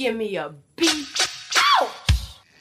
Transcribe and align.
give 0.00 0.16
me 0.16 0.38
a 0.38 0.48
beat. 0.76 1.06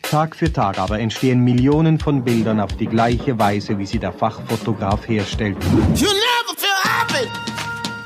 Tag 0.01 0.35
für 0.35 0.51
Tag 0.51 0.77
aber 0.77 0.99
entstehen 0.99 1.41
Millionen 1.41 1.99
von 1.99 2.23
Bildern 2.23 2.59
auf 2.59 2.75
die 2.75 2.87
gleiche 2.87 3.39
Weise, 3.39 3.77
wie 3.77 3.85
sie 3.85 3.99
der 3.99 4.11
Fachfotograf 4.11 5.07
herstellt. 5.07 5.55
You 5.95 6.07
never 6.07 6.53
feel 6.57 6.79
happy. 6.83 7.29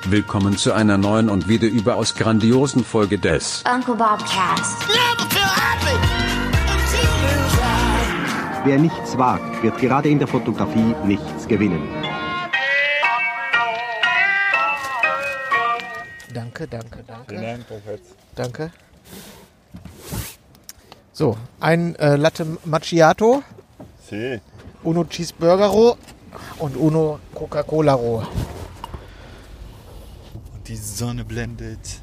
Willkommen 0.08 0.56
zu 0.56 0.74
einer 0.74 0.98
neuen 1.00 1.30
und 1.30 1.48
wieder 1.48 1.68
überaus 1.68 2.14
grandiosen 2.14 2.84
Folge 2.84 3.18
des 3.18 3.64
Uncle 3.74 3.96
Bob 3.96 4.20
Cast. 4.20 4.78
Never 4.88 5.28
feel 5.30 5.42
happy 5.42 5.96
until 6.76 7.00
you 7.24 7.34
try. 7.56 8.66
Wer 8.66 8.78
nichts 8.78 9.18
wagt, 9.18 9.64
wird 9.64 9.80
gerade 9.80 10.10
in 10.10 10.20
der 10.20 10.28
Fotografie 10.28 10.94
nichts 11.06 11.48
gewinnen. 11.48 11.82
Danke, 16.34 16.68
danke, 16.68 17.04
danke. 17.08 17.66
Danke. 18.36 18.72
So, 21.14 21.38
ein 21.60 21.96
äh, 21.96 22.16
Latte 22.16 22.46
Macchiato, 22.66 23.44
Sí. 24.10 24.40
Uno 24.84 25.06
Cheeseburger 25.06 25.68
Roh 25.68 25.98
und 26.60 26.76
Uno 26.76 27.20
Coca-Cola 27.34 27.94
Roh. 27.94 28.24
Die 30.68 30.76
Sonne 30.76 31.24
blendet. 31.26 32.02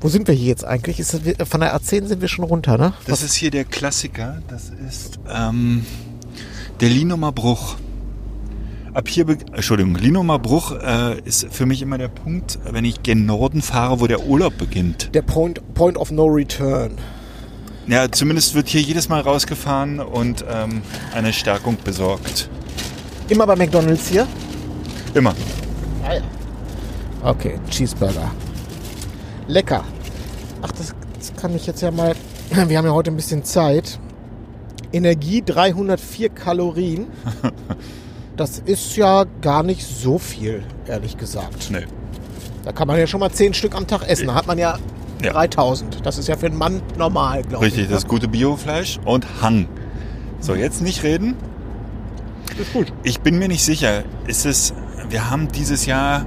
Wo 0.00 0.08
sind 0.08 0.28
wir 0.28 0.34
hier 0.34 0.48
jetzt 0.48 0.64
eigentlich? 0.64 1.00
Ist 1.00 1.14
das, 1.14 1.48
von 1.48 1.60
der 1.60 1.76
A10 1.76 2.06
sind 2.06 2.20
wir 2.20 2.28
schon 2.28 2.44
runter, 2.44 2.78
ne? 2.78 2.92
Das 3.06 3.22
ist 3.22 3.34
hier 3.34 3.50
der 3.50 3.64
Klassiker. 3.64 4.42
Das 4.48 4.70
ist 4.70 5.18
ähm, 5.28 5.84
der 6.80 6.90
Linumer 6.90 7.32
Bruch. 7.32 7.76
Ab 8.96 9.10
hier, 9.10 9.28
Entschuldigung, 9.28 9.94
Linumer 9.96 10.38
Bruch 10.38 10.72
äh, 10.72 11.20
ist 11.20 11.48
für 11.50 11.66
mich 11.66 11.82
immer 11.82 11.98
der 11.98 12.08
Punkt, 12.08 12.58
wenn 12.64 12.86
ich 12.86 13.02
gen 13.02 13.26
Norden 13.26 13.60
fahre, 13.60 14.00
wo 14.00 14.06
der 14.06 14.24
Urlaub 14.26 14.56
beginnt. 14.56 15.14
Der 15.14 15.20
Point, 15.20 15.60
Point 15.74 15.98
of 15.98 16.10
No 16.10 16.24
Return. 16.24 16.92
Ja, 17.86 18.10
zumindest 18.10 18.54
wird 18.54 18.68
hier 18.68 18.80
jedes 18.80 19.10
Mal 19.10 19.20
rausgefahren 19.20 20.00
und 20.00 20.46
ähm, 20.50 20.80
eine 21.14 21.34
Stärkung 21.34 21.76
besorgt. 21.84 22.48
Immer 23.28 23.46
bei 23.46 23.56
McDonalds 23.56 24.08
hier? 24.08 24.26
Immer. 25.12 25.34
Okay, 27.22 27.58
Cheeseburger. 27.68 28.30
Lecker. 29.46 29.84
Ach, 30.62 30.72
das, 30.72 30.94
das 31.18 31.36
kann 31.36 31.54
ich 31.54 31.66
jetzt 31.66 31.82
ja 31.82 31.90
mal. 31.90 32.14
Wir 32.50 32.78
haben 32.78 32.86
ja 32.86 32.92
heute 32.92 33.10
ein 33.10 33.16
bisschen 33.16 33.44
Zeit. 33.44 34.00
Energie 34.90 35.42
304 35.44 36.30
Kalorien. 36.30 37.08
Das 38.36 38.58
ist 38.58 38.96
ja 38.96 39.24
gar 39.40 39.62
nicht 39.62 39.82
so 39.86 40.18
viel, 40.18 40.62
ehrlich 40.86 41.16
gesagt. 41.16 41.70
Nö. 41.70 41.80
Da 42.64 42.72
kann 42.72 42.86
man 42.88 42.98
ja 42.98 43.06
schon 43.06 43.20
mal 43.20 43.30
10 43.30 43.54
Stück 43.54 43.74
am 43.74 43.86
Tag 43.86 44.06
essen. 44.08 44.26
Da 44.26 44.34
hat 44.34 44.46
man 44.46 44.58
ja, 44.58 44.78
Ja. 45.22 45.32
3000. 45.32 46.04
Das 46.04 46.18
ist 46.18 46.28
ja 46.28 46.36
für 46.36 46.46
einen 46.46 46.58
Mann 46.58 46.82
normal, 46.98 47.42
glaube 47.44 47.66
ich. 47.66 47.72
Richtig, 47.72 47.88
das 47.90 48.06
gute 48.06 48.28
Biofleisch 48.28 48.98
und 49.04 49.26
Hang. 49.40 49.68
So, 50.40 50.54
jetzt 50.54 50.82
nicht 50.82 51.02
reden. 51.02 51.34
ist 52.60 52.72
gut. 52.72 52.92
Ich 53.04 53.20
bin 53.20 53.38
mir 53.38 53.48
nicht 53.48 53.64
sicher. 53.64 54.02
Ist 54.26 54.44
es, 54.44 54.74
wir 55.08 55.30
haben 55.30 55.48
dieses 55.48 55.86
Jahr 55.86 56.26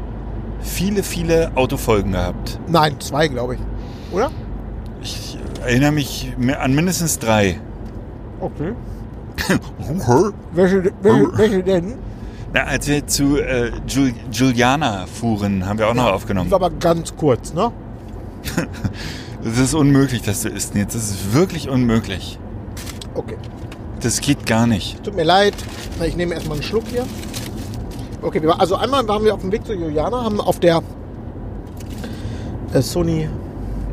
viele, 0.62 1.04
viele 1.04 1.52
Autofolgen 1.56 2.14
gehabt. 2.14 2.60
Nein, 2.68 2.96
zwei, 3.00 3.28
glaube 3.28 3.56
ich. 3.56 3.62
Oder? 4.12 4.32
Ich 5.04 5.38
erinnere 5.64 5.92
mich 5.92 6.34
mi- 6.38 6.54
an 6.54 6.74
mindestens 6.74 7.20
drei. 7.20 7.60
Okay. 8.40 8.74
Welche, 10.54 10.92
welche, 11.02 11.38
welche 11.38 11.64
denn? 11.64 11.94
Na, 12.54 12.64
als 12.64 12.88
wir 12.88 13.06
zu 13.06 13.38
äh, 13.38 13.72
Jul 13.88 14.14
Juliana 14.31 15.06
fuhren, 15.06 15.66
haben 15.68 15.78
wir 15.80 15.88
auch 15.88 15.94
noch 15.94 16.08
Die 16.08 16.12
aufgenommen. 16.14 16.50
war 16.52 16.58
aber 16.62 16.72
ganz 16.72 17.16
kurz, 17.16 17.54
ne? 17.54 17.72
Das 19.42 19.58
ist 19.58 19.73
unmöglich, 19.73 20.22
dass 20.22 20.42
du 20.42 20.50
isst 20.50 20.76
jetzt. 20.76 20.96
Das 20.96 21.09
ist 21.09 21.34
wirklich 21.34 21.70
unmöglich. 21.70 22.38
Okay. 23.16 23.38
Das 24.02 24.20
geht 24.20 24.46
gar 24.46 24.68
nicht. 24.68 25.02
Tut 25.04 25.16
mir 25.16 25.24
leid. 25.24 25.53
Ich 26.06 26.18
nehme 26.18 26.34
erstmal 26.34 26.58
einen 26.58 26.63
Schluck 26.63 26.84
hier. 26.90 27.06
Okay, 28.22 28.42
also 28.58 28.75
einmal 28.75 29.08
waren 29.08 29.24
wir 29.24 29.34
auf 29.34 29.40
dem 29.40 29.52
Weg 29.53 29.66
zu 29.66 29.74
Juliana, 29.74 30.25
haben 30.25 30.42
auf 30.42 30.59
der 30.59 30.81
äh, 32.74 32.81
Sony, 32.81 33.30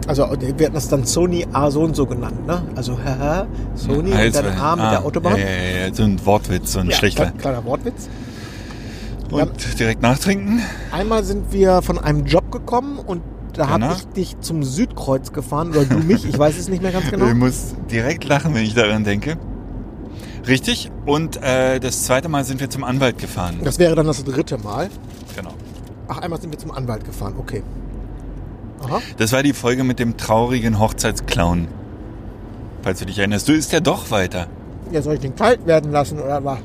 also 0.07 0.23
wir 0.41 0.67
hatten 0.67 0.75
das 0.75 0.89
dann 0.89 1.05
Sony 1.05 1.47
A 1.53 1.71
so 1.71 1.81
und 1.83 1.97
so 1.97 2.07
genannt, 2.07 2.47
ne? 2.47 2.63
Also 2.75 2.99
haha, 3.03 3.47
Sony 3.75 4.13
Ah, 4.13 4.17
und 4.19 4.23
jetzt 4.25 4.37
dann 4.37 4.47
A 4.59 4.77
mit 4.77 4.85
ah, 4.85 4.91
der 4.91 5.05
Autobahn. 5.05 5.37
Ja, 5.39 5.45
ja, 5.45 5.87
ja, 5.89 5.95
so 5.95 6.03
ein 6.05 6.25
Wortwitz, 6.25 6.73
so 6.73 6.81
ein 6.81 6.91
Ja, 6.91 6.97
schlechter. 6.97 7.25
kle- 7.27 7.39
Kleiner 7.39 7.65
Wortwitz. 7.65 8.09
Und 9.31 9.79
direkt 9.79 10.03
nachtrinken? 10.03 10.61
Einmal 10.93 11.25
sind 11.25 11.53
wir 11.53 11.83
von 11.83 11.99
einem 11.99 12.27
Job 12.27 12.53
gekommen 12.53 12.99
und 12.99 13.23
da 13.55 13.69
habe 13.69 13.89
ich 13.97 14.07
dich 14.09 14.41
zum 14.41 14.63
Südkreuz 14.63 15.33
gefahren 15.33 15.71
oder 15.71 15.85
du 15.85 15.99
mich, 15.99 16.25
ich 16.29 16.39
weiß 16.39 16.57
es 16.59 16.69
nicht 16.69 16.83
mehr 16.83 16.93
ganz 16.93 17.11
genau. 17.11 17.27
Ich 17.29 17.35
muss 17.35 17.75
direkt 17.91 18.25
lachen, 18.25 18.55
wenn 18.55 18.63
ich 18.65 18.75
daran 18.75 19.03
denke. 19.03 19.37
Richtig. 20.47 20.93
Und 21.07 21.43
äh, 21.43 21.81
das 21.81 22.05
zweite 22.05 22.29
Mal 22.29 22.45
sind 22.45 22.61
wir 22.61 22.71
zum 22.71 22.85
Anwalt 22.85 23.19
gefahren. 23.19 23.57
Das 23.65 23.79
wäre 23.79 23.95
dann 23.97 24.07
das 24.07 24.23
dritte 24.23 24.59
Mal. 24.59 24.89
Genau. 25.35 25.51
Ach, 26.09 26.19
einmal 26.19 26.41
sind 26.41 26.53
wir 26.53 26.59
zum 26.59 26.71
Anwalt 26.71 27.05
gefahren, 27.05 27.35
okay. 27.39 27.63
Aha. 28.85 29.01
Das 29.17 29.33
war 29.33 29.43
die 29.43 29.53
Folge 29.53 29.85
mit 29.85 29.99
dem 29.99 30.17
traurigen 30.17 30.79
Hochzeitsclown. 30.79 31.69
Falls 32.83 32.99
du 33.01 33.07
dich 33.07 33.19
erinnerst. 33.19 33.49
Du 33.49 33.53
isst 33.53 33.73
ja 33.73 33.81
doch 33.81 34.11
weiter. 34.11 34.47
Ja, 34.93 35.03
soll 35.03 35.15
ich 35.15 35.21
den 35.21 35.35
kalt 35.35 35.67
werden 35.67 35.91
lassen 35.91 36.21
oder 36.21 36.45
was? 36.45 36.59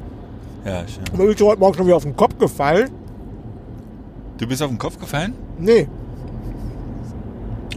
Ja, 0.66 0.84
schön. 0.88 1.04
Mir 1.18 1.32
ist 1.32 1.42
heute 1.42 1.60
Morgen 1.60 1.76
schon 1.76 1.86
wieder 1.88 1.96
auf 1.96 2.04
den 2.04 2.16
Kopf 2.16 2.38
gefallen. 2.38 2.92
Du 4.38 4.48
bist 4.48 4.62
auf 4.62 4.70
den 4.70 4.78
Kopf 4.78 5.00
gefallen? 5.00 5.34
Nee. 5.58 5.88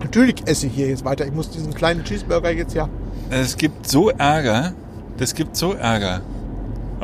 Natürlich 0.02 0.36
esse 0.46 0.66
ich 0.66 0.74
hier 0.74 0.88
jetzt 0.88 1.04
weiter. 1.04 1.26
Ich 1.26 1.32
muss 1.32 1.50
diesen 1.50 1.72
kleinen 1.72 2.04
Cheeseburger 2.04 2.50
jetzt 2.50 2.74
ja. 2.74 2.88
Es 3.30 3.56
gibt 3.56 3.88
so 3.88 4.10
Ärger. 4.10 4.74
Das 5.16 5.34
gibt 5.34 5.56
so 5.56 5.72
Ärger. 5.72 6.20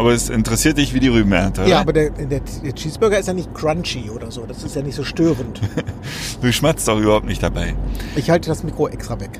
Aber 0.00 0.12
es 0.12 0.30
interessiert 0.30 0.78
dich 0.78 0.94
wie 0.94 1.00
die 1.00 1.08
Rübenernte, 1.08 1.60
oder? 1.60 1.70
Ja, 1.70 1.80
aber 1.80 1.92
der, 1.92 2.08
der, 2.08 2.40
Cheeseburger 2.74 3.18
ist 3.18 3.26
ja 3.26 3.34
nicht 3.34 3.54
crunchy 3.54 4.08
oder 4.08 4.30
so. 4.30 4.46
Das 4.46 4.62
ist 4.62 4.74
ja 4.74 4.80
nicht 4.80 4.94
so 4.94 5.04
störend. 5.04 5.60
Du 6.40 6.50
schmatzt 6.50 6.88
doch 6.88 6.98
überhaupt 6.98 7.26
nicht 7.26 7.42
dabei. 7.42 7.74
Ich 8.16 8.30
halte 8.30 8.48
das 8.48 8.62
Mikro 8.62 8.88
extra 8.88 9.20
weg. 9.20 9.38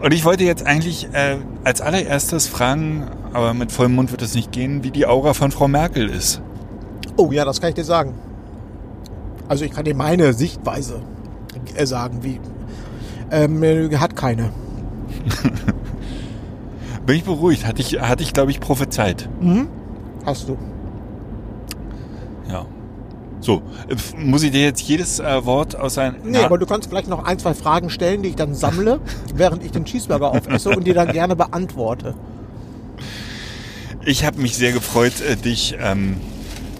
Und 0.00 0.14
ich 0.14 0.24
wollte 0.24 0.44
jetzt 0.44 0.64
eigentlich 0.64 1.12
äh, 1.12 1.36
als 1.64 1.82
allererstes 1.82 2.46
fragen, 2.48 3.10
aber 3.34 3.52
mit 3.52 3.70
vollem 3.70 3.94
Mund 3.94 4.10
wird 4.10 4.22
es 4.22 4.34
nicht 4.34 4.52
gehen, 4.52 4.84
wie 4.84 4.90
die 4.90 5.04
Aura 5.04 5.34
von 5.34 5.50
Frau 5.50 5.68
Merkel 5.68 6.08
ist. 6.08 6.40
Oh 7.18 7.30
ja, 7.30 7.44
das 7.44 7.60
kann 7.60 7.68
ich 7.68 7.74
dir 7.74 7.84
sagen. 7.84 8.14
Also 9.48 9.66
ich 9.66 9.72
kann 9.72 9.84
dir 9.84 9.94
meine 9.94 10.32
Sichtweise 10.32 11.02
äh, 11.74 11.84
sagen, 11.84 12.20
wie. 12.22 12.40
Ähm, 13.30 13.62
äh, 13.62 13.94
hat 13.98 14.16
keine. 14.16 14.50
Bin 17.08 17.16
ich 17.16 17.24
beruhigt? 17.24 17.64
Hatte 17.64 17.80
ich, 17.80 17.98
hatte 18.02 18.22
ich 18.22 18.34
glaube 18.34 18.50
ich, 18.50 18.60
prophezeit. 18.60 19.30
Hast 20.26 20.46
du. 20.46 20.58
Ja. 22.50 22.66
So, 23.40 23.62
muss 24.18 24.42
ich 24.42 24.50
dir 24.50 24.60
jetzt 24.60 24.82
jedes 24.82 25.18
äh, 25.18 25.46
Wort 25.46 25.74
aus 25.74 25.96
einem... 25.96 26.16
Nee, 26.24 26.36
aber 26.36 26.58
du 26.58 26.66
kannst 26.66 26.90
vielleicht 26.90 27.08
noch 27.08 27.24
ein, 27.24 27.38
zwei 27.38 27.54
Fragen 27.54 27.88
stellen, 27.88 28.22
die 28.22 28.28
ich 28.28 28.36
dann 28.36 28.54
sammle, 28.54 29.00
während 29.34 29.64
ich 29.64 29.70
den 29.70 29.86
Cheeseburger 29.86 30.32
aufesse 30.32 30.68
und 30.68 30.86
die 30.86 30.92
dann 30.92 31.10
gerne 31.10 31.34
beantworte. 31.34 32.14
Ich 34.04 34.26
habe 34.26 34.42
mich 34.42 34.58
sehr 34.58 34.72
gefreut, 34.72 35.22
äh, 35.22 35.36
dich 35.36 35.78
ähm, 35.80 36.18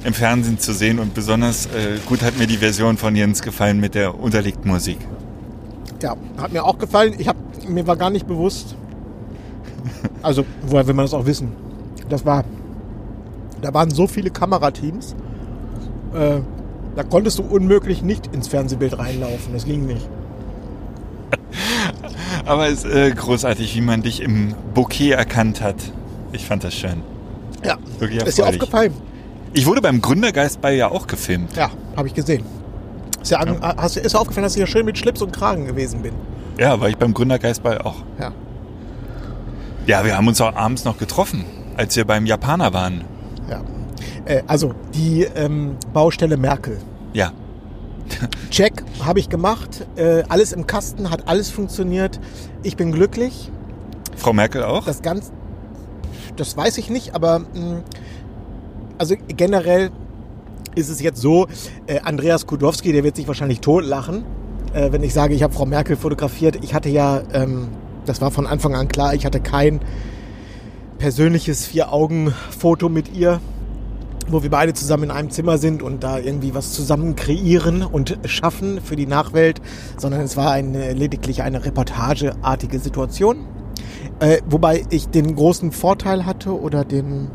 im 0.05 0.13
Fernsehen 0.13 0.59
zu 0.59 0.75
sehen 0.75 0.99
und 0.99 1.15
besonders 1.15 1.65
äh, 1.69 1.97
gut 2.07 2.21
hat 2.21 2.37
mir 2.37 2.47
die 2.47 2.59
Version 2.59 2.99
von 2.99 3.17
Jens 3.17 3.41
gefallen 3.41 3.81
mit 3.81 3.95
der 3.95 4.21
unterlegten 4.21 4.71
Musik. 4.71 4.99
Ja, 6.03 6.17
hat 6.37 6.53
mir 6.53 6.65
auch 6.65 6.77
gefallen. 6.77 7.15
Ich 7.17 7.29
hab, 7.29 7.37
mir 7.67 7.87
war 7.87 7.97
gar 7.97 8.11
nicht 8.11 8.27
bewusst. 8.27 8.77
Also, 10.23 10.45
woher 10.63 10.87
will 10.87 10.95
man 10.95 11.05
das 11.05 11.15
auch 11.15 11.27
wissen? 11.27 11.53
Das 12.09 12.25
war. 12.25 12.45
Da 13.61 13.73
waren 13.75 13.91
so 13.91 14.07
viele 14.07 14.31
Kamerateams. 14.31 15.15
Äh, 16.15 16.39
da 16.97 17.03
konntest 17.03 17.39
du 17.39 17.43
unmöglich 17.43 18.03
nicht 18.03 18.29
ins 18.35 18.49
Fernsehbild 18.49 18.99
reinlaufen. 18.99 19.53
Das 19.53 19.65
ging 19.65 19.87
nicht. 19.87 20.09
Aber 22.47 22.69
es 22.69 22.85
ist 22.85 22.93
äh, 22.95 23.11
großartig, 23.11 23.75
wie 23.77 23.81
man 23.81 24.03
dich 24.03 24.21
im 24.23 24.55
Bouquet 24.75 25.13
erkannt 25.13 25.61
hat. 25.61 25.77
Ich 26.33 26.45
fand 26.47 26.65
das 26.65 26.75
schön. 26.75 27.03
Ja, 27.65 27.77
Wirklich 27.99 28.23
ist 28.23 28.39
dir 28.39 28.47
aufgefallen? 28.47 28.93
Ich 29.55 29.67
wurde 29.67 29.81
beim 29.81 30.01
Gründergeistball 30.01 30.75
ja 30.75 30.89
auch 30.91 31.07
gefilmt. 31.07 31.57
Ja, 31.57 31.71
habe 31.97 32.07
ich 32.09 32.15
gesehen. 32.15 32.45
Ist, 33.21 33.31
ja, 33.31 33.39
an- 33.39 33.61
hast, 33.61 33.97
ist 33.97 34.15
dir 34.15 34.21
aufgefallen, 34.21 34.45
dass 34.45 34.55
ich 34.55 34.61
ja 34.61 34.67
schön 34.67 34.85
mit 34.85 34.97
Schlips 34.99 35.21
und 35.23 35.33
Kragen 35.33 35.67
gewesen 35.67 36.03
bin? 36.03 36.13
Ja, 36.59 36.81
war 36.81 36.89
ich 36.89 36.97
beim 36.97 37.15
Gründergeistball 37.15 37.79
auch. 37.79 37.97
Ja. 38.21 38.33
Ja, 39.89 40.05
wir 40.05 40.19
haben 40.19 40.29
uns 40.29 40.39
auch 40.43 40.55
abends 40.55 40.85
noch 40.85 40.99
getroffen, 40.99 41.47
als 41.79 41.97
wir 41.97 42.05
beim 42.05 42.27
Japaner 42.27 42.75
waren. 42.75 43.05
ja. 43.49 43.63
Äh, 44.27 44.43
also, 44.47 44.75
die 44.93 45.23
ähm, 45.23 45.77
Baustelle 45.95 46.37
Merkel. 46.37 46.77
Ja. 47.15 47.33
Check, 48.51 48.85
habe 49.03 49.19
ich 49.19 49.31
gemacht. 49.31 49.87
Äh, 49.97 50.25
alles 50.29 50.53
im 50.53 50.67
Kasten, 50.67 51.11
hat 51.11 51.27
alles 51.27 51.49
funktioniert. 51.49 52.21
Ich 52.63 52.77
bin 52.77 52.93
glücklich. 52.93 53.51
Frau 54.15 54.35
Merkel 54.35 54.63
auch? 54.63 54.85
Das 54.85 55.01
ganz, 55.01 55.33
das 56.37 56.55
weiß 56.55 56.77
ich 56.77 56.91
nicht, 56.91 57.15
aber 57.15 57.39
mh, 57.39 57.81
also 58.99 59.15
generell 59.29 59.91
ist 60.75 60.91
es 60.91 61.01
jetzt 61.01 61.23
so, 61.23 61.47
äh, 61.87 62.01
Andreas 62.01 62.47
Kudowski, 62.47 62.93
der 62.93 63.05
wird 63.05 63.17
sich 63.17 63.27
wahrscheinlich 63.27 63.61
totlachen. 63.61 64.25
äh, 64.75 64.93
wenn 64.93 65.03
ich 65.03 65.15
sage, 65.15 65.33
ich 65.33 65.43
habe 65.43 65.55
Frau 65.55 65.65
Merkel 65.65 65.97
fotografiert. 65.97 66.59
Ich 66.63 66.75
hatte 66.75 66.91
ja, 66.91 67.23
ähm, 67.33 67.69
das 68.09 68.21
war 68.21 68.31
von 68.31 68.47
Anfang 68.47 68.75
an 68.75 68.89
klar, 68.89 69.15
ich 69.15 69.27
hatte 69.27 69.41
kein 69.41 69.81
persönliches 70.99 71.67
Vier-Augen-Foto 71.67 72.89
mit 72.89 73.15
ihr, 73.15 73.41
wo 74.29 74.43
wir 74.43 74.51
beide 74.51 74.75
zusammen 74.75 75.05
in 75.05 75.11
einem 75.11 75.31
Zimmer 75.31 75.59
sind 75.59 75.83
und 75.83 76.03
da 76.03 76.19
irgendwie 76.19 76.55
was 76.55 76.73
zusammen 76.73 77.17
kreieren 77.17 77.83
und 77.83 78.19
schaffen 78.25 78.81
für 78.81 78.97
die 78.97 79.07
Nachwelt, 79.07 79.61
sondern 79.97 80.21
es 80.23 80.37
war 80.37 80.51
eine, 80.53 80.93
lediglich 80.93 81.43
eine 81.43 81.65
reportageartige 81.65 82.79
Situation. 82.79 83.47
Äh, 84.21 84.39
wobei 84.49 84.85
ich 84.91 85.09
den 85.09 85.37
großen 85.37 85.73
Vorteil 85.73 86.27
hatte 86.27 86.59
oder 86.59 86.85
den, 86.85 87.31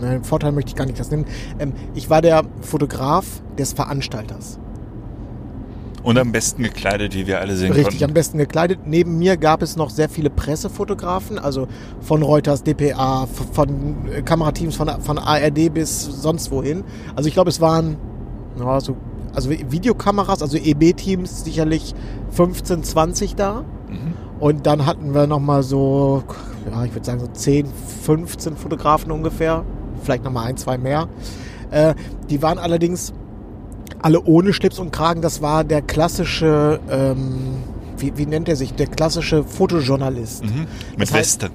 nein, 0.00 0.22
Vorteil 0.22 0.52
möchte 0.52 0.70
ich 0.70 0.76
gar 0.76 0.86
nicht 0.86 1.00
das 1.00 1.10
nennen. 1.10 1.24
Ähm, 1.58 1.72
ich 1.94 2.10
war 2.10 2.20
der 2.20 2.42
Fotograf 2.60 3.24
des 3.58 3.72
Veranstalters. 3.72 4.58
Und 6.02 6.18
am 6.18 6.32
besten 6.32 6.62
gekleidet, 6.62 7.14
wie 7.14 7.26
wir 7.26 7.40
alle 7.40 7.54
sehen 7.56 7.72
Richtig, 7.72 7.96
am 7.96 7.98
konnten. 7.98 8.14
besten 8.14 8.38
gekleidet. 8.38 8.80
Neben 8.86 9.18
mir 9.18 9.36
gab 9.36 9.62
es 9.62 9.76
noch 9.76 9.90
sehr 9.90 10.08
viele 10.08 10.30
Pressefotografen, 10.30 11.38
also 11.38 11.68
von 12.00 12.22
Reuters, 12.22 12.62
dpa, 12.62 13.26
von 13.52 14.08
äh, 14.10 14.22
Kamerateams 14.22 14.76
von, 14.76 14.88
von 15.02 15.18
ARD 15.18 15.72
bis 15.72 16.04
sonst 16.04 16.50
wohin. 16.50 16.84
Also 17.16 17.28
ich 17.28 17.34
glaube, 17.34 17.50
es 17.50 17.60
waren 17.60 17.98
ja, 18.58 18.80
so, 18.80 18.96
also 19.34 19.50
Videokameras, 19.50 20.42
also 20.42 20.56
EB-Teams 20.56 21.44
sicherlich 21.44 21.94
15, 22.30 22.82
20 22.82 23.36
da. 23.36 23.64
Mhm. 23.88 24.14
Und 24.40 24.66
dann 24.66 24.86
hatten 24.86 25.12
wir 25.12 25.26
nochmal 25.26 25.62
so, 25.62 26.22
ja, 26.70 26.84
ich 26.84 26.94
würde 26.94 27.04
sagen 27.04 27.20
so 27.20 27.26
10, 27.26 27.66
15 28.04 28.56
Fotografen 28.56 29.12
ungefähr. 29.12 29.64
Vielleicht 30.02 30.24
nochmal 30.24 30.46
ein, 30.46 30.56
zwei 30.56 30.78
mehr. 30.78 31.08
Äh, 31.70 31.94
die 32.30 32.40
waren 32.40 32.58
allerdings 32.58 33.12
alle 34.02 34.22
ohne 34.22 34.52
Schlips 34.52 34.78
und 34.78 34.92
Kragen. 34.92 35.20
Das 35.22 35.42
war 35.42 35.64
der 35.64 35.82
klassische, 35.82 36.80
ähm, 36.90 37.56
wie, 37.98 38.16
wie 38.16 38.26
nennt 38.26 38.48
er 38.48 38.56
sich? 38.56 38.74
Der 38.74 38.86
klassische 38.86 39.44
Fotojournalist. 39.44 40.44
Mhm. 40.44 40.66
Mit 40.96 41.02
Das 41.02 41.10
heißt- 41.12 41.18
Weste. 41.18 41.50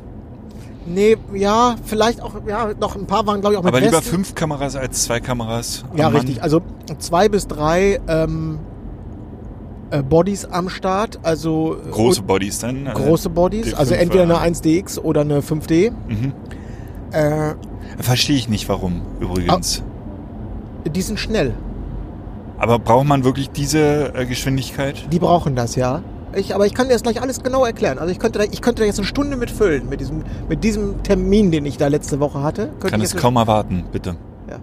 Nee, 0.87 1.17
ja, 1.33 1.75
vielleicht 1.83 2.21
auch, 2.21 2.33
ja, 2.47 2.69
noch 2.79 2.95
ein 2.95 3.07
paar 3.07 3.25
waren, 3.25 3.41
glaube 3.41 3.55
ich, 3.55 3.59
auch 3.59 3.63
mit 3.63 3.73
Aber 3.73 3.79
lieber 3.81 3.97
Westen. 3.97 4.11
fünf 4.11 4.35
Kameras 4.35 4.75
als 4.75 5.01
zwei 5.03 5.19
Kameras. 5.19 5.83
am 5.91 5.97
Ja, 5.97 6.05
Mann. 6.11 6.17
richtig. 6.17 6.43
Also 6.43 6.61
zwei 6.99 7.27
bis 7.27 7.47
drei 7.47 7.99
ähm, 8.07 8.59
äh, 9.89 10.03
Bodies 10.03 10.45
am 10.45 10.69
Start. 10.69 11.17
Also 11.23 11.77
äh, 11.83 11.89
Große 11.89 12.21
Bodies 12.21 12.59
dann. 12.59 12.85
äh, 12.85 12.91
große 12.93 13.29
Bodies. 13.29 13.67
D5 13.73 13.73
Also 13.77 13.93
entweder 13.95 14.29
war- 14.29 14.41
eine 14.41 14.55
1DX 14.55 14.99
oder 14.99 15.21
eine 15.21 15.41
5D. 15.41 15.91
Mhm. 16.07 16.33
Äh, 17.11 17.55
Verstehe 17.99 18.35
ich 18.35 18.47
nicht, 18.49 18.69
warum, 18.69 19.01
übrigens. 19.19 19.81
die 20.87 21.01
sind 21.01 21.19
schnell. 21.19 21.53
Aber 22.57 22.79
braucht 22.79 23.05
man 23.05 23.23
wirklich 23.23 23.49
diese 23.49 24.13
äh, 24.15 24.25
Geschwindigkeit? 24.25 25.11
Die 25.11 25.19
brauchen 25.19 25.55
das, 25.55 25.75
ja. 25.75 26.01
Ich, 26.35 26.53
aber 26.53 26.65
ich 26.65 26.73
kann 26.73 26.87
dir 26.87 26.93
das 26.93 27.03
gleich 27.03 27.21
alles 27.21 27.43
genau 27.43 27.63
erklären. 27.65 27.97
Also 27.97 28.11
ich 28.11 28.19
könnte 28.19 28.39
da, 28.39 28.45
ich 28.45 28.61
könnte 28.61 28.81
da 28.81 28.85
jetzt 28.85 28.99
eine 28.99 29.07
Stunde 29.07 29.37
mitfüllen 29.37 29.87
mit 29.87 30.01
diesem, 30.01 30.23
mit 30.49 30.63
diesem 30.63 31.01
Termin, 31.03 31.51
den 31.51 31.65
ich 31.65 31.77
da 31.77 31.87
letzte 31.87 32.19
Woche 32.19 32.43
hatte. 32.43 32.67
Könnte 32.79 32.89
Kann 32.89 32.99
ich 33.01 33.13
es 33.13 33.15
kaum 33.15 33.37
erwarten, 33.37 33.85
bitte. 33.91 34.15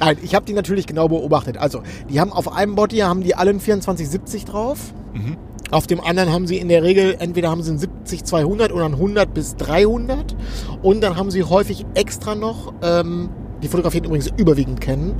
Nein, 0.00 0.18
ich 0.22 0.34
habe 0.34 0.46
die 0.46 0.52
natürlich 0.52 0.86
genau 0.86 1.08
beobachtet. 1.08 1.58
Also, 1.58 1.82
die 2.08 2.20
haben 2.20 2.32
auf 2.32 2.52
einem 2.52 2.74
Body 2.74 2.98
haben 2.98 3.22
die 3.22 3.34
allen 3.34 3.60
2470 3.60 4.44
drauf. 4.44 4.78
Mhm. 5.12 5.36
Auf 5.70 5.86
dem 5.86 6.00
anderen 6.00 6.30
haben 6.32 6.46
sie 6.46 6.58
in 6.58 6.68
der 6.68 6.82
Regel, 6.82 7.16
entweder 7.18 7.50
haben 7.50 7.62
sie 7.62 7.70
einen 7.70 7.80
70-200 7.80 8.72
oder 8.72 8.84
einen 8.84 8.94
100 8.94 9.32
bis 9.32 9.56
300. 9.56 10.36
Und 10.82 11.02
dann 11.02 11.16
haben 11.16 11.30
sie 11.30 11.42
häufig 11.42 11.86
extra 11.94 12.34
noch, 12.34 12.74
ähm, 12.82 13.30
die 13.64 13.68
fotografieren 13.68 14.04
übrigens 14.04 14.30
überwiegend 14.36 14.80
kennen, 14.80 15.14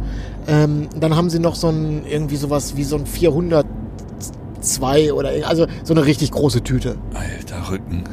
ähm, 0.46 0.88
dann 0.98 1.16
haben 1.16 1.30
sie 1.30 1.38
noch 1.38 1.54
so 1.54 1.68
ein, 1.68 2.04
irgendwie 2.06 2.36
sowas 2.36 2.76
wie 2.76 2.84
so 2.84 2.96
ein 2.96 3.06
402 3.06 5.14
oder, 5.14 5.30
also 5.46 5.66
so 5.82 5.94
eine 5.94 6.04
richtig 6.04 6.30
große 6.30 6.62
Tüte. 6.62 6.96
Alter 7.14 7.70
Rücken. 7.70 8.04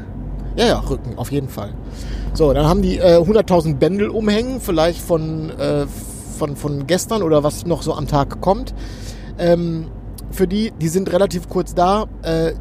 Ja, 0.55 0.67
ja, 0.67 0.79
Rücken, 0.79 1.17
auf 1.17 1.31
jeden 1.31 1.49
Fall. 1.49 1.73
So, 2.33 2.53
dann 2.53 2.65
haben 2.65 2.81
die 2.81 2.97
äh, 2.97 3.17
100.000 3.17 3.75
Bändel 3.75 4.09
umhängen, 4.09 4.61
vielleicht 4.61 5.01
von, 5.01 5.49
äh, 5.49 5.85
von, 6.37 6.55
von 6.55 6.87
gestern 6.87 7.23
oder 7.23 7.43
was 7.43 7.65
noch 7.65 7.81
so 7.81 7.93
am 7.93 8.07
Tag 8.07 8.39
kommt. 8.39 8.73
Ähm, 9.37 9.87
für 10.31 10.47
die, 10.47 10.71
die 10.79 10.87
sind 10.87 11.11
relativ 11.11 11.49
kurz 11.49 11.75
da, 11.75 12.05
äh, 12.21 12.53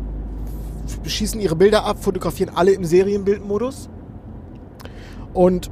schießen 1.04 1.40
ihre 1.40 1.54
Bilder 1.54 1.84
ab, 1.84 2.02
fotografieren 2.02 2.50
alle 2.52 2.72
im 2.72 2.84
Serienbildmodus. 2.84 3.88
Und 5.32 5.70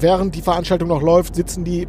während 0.00 0.34
die 0.34 0.42
Veranstaltung 0.42 0.88
noch 0.88 1.02
läuft, 1.02 1.34
sitzen 1.34 1.64
die, 1.64 1.86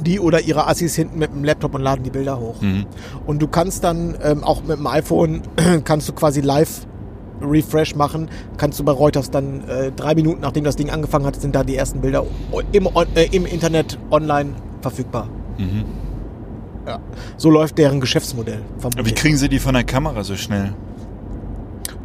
die 0.00 0.20
oder 0.20 0.40
ihre 0.40 0.66
Assis 0.66 0.94
hinten 0.94 1.18
mit 1.18 1.32
dem 1.32 1.44
Laptop 1.44 1.74
und 1.74 1.82
laden 1.82 2.02
die 2.02 2.10
Bilder 2.10 2.38
hoch. 2.38 2.60
Mhm. 2.60 2.86
Und 3.26 3.40
du 3.40 3.48
kannst 3.48 3.84
dann 3.84 4.16
ähm, 4.22 4.44
auch 4.44 4.62
mit 4.62 4.78
dem 4.78 4.86
iPhone 4.86 5.42
kannst 5.84 6.08
du 6.08 6.12
quasi 6.12 6.40
live 6.40 6.86
Refresh 7.42 7.94
machen. 7.94 8.28
Kannst 8.58 8.78
du 8.78 8.84
bei 8.84 8.92
Reuters 8.92 9.30
dann 9.30 9.66
äh, 9.68 9.92
drei 9.92 10.14
Minuten 10.14 10.42
nachdem 10.42 10.64
das 10.64 10.76
Ding 10.76 10.90
angefangen 10.90 11.26
hat, 11.26 11.40
sind 11.40 11.54
da 11.54 11.64
die 11.64 11.76
ersten 11.76 12.00
Bilder 12.00 12.24
im, 12.72 12.88
äh, 13.14 13.26
im 13.32 13.46
Internet 13.46 13.98
online 14.10 14.50
verfügbar. 14.82 15.28
Mhm. 15.58 15.84
Ja. 16.86 16.98
So 17.36 17.50
läuft 17.50 17.78
deren 17.78 18.00
Geschäftsmodell. 18.00 18.62
Vermutlich. 18.78 19.06
Wie 19.06 19.14
kriegen 19.14 19.36
sie 19.36 19.48
die 19.48 19.58
von 19.58 19.74
der 19.74 19.84
Kamera 19.84 20.24
so 20.24 20.36
schnell? 20.36 20.74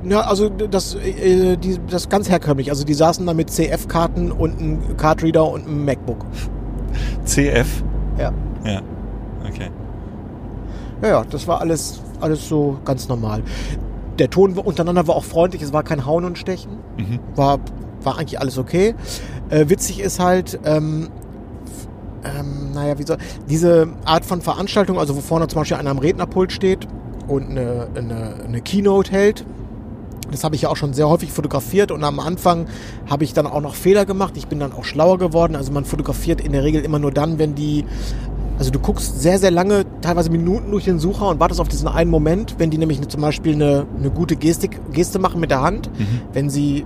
Ja, 0.07 0.22
also 0.22 0.50
das, 0.50 0.96
äh, 0.96 1.57
die, 1.57 1.80
das 1.88 2.04
ist 2.04 2.10
ganz 2.10 2.30
herkömmlich. 2.30 2.69
Also 2.69 2.84
die 2.84 2.94
saßen 2.94 3.25
da 3.25 3.34
mit 3.34 3.50
CF-Karten 3.50 4.31
und 4.31 4.60
einem 4.60 4.98
Cardreader 4.98 5.50
und 5.50 5.66
einem 5.66 5.86
MacBook. 5.86 6.25
CF? 7.25 7.84
Ja. 8.18 8.31
Ja. 8.63 8.81
Okay. 9.48 9.69
Ja, 11.02 11.07
ja, 11.10 11.24
das 11.30 11.48
war 11.48 11.62
alles, 11.62 12.02
alles 12.22 12.48
so 12.48 12.78
ganz 12.86 13.07
normal. 13.07 13.44
Der 14.19 14.30
Ton 14.30 14.57
untereinander 14.57 15.07
war 15.07 15.16
auch 15.16 15.25
freundlich, 15.25 15.62
es 15.62 15.74
war 15.74 15.84
kein 15.84 16.06
Hauen 16.06 16.24
und 16.24 16.38
Stechen. 16.38 16.72
Mhm. 16.98 17.19
War, 17.36 17.60
war 18.04 18.18
eigentlich 18.18 18.40
alles 18.40 18.58
okay. 18.58 18.96
Äh, 19.50 19.69
witzig 19.69 20.00
ist 20.00 20.19
halt, 20.19 20.60
ähm, 20.63 21.10
ähm, 22.24 22.72
naja, 22.74 22.98
wie 22.98 23.04
soll, 23.04 23.18
diese 23.50 23.90
Art 24.06 24.25
von 24.25 24.42
Veranstaltung, 24.42 24.98
also 24.98 25.16
wo 25.16 25.22
vorne 25.22 25.48
zum 25.48 25.62
Beispiel 25.62 25.78
einer 25.78 25.92
am 25.92 26.00
Rednerpult 26.00 26.51
steht 26.51 26.88
und 27.28 27.50
eine, 27.50 27.88
eine, 27.96 28.36
eine 28.48 28.62
Keynote 28.62 29.12
hält, 29.12 29.46
das 30.31 30.44
habe 30.44 30.56
ich 30.56 30.63
ja 30.63 30.69
auch 30.69 30.75
schon 30.75 30.94
sehr 30.94 31.07
häufig 31.10 31.31
fotografiert 31.31 31.92
und 31.92 32.04
am 32.04 32.19
Anfang 32.19 32.66
habe 33.10 33.24
ich 33.24 33.33
dann 33.33 33.48
auch 33.48 33.62
noch 33.62 33.75
Fehler 33.75 34.06
gemacht. 34.06 34.33
Ich 34.38 34.48
bin 34.48 34.60
dann 34.60 34.74
auch 34.74 34.83
schlauer 34.83 35.18
geworden. 35.18 35.56
Also 35.56 35.72
man 35.72 35.86
fotografiert 35.86 36.42
in 36.42 36.51
der 36.51 36.63
Regel 36.63 36.81
immer 36.83 37.00
nur 37.00 37.12
dann, 37.12 37.38
wenn 37.39 37.56
die, 37.56 37.86
also 38.57 38.72
du 38.72 38.80
guckst 38.80 39.22
sehr, 39.22 39.38
sehr 39.39 39.51
lange, 39.51 39.86
teilweise 40.01 40.30
Minuten 40.30 40.72
durch 40.72 40.86
den 40.86 41.00
Sucher 41.00 41.30
und 41.30 41.39
wartest 41.39 41.60
auf 41.62 41.68
diesen 41.68 41.88
einen 41.88 42.10
Moment, 42.10 42.55
wenn 42.58 42.70
die 42.72 42.77
nämlich 42.77 43.05
zum 43.08 43.22
Beispiel 43.22 43.53
eine, 43.53 43.86
eine 44.00 44.10
gute 44.10 44.36
Gestik, 44.36 44.79
Geste 44.91 45.20
machen 45.20 45.39
mit 45.39 45.51
der 45.51 45.62
Hand, 45.62 45.89
Mhm. 45.98 46.05
wenn 46.34 46.50
sie 46.50 46.86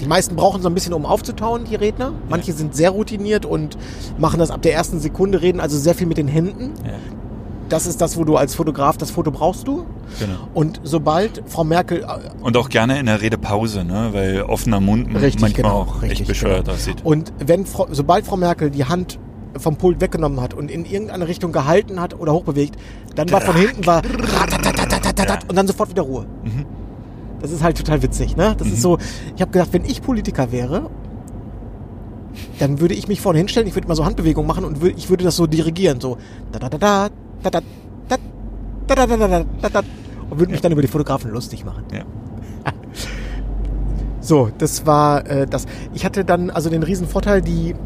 die 0.00 0.06
meisten 0.06 0.36
brauchen 0.36 0.60
so 0.60 0.68
ein 0.68 0.74
bisschen, 0.74 0.92
um 0.92 1.06
aufzutauen, 1.06 1.64
die 1.64 1.74
Redner. 1.74 2.12
Manche 2.28 2.52
sind 2.52 2.76
sehr 2.76 2.90
routiniert 2.90 3.46
und 3.46 3.78
machen 4.18 4.38
das 4.38 4.50
ab 4.50 4.60
der 4.60 4.74
ersten 4.74 5.00
Sekunde, 5.00 5.40
reden 5.40 5.58
also 5.58 5.78
sehr 5.78 5.94
viel 5.94 6.06
mit 6.06 6.18
den 6.18 6.28
Händen. 6.28 6.72
Ja 6.84 6.92
das 7.68 7.86
ist 7.86 8.00
das, 8.00 8.16
wo 8.16 8.24
du 8.24 8.36
als 8.36 8.54
Fotograf 8.54 8.96
das 8.96 9.10
Foto 9.10 9.30
brauchst 9.30 9.66
du. 9.66 9.86
Genau. 10.18 10.48
Und 10.54 10.80
sobald 10.84 11.42
Frau 11.46 11.64
Merkel. 11.64 12.02
Äh, 12.02 12.42
und 12.42 12.56
auch 12.56 12.68
gerne 12.68 12.98
in 12.98 13.06
der 13.06 13.20
Redepause, 13.20 13.84
ne? 13.84 14.10
weil 14.12 14.42
offener 14.42 14.80
Mund 14.80 15.08
richtig, 15.08 15.40
manchmal 15.40 15.52
genau, 15.52 15.74
auch 15.80 16.02
richtig, 16.02 16.20
echt 16.20 16.28
bescheuert 16.28 16.64
genau. 16.64 16.76
aussieht. 16.76 16.98
Und 17.04 17.32
wenn 17.38 17.64
sobald 17.64 18.26
Frau 18.26 18.36
Merkel 18.36 18.70
die 18.70 18.84
Hand 18.84 19.18
vom 19.58 19.76
Pult 19.76 20.00
weggenommen 20.00 20.40
hat 20.40 20.54
und 20.54 20.70
in 20.70 20.84
irgendeine 20.84 21.28
Richtung 21.28 21.52
gehalten 21.52 22.00
hat 22.00 22.18
oder 22.18 22.32
hochbewegt, 22.32 22.76
dann 23.14 23.30
war 23.30 23.40
von 23.40 23.56
hinten 23.56 23.86
war 23.86 24.02
und 25.48 25.56
dann 25.56 25.66
sofort 25.66 25.90
wieder 25.90 26.02
Ruhe. 26.02 26.26
Mhm. 26.44 26.66
Das 27.40 27.50
ist 27.50 27.62
halt 27.62 27.76
total 27.76 28.02
witzig, 28.02 28.36
ne? 28.36 28.54
Das 28.56 28.66
mhm. 28.66 28.74
ist 28.74 28.82
so, 28.82 28.98
ich 29.34 29.42
habe 29.42 29.52
gedacht, 29.52 29.72
wenn 29.72 29.84
ich 29.84 30.02
Politiker 30.02 30.52
wäre, 30.52 30.90
dann 32.58 32.80
würde 32.80 32.94
ich 32.94 33.08
mich 33.08 33.20
vorne 33.20 33.38
hinstellen, 33.38 33.66
ich 33.66 33.74
würde 33.74 33.88
mal 33.88 33.94
so 33.94 34.04
Handbewegungen 34.04 34.46
machen 34.46 34.64
und 34.64 34.82
ich 34.82 35.08
würde 35.08 35.24
das 35.24 35.36
so 35.36 35.46
dirigieren, 35.46 36.00
so 36.00 36.18
da 36.52 36.58
da 36.58 36.68
da 36.68 36.78
da 36.78 37.08
und 40.30 40.38
würde 40.38 40.52
mich 40.52 40.60
dann 40.60 40.72
über 40.72 40.82
die 40.82 40.88
Fotografen 40.88 41.30
lustig 41.30 41.64
machen. 41.64 41.84
Ja. 41.92 42.04
So, 44.18 44.50
das 44.58 44.86
war 44.86 45.24
äh, 45.30 45.46
das. 45.46 45.66
Ich 45.94 46.04
hatte 46.04 46.24
dann 46.24 46.50
also 46.50 46.68
den 46.68 46.82
riesen 46.82 47.06
Vorteil, 47.06 47.42
die 47.42 47.76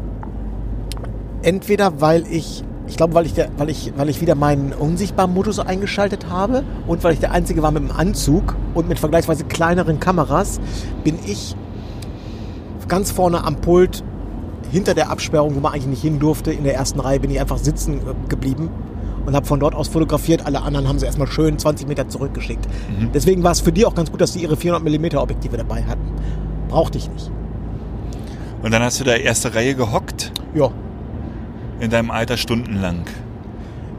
entweder 1.43 2.01
weil 2.01 2.25
ich 2.25 2.63
ich 2.87 2.97
glaube, 2.97 3.13
weil 3.13 3.25
ich, 3.25 3.33
der, 3.33 3.49
weil, 3.57 3.69
ich, 3.69 3.93
weil 3.95 4.09
ich 4.09 4.19
wieder 4.21 4.35
meinen 4.35 4.73
unsichtbaren 4.73 5.33
Modus 5.33 5.59
eingeschaltet 5.59 6.29
habe 6.29 6.63
und 6.87 7.03
weil 7.03 7.13
ich 7.13 7.19
der 7.19 7.31
Einzige 7.31 7.61
war 7.63 7.71
mit 7.71 7.83
dem 7.83 7.91
Anzug 7.91 8.55
und 8.73 8.89
mit 8.89 8.99
vergleichsweise 8.99 9.45
kleineren 9.45 9.99
Kameras, 9.99 10.59
bin 11.03 11.17
ich 11.25 11.55
ganz 12.89 13.11
vorne 13.11 13.45
am 13.45 13.55
Pult 13.55 14.03
hinter 14.71 14.93
der 14.93 15.09
Absperrung, 15.09 15.55
wo 15.55 15.61
man 15.61 15.71
eigentlich 15.73 15.87
nicht 15.87 16.01
hin 16.01 16.19
durfte, 16.19 16.51
in 16.51 16.65
der 16.65 16.75
ersten 16.75 16.99
Reihe 16.99 17.21
bin 17.21 17.31
ich 17.31 17.39
einfach 17.39 17.59
sitzen 17.59 17.99
äh, 17.99 18.27
geblieben 18.27 18.69
und 19.25 19.35
habe 19.35 19.45
von 19.45 19.59
dort 19.59 19.75
aus 19.75 19.87
fotografiert. 19.87 20.45
Alle 20.45 20.61
anderen 20.61 20.87
haben 20.87 20.99
sie 20.99 21.05
erstmal 21.05 21.27
schön 21.27 21.57
20 21.59 21.87
Meter 21.87 22.07
zurückgeschickt. 22.09 22.65
Mhm. 22.99 23.11
Deswegen 23.13 23.43
war 23.43 23.51
es 23.51 23.59
für 23.61 23.71
die 23.71 23.85
auch 23.85 23.95
ganz 23.95 24.11
gut, 24.11 24.21
dass 24.21 24.33
sie 24.33 24.41
ihre 24.41 24.57
400 24.57 24.83
mm 24.83 25.17
Objektive 25.17 25.57
dabei 25.57 25.83
hatten. 25.83 26.01
Brauchte 26.69 26.97
ich 26.97 27.09
nicht. 27.11 27.29
Und 28.63 28.71
dann 28.71 28.81
hast 28.83 28.99
du 28.99 29.03
da 29.03 29.13
erste 29.15 29.53
Reihe 29.55 29.75
gehockt, 29.75 30.31
Ja. 30.53 30.69
in 31.79 31.89
deinem 31.89 32.11
Alter 32.11 32.37
stundenlang. 32.37 33.03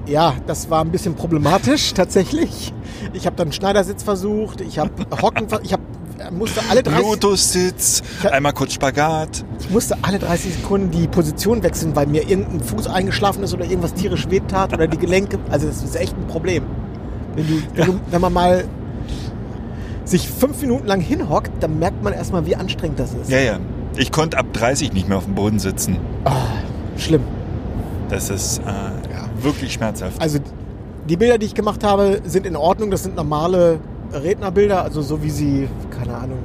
Ja, 0.07 0.35
das 0.47 0.69
war 0.71 0.85
ein 0.85 0.91
bisschen 0.91 1.15
problematisch 1.15 1.93
tatsächlich. 1.95 2.73
Ich 3.13 3.27
habe 3.27 3.37
dann 3.37 3.53
Schneidersitz 3.53 4.03
versucht, 4.03 4.61
ich 4.61 4.79
habe 4.79 4.91
Hocken, 5.23 5.47
ich 5.63 5.73
habe 5.73 5.83
musste 6.31 6.61
alle 6.71 6.83
30, 6.83 7.03
Lotus-Sitz, 7.03 8.03
einmal 8.31 8.53
kurz 8.53 8.75
Spagat. 8.75 9.45
ich 9.61 9.71
musste 9.71 9.97
alle 10.03 10.19
30 10.19 10.55
Sekunden 10.55 10.91
die 10.91 11.07
Position 11.09 11.63
wechseln, 11.63 11.97
weil 11.97 12.07
mir 12.07 12.29
irgendein 12.29 12.61
Fuß 12.61 12.87
eingeschlafen 12.87 13.43
ist 13.43 13.55
oder 13.55 13.65
irgendwas 13.65 13.95
tierisch 13.95 14.29
wehtat 14.31 14.73
oder 14.73 14.87
die 14.87 14.99
Gelenke. 14.99 15.39
Also 15.51 15.67
das 15.67 15.83
ist 15.83 15.97
echt 15.97 16.17
ein 16.17 16.27
Problem. 16.27 16.65
Wenn, 17.35 17.47
du, 17.47 17.63
wenn, 17.75 17.87
du, 17.87 18.01
wenn 18.11 18.21
man 18.21 18.33
mal 18.33 18.65
sich 20.05 20.29
fünf 20.29 20.61
Minuten 20.61 20.87
lang 20.87 21.01
hinhockt, 21.01 21.51
dann 21.61 21.79
merkt 21.79 22.03
man 22.03 22.13
erstmal, 22.13 22.47
wie 22.47 22.57
anstrengend 22.57 22.99
das 22.99 23.15
ist. 23.15 23.31
Ja, 23.31 23.41
ja. 23.41 23.59
Ich 23.97 24.11
konnte 24.11 24.39
ab 24.39 24.47
30 24.53 24.93
nicht 24.93 25.09
mehr 25.09 25.19
auf 25.19 25.25
dem 25.25 25.35
Boden 25.35 25.59
sitzen. 25.59 25.99
Schlimm. 26.97 27.23
Das 28.09 28.31
ist 28.31 28.59
äh, 28.59 29.43
wirklich 29.43 29.73
schmerzhaft. 29.73 30.21
Also 30.21 30.39
die 31.09 31.17
Bilder, 31.17 31.39
die 31.39 31.47
ich 31.47 31.55
gemacht 31.55 31.85
habe, 31.85 32.21
sind 32.25 32.47
in 32.47 32.57
Ordnung. 32.57 32.91
Das 32.91 33.03
sind 33.03 33.17
normale 33.17 33.81
Rednerbilder, 34.13 34.83
also 34.83 35.03
so 35.03 35.23
wie 35.23 35.31
sie, 35.31 35.69
keine 35.91 36.17
Ahnung, 36.17 36.39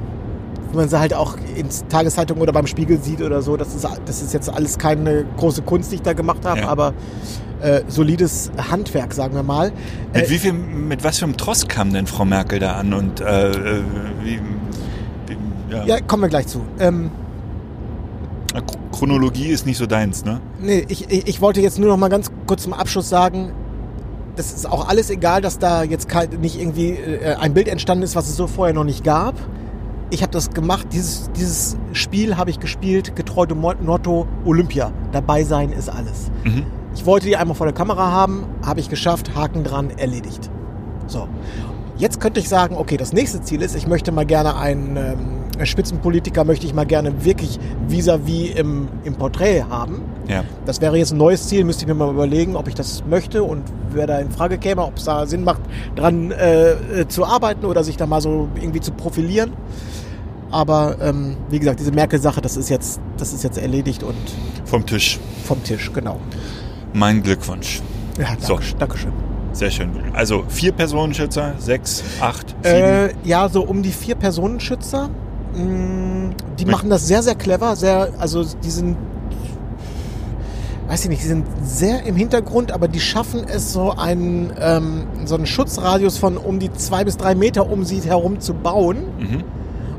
wie 0.70 0.76
man 0.76 0.88
sie 0.88 0.98
halt 0.98 1.14
auch 1.14 1.36
in 1.56 1.66
Tageszeitung 1.88 2.38
oder 2.38 2.52
beim 2.52 2.66
Spiegel 2.66 2.98
sieht 3.00 3.22
oder 3.22 3.42
so. 3.42 3.56
Das 3.56 3.74
ist, 3.74 3.86
das 4.04 4.22
ist 4.22 4.32
jetzt 4.34 4.48
alles 4.52 4.78
keine 4.78 5.24
große 5.36 5.62
Kunst, 5.62 5.90
die 5.90 5.96
ich 5.96 6.02
da 6.02 6.12
gemacht 6.12 6.44
habe, 6.44 6.60
Ja. 6.60 6.68
aber 6.68 6.92
äh, 7.60 7.80
solides 7.88 8.50
Handwerk, 8.70 9.12
sagen 9.14 9.34
wir 9.34 9.42
mal. 9.42 9.72
Mit, 10.12 10.24
Äh, 10.26 10.30
wie 10.30 10.38
viel, 10.38 10.52
mit 10.52 11.02
was 11.02 11.18
für 11.18 11.24
einem 11.24 11.36
Tross 11.36 11.66
kam 11.66 11.92
denn 11.92 12.06
Frau 12.06 12.24
Merkel 12.24 12.58
da 12.60 12.74
an? 12.74 12.92
Und 12.94 13.20
äh, 13.20 13.50
äh, 13.50 13.82
wie, 14.22 14.40
wie, 15.26 15.74
ja. 15.74 15.84
ja, 15.84 16.00
kommen 16.00 16.22
wir 16.22 16.28
gleich 16.28 16.46
zu. 16.46 16.60
Ähm, 16.78 17.10
Chronologie 18.92 19.48
ist 19.48 19.66
nicht 19.66 19.76
so 19.76 19.86
deins, 19.86 20.24
ne? 20.24 20.40
Nee, 20.60 20.84
ich, 20.88 21.10
ich, 21.10 21.26
ich 21.28 21.40
wollte 21.40 21.60
jetzt 21.60 21.78
nur 21.78 21.88
noch 21.88 21.96
mal 21.96 22.08
ganz 22.08 22.30
kurz 22.46 22.62
zum 22.62 22.72
Abschluss 22.72 23.08
sagen, 23.08 23.52
das 24.38 24.52
ist 24.52 24.70
auch 24.70 24.88
alles 24.88 25.10
egal, 25.10 25.42
dass 25.42 25.58
da 25.58 25.82
jetzt 25.82 26.08
nicht 26.40 26.60
irgendwie 26.60 26.90
äh, 26.90 27.34
ein 27.34 27.54
Bild 27.54 27.68
entstanden 27.68 28.04
ist, 28.04 28.14
was 28.16 28.28
es 28.28 28.36
so 28.36 28.46
vorher 28.46 28.74
noch 28.74 28.84
nicht 28.84 29.02
gab. 29.04 29.34
Ich 30.10 30.22
habe 30.22 30.32
das 30.32 30.50
gemacht, 30.50 30.86
dieses, 30.92 31.30
dieses 31.32 31.76
Spiel 31.92 32.36
habe 32.36 32.50
ich 32.50 32.60
gespielt, 32.60 33.14
getreu 33.16 33.44
dem 33.46 33.60
Mo- 33.60 33.74
Motto 33.82 34.26
Olympia. 34.46 34.92
Dabei 35.12 35.42
sein 35.44 35.70
ist 35.72 35.88
alles. 35.88 36.30
Mhm. 36.44 36.64
Ich 36.94 37.04
wollte 37.04 37.26
die 37.26 37.36
einmal 37.36 37.56
vor 37.56 37.66
der 37.66 37.74
Kamera 37.74 38.10
haben, 38.10 38.46
habe 38.64 38.80
ich 38.80 38.88
geschafft, 38.88 39.34
Haken 39.34 39.64
dran, 39.64 39.90
erledigt. 39.90 40.50
So. 41.06 41.28
Jetzt 41.96 42.20
könnte 42.20 42.38
ich 42.40 42.48
sagen, 42.48 42.76
okay, 42.76 42.96
das 42.96 43.12
nächste 43.12 43.42
Ziel 43.42 43.60
ist, 43.60 43.74
ich 43.74 43.86
möchte 43.86 44.12
mal 44.12 44.24
gerne 44.24 44.56
einen 44.56 44.96
ähm, 44.96 45.18
Spitzenpolitiker, 45.66 46.44
möchte 46.44 46.66
ich 46.66 46.74
mal 46.74 46.86
gerne 46.86 47.24
wirklich 47.24 47.58
vis-à-vis 47.88 48.54
im, 48.56 48.88
im 49.04 49.14
Porträt 49.14 49.62
haben. 49.68 50.02
Ja. 50.28 50.44
Das 50.66 50.80
wäre 50.80 50.96
jetzt 50.98 51.12
ein 51.12 51.18
neues 51.18 51.48
Ziel, 51.48 51.64
müsste 51.64 51.82
ich 51.84 51.88
mir 51.88 51.94
mal 51.94 52.10
überlegen, 52.10 52.54
ob 52.56 52.68
ich 52.68 52.74
das 52.74 53.02
möchte 53.08 53.42
und 53.42 53.62
wer 53.90 54.06
da 54.06 54.18
in 54.18 54.30
Frage 54.30 54.58
käme, 54.58 54.82
ob 54.84 54.96
es 54.98 55.04
da 55.04 55.26
Sinn 55.26 55.44
macht, 55.44 55.60
dran 55.96 56.30
äh, 56.30 56.72
äh, 56.72 57.08
zu 57.08 57.24
arbeiten 57.24 57.64
oder 57.64 57.82
sich 57.84 57.96
da 57.96 58.06
mal 58.06 58.20
so 58.20 58.48
irgendwie 58.60 58.80
zu 58.80 58.92
profilieren. 58.92 59.52
Aber 60.50 60.96
ähm, 61.00 61.36
wie 61.50 61.58
gesagt, 61.58 61.78
diese 61.80 61.92
Merkel-Sache, 61.92 62.40
das 62.40 62.56
ist 62.56 62.70
jetzt, 62.70 63.00
das 63.18 63.32
ist 63.32 63.44
jetzt 63.44 63.58
erledigt 63.58 64.02
und 64.02 64.14
Vom 64.64 64.84
Tisch. 64.86 65.18
vom 65.44 65.62
Tisch, 65.62 65.92
genau. 65.92 66.18
Mein 66.94 67.22
Glückwunsch. 67.22 67.82
Ja, 68.18 68.28
So. 68.40 68.54
danke, 68.54 68.74
Dankeschön. 68.78 69.12
Sehr 69.52 69.70
schön. 69.70 69.90
Also 70.14 70.44
vier 70.48 70.72
Personenschützer, 70.72 71.54
sechs, 71.58 72.02
acht, 72.20 72.54
sieben. 72.62 72.76
Äh, 72.76 73.08
ja, 73.24 73.48
so 73.48 73.62
um 73.62 73.82
die 73.82 73.90
vier 73.92 74.14
Personenschützer. 74.14 75.10
Mm, 75.54 76.30
Die 76.58 76.64
machen 76.64 76.90
das 76.90 77.06
sehr, 77.06 77.22
sehr 77.22 77.34
clever. 77.34 77.76
Sehr, 77.76 78.08
also 78.18 78.44
die 78.44 78.70
sind, 78.70 78.96
weiß 80.88 81.04
ich 81.04 81.08
nicht, 81.10 81.22
die 81.22 81.26
sind 81.28 81.46
sehr 81.64 82.04
im 82.04 82.16
Hintergrund, 82.16 82.72
aber 82.72 82.88
die 82.88 83.00
schaffen 83.00 83.44
es, 83.46 83.72
so 83.72 83.92
einen, 83.92 84.52
ähm, 84.60 85.02
so 85.24 85.34
einen 85.34 85.46
Schutzradius 85.46 86.18
von 86.18 86.36
um 86.36 86.58
die 86.58 86.72
zwei 86.72 87.04
bis 87.04 87.16
drei 87.16 87.34
Meter 87.34 87.70
um 87.70 87.84
sie 87.84 88.00
herum 88.00 88.40
zu 88.40 88.54
bauen, 88.54 88.96
Mhm. 89.18 89.44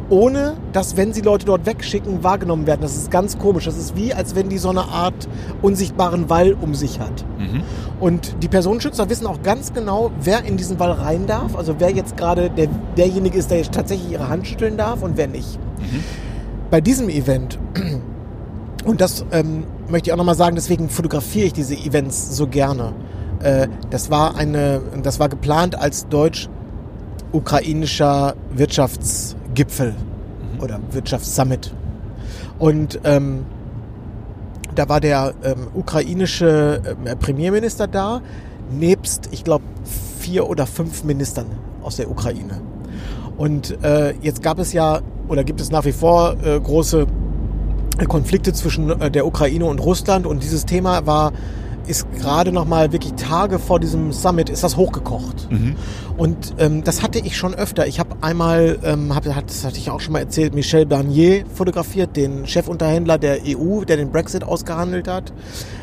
Ohne 0.09 0.55
dass, 0.73 0.97
wenn 0.97 1.13
sie 1.13 1.21
Leute 1.21 1.45
dort 1.45 1.65
wegschicken, 1.65 2.21
wahrgenommen 2.23 2.67
werden. 2.67 2.81
Das 2.81 2.95
ist 2.95 3.11
ganz 3.11 3.37
komisch. 3.37 3.65
Das 3.65 3.77
ist 3.77 3.95
wie, 3.95 4.13
als 4.13 4.35
wenn 4.35 4.49
die 4.49 4.57
so 4.57 4.69
eine 4.69 4.85
Art 4.85 5.27
unsichtbaren 5.61 6.29
Wall 6.29 6.55
um 6.59 6.73
sich 6.73 6.99
hat. 6.99 7.23
Mhm. 7.37 7.61
Und 7.99 8.35
die 8.41 8.47
Personenschützer 8.47 9.07
wissen 9.09 9.27
auch 9.27 9.43
ganz 9.43 9.73
genau, 9.73 10.09
wer 10.21 10.45
in 10.45 10.57
diesen 10.57 10.79
Wall 10.79 10.91
rein 10.91 11.27
darf. 11.27 11.55
Also 11.55 11.75
wer 11.79 11.91
jetzt 11.91 12.17
gerade 12.17 12.49
der, 12.49 12.67
derjenige 12.97 13.37
ist, 13.37 13.51
der 13.51 13.59
jetzt 13.59 13.73
tatsächlich 13.73 14.11
ihre 14.11 14.29
Hand 14.29 14.47
schütteln 14.47 14.77
darf 14.77 15.03
und 15.03 15.17
wer 15.17 15.27
nicht. 15.27 15.59
Bei 16.69 16.81
diesem 16.81 17.07
Event, 17.09 17.57
und 18.85 19.01
das 19.01 19.25
ähm, 19.31 19.63
möchte 19.89 20.09
ich 20.09 20.13
auch 20.13 20.17
nochmal 20.17 20.35
sagen, 20.35 20.55
deswegen 20.55 20.89
fotografiere 20.89 21.47
ich 21.47 21.53
diese 21.53 21.75
Events 21.75 22.35
so 22.35 22.45
gerne. 22.47 22.93
Äh, 23.41 23.67
das 23.89 24.11
war 24.11 24.35
eine, 24.35 24.81
das 25.03 25.19
war 25.19 25.29
geplant 25.29 25.79
als 25.79 26.07
deutsch-ukrainischer 26.07 28.35
Wirtschaftsgipfel 29.49 29.95
oder 30.61 30.79
Wirtschaftssummit. 30.91 31.73
Und 32.57 32.99
ähm, 33.03 33.45
da 34.75 34.89
war 34.89 34.99
der 34.99 35.33
ähm, 35.43 35.67
ukrainische 35.73 36.81
ähm, 36.85 37.17
Premierminister 37.19 37.87
da, 37.87 38.21
nebst, 38.71 39.29
ich 39.31 39.43
glaube, 39.43 39.63
vier 40.19 40.49
oder 40.49 40.65
fünf 40.67 41.03
Ministern 41.03 41.47
aus 41.81 41.95
der 41.95 42.09
Ukraine. 42.09 42.61
Und 43.37 43.83
äh, 43.83 44.13
jetzt 44.21 44.43
gab 44.43 44.59
es 44.59 44.73
ja, 44.73 45.01
oder 45.27 45.43
gibt 45.43 45.61
es 45.61 45.71
nach 45.71 45.85
wie 45.85 45.91
vor 45.91 46.35
äh, 46.43 46.59
große 46.59 47.07
Konflikte 48.07 48.53
zwischen 48.53 48.89
äh, 49.01 49.09
der 49.09 49.25
Ukraine 49.25 49.65
und 49.65 49.79
Russland 49.79 50.27
und 50.27 50.43
dieses 50.43 50.65
Thema 50.65 51.05
war, 51.05 51.31
ist 51.87 52.11
gerade 52.13 52.51
noch 52.51 52.65
mal 52.65 52.91
wirklich 52.91 53.13
Tage 53.13 53.59
vor 53.59 53.79
diesem 53.79 54.11
Summit 54.11 54.49
ist 54.49 54.63
das 54.63 54.77
hochgekocht. 54.77 55.51
Mhm. 55.51 55.75
Und 56.17 56.53
ähm, 56.57 56.83
das 56.83 57.01
hatte 57.01 57.19
ich 57.19 57.37
schon 57.37 57.55
öfter. 57.55 57.87
Ich 57.87 57.99
habe 57.99 58.17
einmal, 58.21 58.77
ähm, 58.83 59.15
hab, 59.15 59.23
das 59.23 59.63
hatte 59.63 59.77
ich 59.77 59.89
auch 59.89 59.99
schon 59.99 60.13
mal 60.13 60.19
erzählt, 60.19 60.53
Michel 60.53 60.85
Barnier 60.85 61.45
fotografiert, 61.53 62.15
den 62.15 62.45
Chefunterhändler 62.45 63.17
der 63.17 63.39
EU, 63.45 63.83
der 63.85 63.97
den 63.97 64.11
Brexit 64.11 64.43
ausgehandelt 64.43 65.07
hat. 65.07 65.33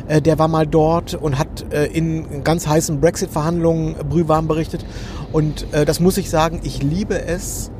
Äh, 0.09 0.21
der 0.21 0.39
war 0.39 0.49
mal 0.49 0.67
dort 0.67 1.15
und 1.15 1.39
hat 1.39 1.73
äh, 1.73 1.87
in 1.87 2.45
ganz 2.45 2.67
heißen 2.67 3.01
Brexit-Verhandlungen 3.01 3.95
brühwarm 4.09 4.47
berichtet. 4.47 4.85
Und 5.33 5.67
äh, 5.73 5.85
das 5.85 6.01
muss 6.01 6.19
ich 6.19 6.31
sagen, 6.31 6.61
ich 6.63 6.83
liebe 6.83 7.21
es, 7.21 7.71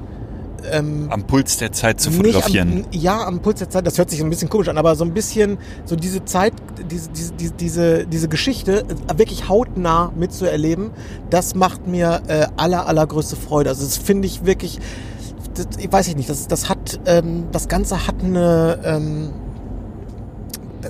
ähm, 0.71 1.09
Am 1.11 1.25
Puls 1.25 1.57
der 1.59 1.73
Zeit 1.73 2.01
zu 2.01 2.11
fotografieren. 2.11 2.85
Am, 2.85 2.99
ja, 2.99 3.25
am 3.25 3.41
Puls 3.41 3.59
der 3.59 3.71
Zeit, 3.71 3.87
das 3.87 3.99
hört 3.99 4.11
sich 4.11 4.21
ein 4.21 4.31
bisschen 4.31 4.49
komisch 4.49 4.69
an, 4.69 4.79
aber 4.79 4.95
so 4.97 5.05
ein 5.05 5.13
bisschen 5.13 5.59
so 5.85 5.97
diese 5.97 6.25
Zeit, 6.25 6.53
diese, 6.91 7.11
diese, 7.11 7.53
diese, 7.53 8.07
diese, 8.07 8.29
Geschichte 8.29 8.85
wirklich 9.15 9.49
hautnah 9.49 10.13
mitzuerleben, 10.17 10.91
das 11.31 11.55
macht 11.55 11.87
mir 11.87 12.23
äh, 12.27 12.47
aller, 12.57 12.87
allergrößte 12.87 13.37
Freude. 13.37 13.71
Also 13.71 13.85
das 13.85 13.97
finde 13.97 14.27
ich 14.27 14.45
wirklich, 14.45 14.79
das, 15.55 15.67
ich 15.79 15.91
weiß 15.91 16.09
ich 16.09 16.17
nicht, 16.17 16.29
das, 16.29 16.49
das 16.49 16.69
hat, 16.69 17.01
ähm, 17.07 17.45
das 17.53 17.69
Ganze 17.69 18.07
hat 18.07 18.23
eine, 18.23 18.81
ähm, 18.85 19.31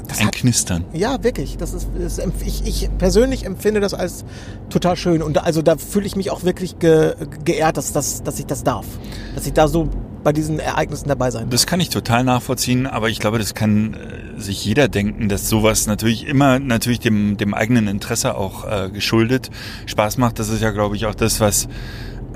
das 0.06 0.18
Ein 0.18 0.26
hat, 0.26 0.34
Knistern. 0.34 0.84
ja, 0.92 1.22
wirklich. 1.22 1.56
Das 1.56 1.72
ist, 1.72 1.88
das, 1.98 2.18
ich, 2.44 2.66
ich 2.66 2.88
persönlich 2.98 3.44
empfinde 3.44 3.80
das 3.80 3.94
als 3.94 4.24
total 4.70 4.96
schön. 4.96 5.22
Und 5.22 5.36
da, 5.36 5.40
also 5.40 5.62
da 5.62 5.76
fühle 5.76 6.06
ich 6.06 6.16
mich 6.16 6.30
auch 6.30 6.44
wirklich 6.44 6.78
ge, 6.78 7.14
geehrt, 7.44 7.76
dass, 7.76 7.92
dass, 7.92 8.22
dass 8.22 8.38
ich 8.38 8.46
das 8.46 8.64
darf. 8.64 8.86
Dass 9.34 9.46
ich 9.46 9.52
da 9.52 9.68
so 9.68 9.88
bei 10.22 10.32
diesen 10.32 10.58
Ereignissen 10.58 11.08
dabei 11.08 11.30
sein 11.30 11.42
darf. 11.42 11.50
Das 11.50 11.66
kann 11.66 11.78
ich 11.78 11.88
total 11.88 12.24
nachvollziehen, 12.24 12.88
aber 12.88 13.08
ich 13.08 13.20
glaube, 13.20 13.38
das 13.38 13.54
kann 13.54 13.94
äh, 13.94 14.40
sich 14.40 14.64
jeder 14.64 14.88
denken, 14.88 15.28
dass 15.28 15.48
sowas 15.48 15.86
natürlich 15.86 16.26
immer 16.26 16.58
natürlich 16.58 16.98
dem, 16.98 17.36
dem 17.36 17.54
eigenen 17.54 17.86
Interesse 17.86 18.34
auch 18.34 18.64
äh, 18.64 18.90
geschuldet 18.90 19.50
Spaß 19.86 20.18
macht. 20.18 20.38
Das 20.40 20.48
ist 20.48 20.62
ja, 20.62 20.72
glaube 20.72 20.96
ich, 20.96 21.06
auch 21.06 21.14
das, 21.14 21.38
was 21.38 21.68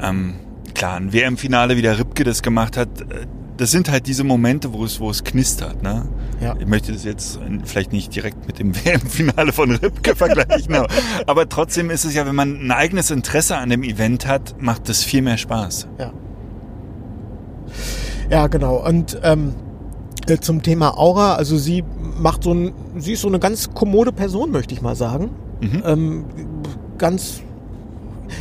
ähm, 0.01 0.35
klar 0.75 0.97
ein 0.97 1.13
WM-Finale, 1.13 1.77
wie 1.77 1.83
der 1.83 1.99
Ripke 1.99 2.23
das 2.23 2.43
gemacht 2.43 2.77
hat. 2.77 3.01
Äh, 3.01 3.27
das 3.57 3.73
sind 3.73 3.91
halt 3.91 4.07
diese 4.07 4.25
Momente, 4.25 4.73
wo 4.73 4.85
es, 4.85 5.01
wo 5.01 5.11
es 5.11 5.23
knistert. 5.23 5.83
Ne? 5.83 6.09
Ja. 6.41 6.55
Ich 6.59 6.67
möchte 6.67 6.93
das 6.93 7.05
jetzt 7.05 7.39
vielleicht 7.65 7.93
nicht 7.93 8.15
direkt 8.15 8.47
mit 8.47 8.59
dem 8.59 8.75
WM-Finale 8.85 9.53
von 9.53 9.73
Ripke 9.73 10.17
vergleichen, 10.17 10.75
aber, 11.27 11.49
trotzdem 11.49 11.91
ist 11.91 12.05
es 12.05 12.15
ja, 12.15 12.27
wenn 12.27 12.35
man 12.35 12.67
ein 12.67 12.71
eigenes 12.71 13.11
Interesse 13.11 13.57
an 13.57 13.71
dem 13.71 13.83
Event 13.83 14.27
hat, 14.27 14.55
macht 14.61 14.89
es 14.89 15.05
viel 15.05 15.23
mehr 15.23 15.37
Spaß. 15.37 15.89
Ja. 15.99 16.13
Ja, 18.31 18.47
genau. 18.47 18.77
Und 18.87 19.19
ähm, 19.23 19.55
äh, 20.29 20.39
zum 20.39 20.63
Thema 20.63 20.97
Aura, 20.97 21.35
also 21.35 21.57
sie 21.59 21.85
macht 22.19 22.45
so 22.45 22.55
ein, 22.55 22.73
sie 22.97 23.13
ist 23.13 23.23
so 23.23 23.29
eine 23.29 23.41
ganz 23.41 23.75
kommode 23.75 24.13
Person, 24.13 24.53
möchte 24.53 24.75
ich 24.75 24.83
mal 24.83 24.95
sagen. 24.95 25.31
Mhm. 25.61 25.83
Ähm, 25.85 26.25
ganz, 26.97 27.41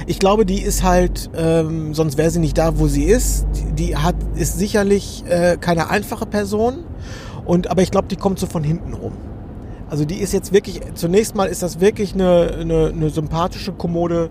ich 0.06 0.20
glaube, 0.20 0.46
die 0.46 0.62
ist 0.62 0.84
halt, 0.84 1.29
ähm, 1.36 1.94
sonst 1.94 2.18
wäre 2.18 2.29
sie 2.29 2.39
nicht 2.39 2.58
da, 2.58 2.77
wo 2.77 2.88
sie 2.88 3.06
ist. 3.06 3.48
Die, 3.56 3.72
die 3.74 3.98
hat, 3.98 4.15
ist 4.36 4.60
sicherlich 4.60 5.24
äh, 5.27 5.58
keine 5.60 5.89
einfache 5.89 6.25
Person. 6.25 6.84
Und, 7.50 7.68
aber 7.68 7.82
ich 7.82 7.89
glaube, 7.89 8.08
die 8.08 8.15
kommt 8.15 8.38
so 8.38 8.46
von 8.46 8.63
hinten 8.63 8.94
rum. 8.94 9.13
Also 9.89 10.06
die 10.06 10.18
ist 10.18 10.34
jetzt 10.34 10.53
wirklich, 10.53 10.82
zunächst 10.94 11.34
mal 11.34 11.46
ist 11.46 11.63
das 11.63 11.79
wirklich 11.79 12.13
eine, 12.13 12.51
eine, 12.60 12.91
eine 12.96 13.10
sympathische, 13.10 13.72
kommode 13.72 14.29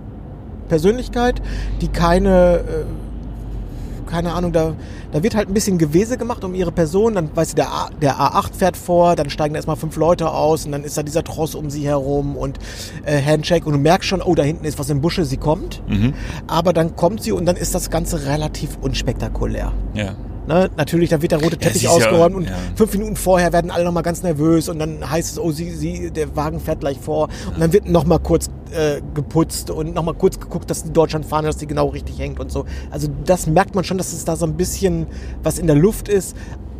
Persönlichkeit, 0.68 1.42
die 1.80 1.88
keine, 1.88 2.58
äh, 2.58 4.08
keine 4.08 4.34
Ahnung, 4.34 4.52
da, 4.52 4.74
da 5.10 5.24
wird 5.24 5.34
halt 5.34 5.48
ein 5.48 5.54
bisschen 5.54 5.78
Gewese 5.78 6.16
gemacht 6.16 6.44
um 6.44 6.54
ihre 6.54 6.70
Person. 6.70 7.14
Dann, 7.16 7.34
weißt 7.34 7.54
du, 7.54 7.56
der, 7.56 7.72
A, 7.72 7.90
der 8.00 8.20
A8 8.20 8.54
fährt 8.54 8.76
vor, 8.76 9.16
dann 9.16 9.30
steigen 9.30 9.56
erstmal 9.56 9.74
fünf 9.74 9.96
Leute 9.96 10.30
aus 10.30 10.64
und 10.64 10.70
dann 10.70 10.84
ist 10.84 10.96
da 10.96 11.02
dieser 11.02 11.24
Tross 11.24 11.56
um 11.56 11.70
sie 11.70 11.84
herum 11.84 12.36
und 12.36 12.60
äh, 13.04 13.20
Handshake 13.20 13.66
und 13.66 13.72
du 13.72 13.80
merkst 13.80 14.08
schon, 14.08 14.22
oh, 14.22 14.36
da 14.36 14.44
hinten 14.44 14.64
ist 14.64 14.78
was 14.78 14.90
im 14.90 15.00
Busche, 15.00 15.24
sie 15.24 15.38
kommt. 15.38 15.82
Mhm. 15.88 16.14
Aber 16.46 16.72
dann 16.72 16.94
kommt 16.94 17.24
sie 17.24 17.32
und 17.32 17.46
dann 17.46 17.56
ist 17.56 17.74
das 17.74 17.90
Ganze 17.90 18.26
relativ 18.26 18.78
unspektakulär. 18.80 19.72
Ja. 19.94 20.14
Ne? 20.48 20.70
Natürlich, 20.78 21.10
da 21.10 21.20
wird 21.20 21.32
der 21.32 21.40
rote 21.42 21.56
Ja, 21.56 21.68
Teppich 21.68 21.82
ja- 21.82 21.90
ausgeräumt 21.90 22.34
und 22.34 22.44
ja. 22.46 22.52
fünf 22.74 22.92
Minuten 22.94 23.16
vorher 23.16 23.52
werden 23.52 23.70
alle 23.70 23.84
nochmal 23.84 24.02
ganz 24.02 24.22
nervös 24.22 24.70
und 24.70 24.78
dann 24.78 25.08
heißt 25.08 25.32
es, 25.32 25.38
oh, 25.38 25.50
sie, 25.50 25.70
sie, 25.72 26.10
der 26.10 26.34
Wagen 26.36 26.58
fährt 26.58 26.80
gleich 26.80 26.98
vor 26.98 27.28
und 27.52 27.60
dann 27.60 27.70
wird 27.74 27.86
nochmal 27.86 28.18
kurz 28.18 28.46
äh, 28.72 29.02
geputzt 29.12 29.68
und 29.70 29.94
nochmal 29.94 30.14
kurz 30.14 30.40
geguckt, 30.40 30.70
dass 30.70 30.84
die 30.84 30.92
Deutschlandfahne, 30.92 31.46
dass 31.48 31.58
die 31.58 31.66
genau 31.66 31.88
richtig 31.88 32.18
hängt 32.18 32.40
und 32.40 32.50
so. 32.50 32.64
Also 32.90 33.08
das 33.26 33.46
merkt 33.46 33.74
man 33.74 33.84
schon, 33.84 33.98
dass 33.98 34.14
es 34.14 34.24
da 34.24 34.36
so 34.36 34.46
ein 34.46 34.54
bisschen 34.56 35.06
was 35.42 35.58
in 35.58 35.66
der 35.66 35.76
Luft 35.76 36.08
ist. 36.08 36.34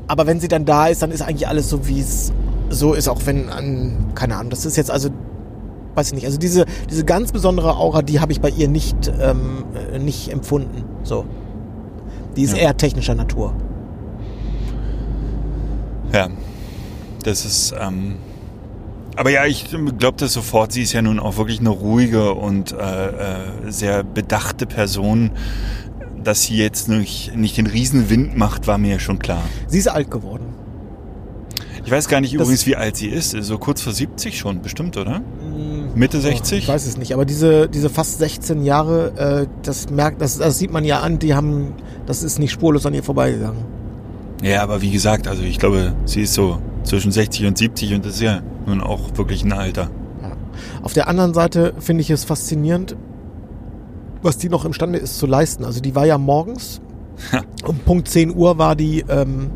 Aber 0.06 0.26
wenn 0.26 0.40
sie 0.40 0.48
dann 0.48 0.64
da 0.64 0.86
ist, 0.86 1.02
dann 1.02 1.10
ist 1.10 1.20
eigentlich 1.20 1.46
alles 1.46 1.68
so, 1.68 1.86
wie 1.86 2.00
es 2.00 2.32
so 2.70 2.94
ist, 2.94 3.06
auch 3.06 3.20
wenn 3.26 3.50
an, 3.50 4.12
keine 4.14 4.36
Ahnung, 4.36 4.48
das 4.48 4.64
ist 4.64 4.76
jetzt 4.78 4.90
also 4.90 5.10
weiß 5.94 6.06
ich 6.08 6.14
nicht. 6.14 6.24
Also 6.26 6.38
diese, 6.38 6.64
diese 6.88 7.04
ganz 7.04 7.32
besondere 7.32 7.76
Aura, 7.76 8.00
die 8.00 8.20
habe 8.20 8.32
ich 8.32 8.40
bei 8.40 8.48
ihr 8.48 8.68
nicht, 8.68 9.12
ähm, 9.20 9.64
äh, 9.92 9.98
nicht 9.98 10.30
empfunden. 10.32 10.84
So. 11.02 11.26
Die 12.38 12.44
ist 12.44 12.52
Ja. 12.56 12.62
eher 12.62 12.76
technischer 12.76 13.16
Natur. 13.16 13.52
Ja, 16.12 16.28
das 17.24 17.44
ist. 17.44 17.74
Ähm, 17.78 18.14
aber 19.16 19.30
ja, 19.30 19.44
ich 19.44 19.66
glaube 19.98 20.16
das 20.18 20.32
sofort. 20.32 20.72
Sie 20.72 20.82
ist 20.82 20.92
ja 20.92 21.02
nun 21.02 21.18
auch 21.18 21.36
wirklich 21.36 21.58
eine 21.58 21.70
ruhige 21.70 22.34
und 22.34 22.72
äh, 22.72 22.76
äh, 23.08 23.38
sehr 23.68 24.04
bedachte 24.04 24.66
Person. 24.66 25.32
Dass 26.22 26.42
sie 26.44 26.56
jetzt 26.56 26.88
nicht, 26.88 27.34
nicht 27.36 27.56
den 27.56 27.66
Riesenwind 27.66 28.36
macht, 28.36 28.66
war 28.66 28.76
mir 28.78 28.98
schon 29.00 29.18
klar. 29.18 29.42
Sie 29.66 29.78
ist 29.78 29.88
alt 29.88 30.10
geworden. 30.10 30.44
Ich 31.84 31.90
weiß 31.90 32.06
gar 32.08 32.20
nicht 32.20 32.34
Das- 32.34 32.42
übrigens, 32.42 32.66
wie 32.66 32.76
alt 32.76 32.96
sie 32.96 33.08
ist. 33.08 33.30
So 33.30 33.58
kurz 33.58 33.80
vor 33.82 33.92
70 33.92 34.38
schon, 34.38 34.60
bestimmt, 34.62 34.96
oder? 34.96 35.22
Mitte 35.98 36.18
Ich 36.18 36.22
60? 36.22 36.68
weiß 36.68 36.86
es 36.86 36.96
nicht, 36.96 37.12
aber 37.12 37.24
diese, 37.24 37.68
diese 37.68 37.90
fast 37.90 38.18
16 38.18 38.62
Jahre, 38.62 39.12
äh, 39.16 39.46
das 39.62 39.90
merkt, 39.90 40.20
das, 40.20 40.38
das 40.38 40.58
sieht 40.58 40.72
man 40.72 40.84
ja 40.84 41.00
an, 41.00 41.18
die 41.18 41.34
haben, 41.34 41.72
das 42.06 42.22
ist 42.22 42.38
nicht 42.38 42.52
spurlos 42.52 42.86
an 42.86 42.94
ihr 42.94 43.02
vorbeigegangen. 43.02 43.64
Ja, 44.42 44.62
aber 44.62 44.80
wie 44.80 44.92
gesagt, 44.92 45.26
also 45.26 45.42
ich 45.42 45.58
glaube, 45.58 45.94
sie 46.04 46.22
ist 46.22 46.34
so 46.34 46.58
zwischen 46.84 47.10
60 47.10 47.46
und 47.46 47.58
70 47.58 47.94
und 47.94 48.06
das 48.06 48.14
ist 48.14 48.22
ja 48.22 48.40
nun 48.66 48.80
auch 48.80 49.16
wirklich 49.16 49.44
ein 49.44 49.52
Alter. 49.52 49.90
Ja. 50.22 50.36
Auf 50.82 50.92
der 50.92 51.08
anderen 51.08 51.34
Seite 51.34 51.74
finde 51.80 52.02
ich 52.02 52.10
es 52.10 52.24
faszinierend, 52.24 52.96
was 54.22 54.38
die 54.38 54.48
noch 54.48 54.64
imstande 54.64 54.98
ist 55.00 55.18
zu 55.18 55.26
leisten. 55.26 55.64
Also 55.64 55.80
die 55.80 55.96
war 55.96 56.06
ja 56.06 56.16
morgens, 56.16 56.80
um 57.66 57.76
Punkt 57.78 58.08
10 58.08 58.36
Uhr 58.36 58.58
war 58.58 58.76
die, 58.76 59.04
ähm, 59.08 59.50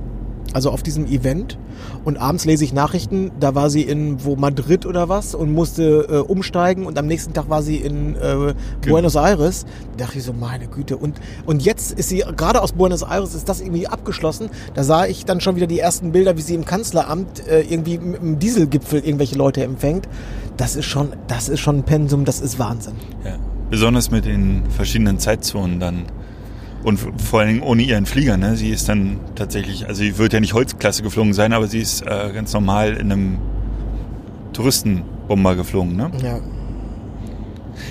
also 0.53 0.71
auf 0.71 0.83
diesem 0.83 1.07
Event 1.07 1.59
und 2.05 2.19
abends 2.19 2.45
lese 2.45 2.65
ich 2.65 2.73
Nachrichten, 2.73 3.31
da 3.41 3.55
war 3.55 3.71
sie 3.71 3.83
in 3.83 4.25
wo 4.25 4.37
Madrid 4.37 4.87
oder 4.87 5.09
was 5.09 5.35
und 5.35 5.53
musste 5.53 6.07
äh, 6.09 6.17
umsteigen 6.19 6.87
und 6.87 6.99
am 6.99 7.07
nächsten 7.07 7.33
Tag 7.33 7.49
war 7.49 7.63
sie 7.63 7.77
in 7.77 8.17
äh, 8.17 8.55
Buenos 8.87 9.15
Aires. 9.15 9.65
Da 9.97 10.05
dachte 10.05 10.19
ich 10.19 10.25
so, 10.25 10.33
meine 10.33 10.67
Güte. 10.67 10.97
Und, 10.97 11.21
und 11.47 11.63
jetzt 11.63 11.93
ist 11.93 12.09
sie, 12.09 12.25
gerade 12.37 12.63
aus 12.63 12.73
Buenos 12.73 13.03
Aires 13.03 13.35
ist 13.35 13.49
das 13.49 13.61
irgendwie 13.61 13.87
abgeschlossen. 13.87 14.51
Da 14.75 14.85
sah 14.85 15.07
ich 15.07 15.25
dann 15.25 15.41
schon 15.41 15.57
wieder 15.57 15.67
die 15.67 15.79
ersten 15.79 16.13
Bilder, 16.13 16.37
wie 16.37 16.43
sie 16.43 16.55
im 16.55 16.65
Kanzleramt 16.65 17.47
äh, 17.47 17.63
irgendwie 17.63 17.99
mit 17.99 18.21
dem 18.21 18.39
Dieselgipfel 18.39 19.01
irgendwelche 19.01 19.37
Leute 19.37 19.63
empfängt. 19.65 20.09
Das 20.57 20.77
ist 20.77 20.87
schon, 20.87 21.13
das 21.29 21.49
ist 21.49 21.61
schon 21.61 21.79
ein 21.79 21.83
Pensum, 21.85 22.25
das 22.25 22.41
ist 22.41 22.59
Wahnsinn. 22.59 22.95
Ja. 23.25 23.37
Besonders 23.71 24.11
mit 24.11 24.27
den 24.27 24.65
verschiedenen 24.71 25.19
Zeitzonen 25.19 25.81
dann. 25.81 26.05
Und 26.83 26.99
vor 26.99 27.41
allen 27.41 27.49
Dingen 27.49 27.63
ohne 27.63 27.83
ihren 27.83 28.07
Flieger. 28.07 28.37
Ne? 28.37 28.57
Sie 28.57 28.71
ist 28.71 28.89
dann 28.89 29.21
tatsächlich, 29.35 29.87
also 29.87 30.03
sie 30.03 30.19
wird 30.19 30.33
ja 30.33 30.41
nicht 30.41 30.53
Holzklasse 30.53 31.03
geflogen 31.03 31.33
sein, 31.33 31.53
aber 31.53 31.69
sie 31.69 31.81
ist 31.81 32.03
äh, 32.03 32.31
ganz 32.35 32.53
normal 32.53 32.95
in 32.95 33.13
einem 33.13 33.39
Touristenbomber 34.53 35.55
geflogen. 35.55 35.97
Ne? 35.97 36.11
Ja. 36.23 36.41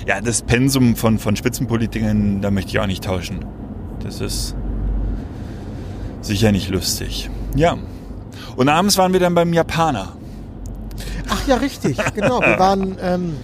Ja, 0.06 0.20
das 0.20 0.42
Pensum 0.42 0.96
von, 0.96 1.18
von 1.18 1.36
Spitzenpolitikern, 1.36 2.40
da 2.40 2.50
möchte 2.50 2.70
ich 2.70 2.78
auch 2.80 2.86
nicht 2.86 3.04
tauschen. 3.04 3.44
Das 4.02 4.20
ist 4.20 4.54
sicher 6.20 6.52
nicht 6.52 6.68
lustig. 6.68 7.30
Ja. 7.56 7.76
Und 8.56 8.68
abends 8.68 8.98
waren 8.98 9.12
wir 9.12 9.20
dann 9.20 9.34
beim 9.34 9.52
Japaner. 9.52 10.12
Ach 11.28 11.46
ja, 11.46 11.56
richtig, 11.56 11.98
genau. 12.14 12.40
Wir 12.40 12.58
waren, 12.58 12.96
ähm, 13.00 13.36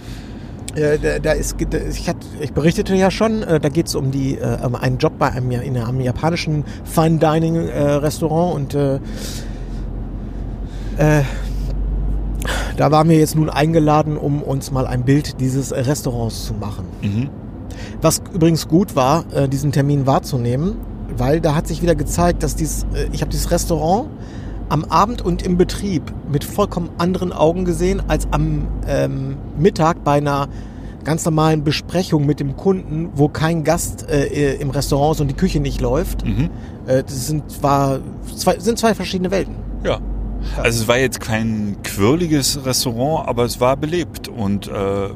äh, 0.75 1.19
da, 1.19 1.31
ist, 1.31 1.55
ich, 1.61 2.09
hat, 2.09 2.17
ich 2.39 2.53
berichtete 2.53 2.95
ja 2.95 3.11
schon, 3.11 3.43
äh, 3.43 3.59
da 3.59 3.69
geht 3.69 3.87
es 3.87 3.95
um 3.95 4.11
die, 4.11 4.37
äh, 4.37 4.57
um 4.65 4.75
einen 4.75 4.97
Job 4.97 5.13
bei 5.17 5.31
einem, 5.31 5.51
in 5.51 5.77
einem 5.77 6.01
japanischen 6.01 6.63
Fine 6.83 7.17
Dining 7.17 7.55
äh, 7.55 7.81
Restaurant 7.81 8.55
und 8.55 8.75
äh, 8.75 8.95
äh, 10.97 11.23
da 12.77 12.91
waren 12.91 13.09
wir 13.09 13.17
jetzt 13.17 13.35
nun 13.35 13.49
eingeladen, 13.49 14.17
um 14.17 14.41
uns 14.41 14.71
mal 14.71 14.87
ein 14.87 15.03
Bild 15.03 15.41
dieses 15.41 15.73
Restaurants 15.73 16.45
zu 16.45 16.53
machen. 16.53 16.85
Mhm. 17.01 17.29
Was 18.01 18.21
übrigens 18.33 18.69
gut 18.69 18.95
war, 18.95 19.25
diesen 19.49 19.73
Termin 19.73 20.05
wahrzunehmen, 20.05 20.77
weil 21.17 21.41
da 21.41 21.55
hat 21.55 21.67
sich 21.67 21.81
wieder 21.81 21.95
gezeigt, 21.95 22.43
dass 22.43 22.55
dies, 22.55 22.85
äh, 22.93 23.09
ich 23.11 23.21
habe 23.21 23.31
dieses 23.31 23.51
Restaurant 23.51 24.09
am 24.69 24.85
Abend 24.85 25.21
und 25.21 25.41
im 25.41 25.57
Betrieb 25.57 26.03
mit 26.31 26.43
vollkommen 26.43 26.89
anderen 26.97 27.33
Augen 27.33 27.65
gesehen 27.65 28.01
als 28.07 28.27
am 28.31 28.67
ähm, 28.87 29.37
Mittag 29.57 30.03
bei 30.03 30.13
einer 30.13 30.47
ganz 31.03 31.25
normalen 31.25 31.63
Besprechung 31.63 32.25
mit 32.25 32.39
dem 32.39 32.55
Kunden, 32.55 33.09
wo 33.15 33.29
kein 33.29 33.63
Gast 33.63 34.09
äh, 34.09 34.55
im 34.55 34.69
Restaurant 34.69 35.15
ist 35.15 35.21
und 35.21 35.27
die 35.29 35.35
Küche 35.35 35.59
nicht 35.59 35.81
läuft. 35.81 36.25
Mhm. 36.25 36.49
Äh, 36.85 37.03
das 37.03 37.27
sind, 37.27 37.43
war, 37.63 37.99
zwei, 38.35 38.59
sind 38.59 38.77
zwei 38.77 38.93
verschiedene 38.93 39.31
Welten. 39.31 39.55
Ja. 39.83 39.99
Also 40.57 40.83
es 40.83 40.87
war 40.87 40.97
jetzt 40.97 41.19
kein 41.19 41.77
quirliges 41.83 42.65
Restaurant, 42.65 43.27
aber 43.27 43.43
es 43.43 43.59
war 43.59 43.75
belebt 43.75 44.27
und 44.29 44.67
äh, 44.67 45.09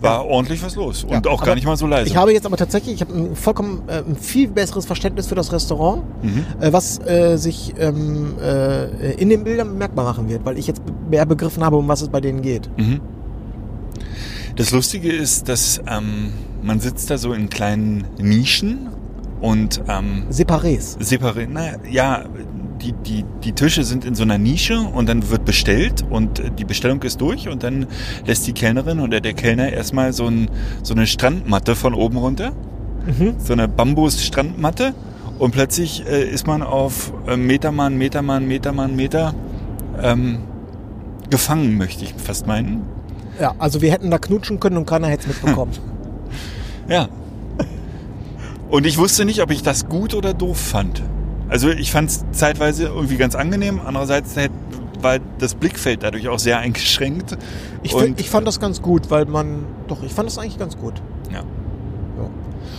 war 0.00 0.26
ordentlich 0.26 0.62
was 0.62 0.74
los 0.76 1.04
und 1.04 1.24
Ja, 1.26 1.32
auch 1.32 1.42
gar 1.42 1.54
nicht 1.54 1.66
mal 1.66 1.76
so 1.76 1.86
leise. 1.86 2.08
Ich 2.08 2.16
habe 2.16 2.32
jetzt 2.32 2.46
aber 2.46 2.56
tatsächlich, 2.56 2.96
ich 2.96 3.00
habe 3.00 3.14
ein 3.14 3.36
vollkommen 3.36 3.82
äh, 3.88 4.02
ein 4.06 4.16
viel 4.16 4.48
besseres 4.48 4.84
Verständnis 4.86 5.26
für 5.26 5.34
das 5.34 5.52
Restaurant, 5.52 6.02
äh, 6.60 6.72
was 6.72 6.98
äh, 7.06 7.36
sich 7.36 7.74
ähm, 7.78 8.34
äh, 8.40 9.12
in 9.14 9.28
den 9.28 9.44
Bildern 9.44 9.68
bemerkbar 9.68 10.04
machen 10.04 10.28
wird, 10.28 10.44
weil 10.44 10.58
ich 10.58 10.66
jetzt 10.66 10.82
mehr 11.10 11.24
begriffen 11.26 11.64
habe, 11.64 11.76
um 11.76 11.88
was 11.88 12.02
es 12.02 12.08
bei 12.08 12.20
denen 12.20 12.42
geht. 12.42 12.68
Mhm. 12.76 13.00
Das 14.56 14.70
Lustige 14.70 15.12
ist, 15.12 15.48
dass 15.48 15.80
ähm, 15.86 16.32
man 16.62 16.80
sitzt 16.80 17.10
da 17.10 17.18
so 17.18 17.32
in 17.32 17.50
kleinen 17.50 18.06
Nischen 18.18 18.88
und 19.40 19.82
ähm, 19.88 20.24
Separés. 20.30 20.96
separiert. 20.98 21.50
Naja, 21.50 21.76
ja, 21.90 22.24
die, 22.82 22.92
die, 22.92 23.24
die 23.44 23.52
Tische 23.52 23.84
sind 23.84 24.04
in 24.04 24.14
so 24.14 24.22
einer 24.22 24.38
Nische 24.38 24.78
und 24.78 25.08
dann 25.08 25.30
wird 25.30 25.44
bestellt 25.44 26.04
und 26.08 26.38
äh, 26.38 26.50
die 26.50 26.64
Bestellung 26.64 27.02
ist 27.02 27.20
durch 27.20 27.48
und 27.48 27.62
dann 27.62 27.86
lässt 28.26 28.46
die 28.46 28.52
Kellnerin 28.52 29.00
oder 29.00 29.20
der 29.20 29.34
Kellner 29.34 29.72
erstmal 29.72 30.12
so, 30.12 30.26
ein, 30.26 30.50
so 30.82 30.94
eine 30.94 31.06
Strandmatte 31.06 31.74
von 31.74 31.94
oben 31.94 32.16
runter. 32.16 32.52
So 33.38 33.52
eine 33.52 33.68
Bambus-Strandmatte 33.68 34.92
und 35.38 35.52
plötzlich 35.52 36.04
äh, 36.06 36.28
ist 36.28 36.46
man 36.46 36.62
auf 36.62 37.12
äh, 37.28 37.36
Metermann, 37.36 37.96
Metermann, 37.96 38.46
Metermann, 38.48 38.96
Meter 38.96 39.34
ähm, 40.02 40.38
gefangen, 41.30 41.76
möchte 41.76 42.04
ich 42.04 42.14
fast 42.14 42.46
meinen. 42.46 42.82
Ja, 43.40 43.54
also 43.58 43.82
wir 43.82 43.92
hätten 43.92 44.10
da 44.10 44.18
knutschen 44.18 44.60
können 44.60 44.76
und 44.76 44.86
keiner 44.86 45.08
hätte 45.08 45.28
es 45.30 45.42
mitbekommen. 45.42 45.72
Ja. 46.88 47.08
Und 48.68 48.86
ich 48.86 48.96
wusste 48.96 49.24
nicht, 49.24 49.42
ob 49.42 49.50
ich 49.50 49.62
das 49.62 49.88
gut 49.88 50.14
oder 50.14 50.34
doof 50.34 50.56
fand. 50.58 51.02
Also 51.48 51.70
ich 51.70 51.92
fand 51.92 52.10
es 52.10 52.24
zeitweise 52.32 52.84
irgendwie 52.84 53.16
ganz 53.16 53.34
angenehm. 53.34 53.80
Andererseits 53.84 54.34
war 55.00 55.18
das 55.38 55.54
Blickfeld 55.54 56.02
dadurch 56.02 56.28
auch 56.28 56.38
sehr 56.38 56.58
eingeschränkt. 56.58 57.36
Ich, 57.82 57.94
find, 57.94 58.20
ich 58.20 58.30
fand 58.30 58.46
das 58.46 58.60
ganz 58.60 58.82
gut, 58.82 59.10
weil 59.10 59.26
man, 59.26 59.64
doch, 59.88 60.02
ich 60.02 60.12
fand 60.12 60.28
das 60.28 60.38
eigentlich 60.38 60.58
ganz 60.58 60.76
gut. 60.76 60.94
Ja. 61.32 61.42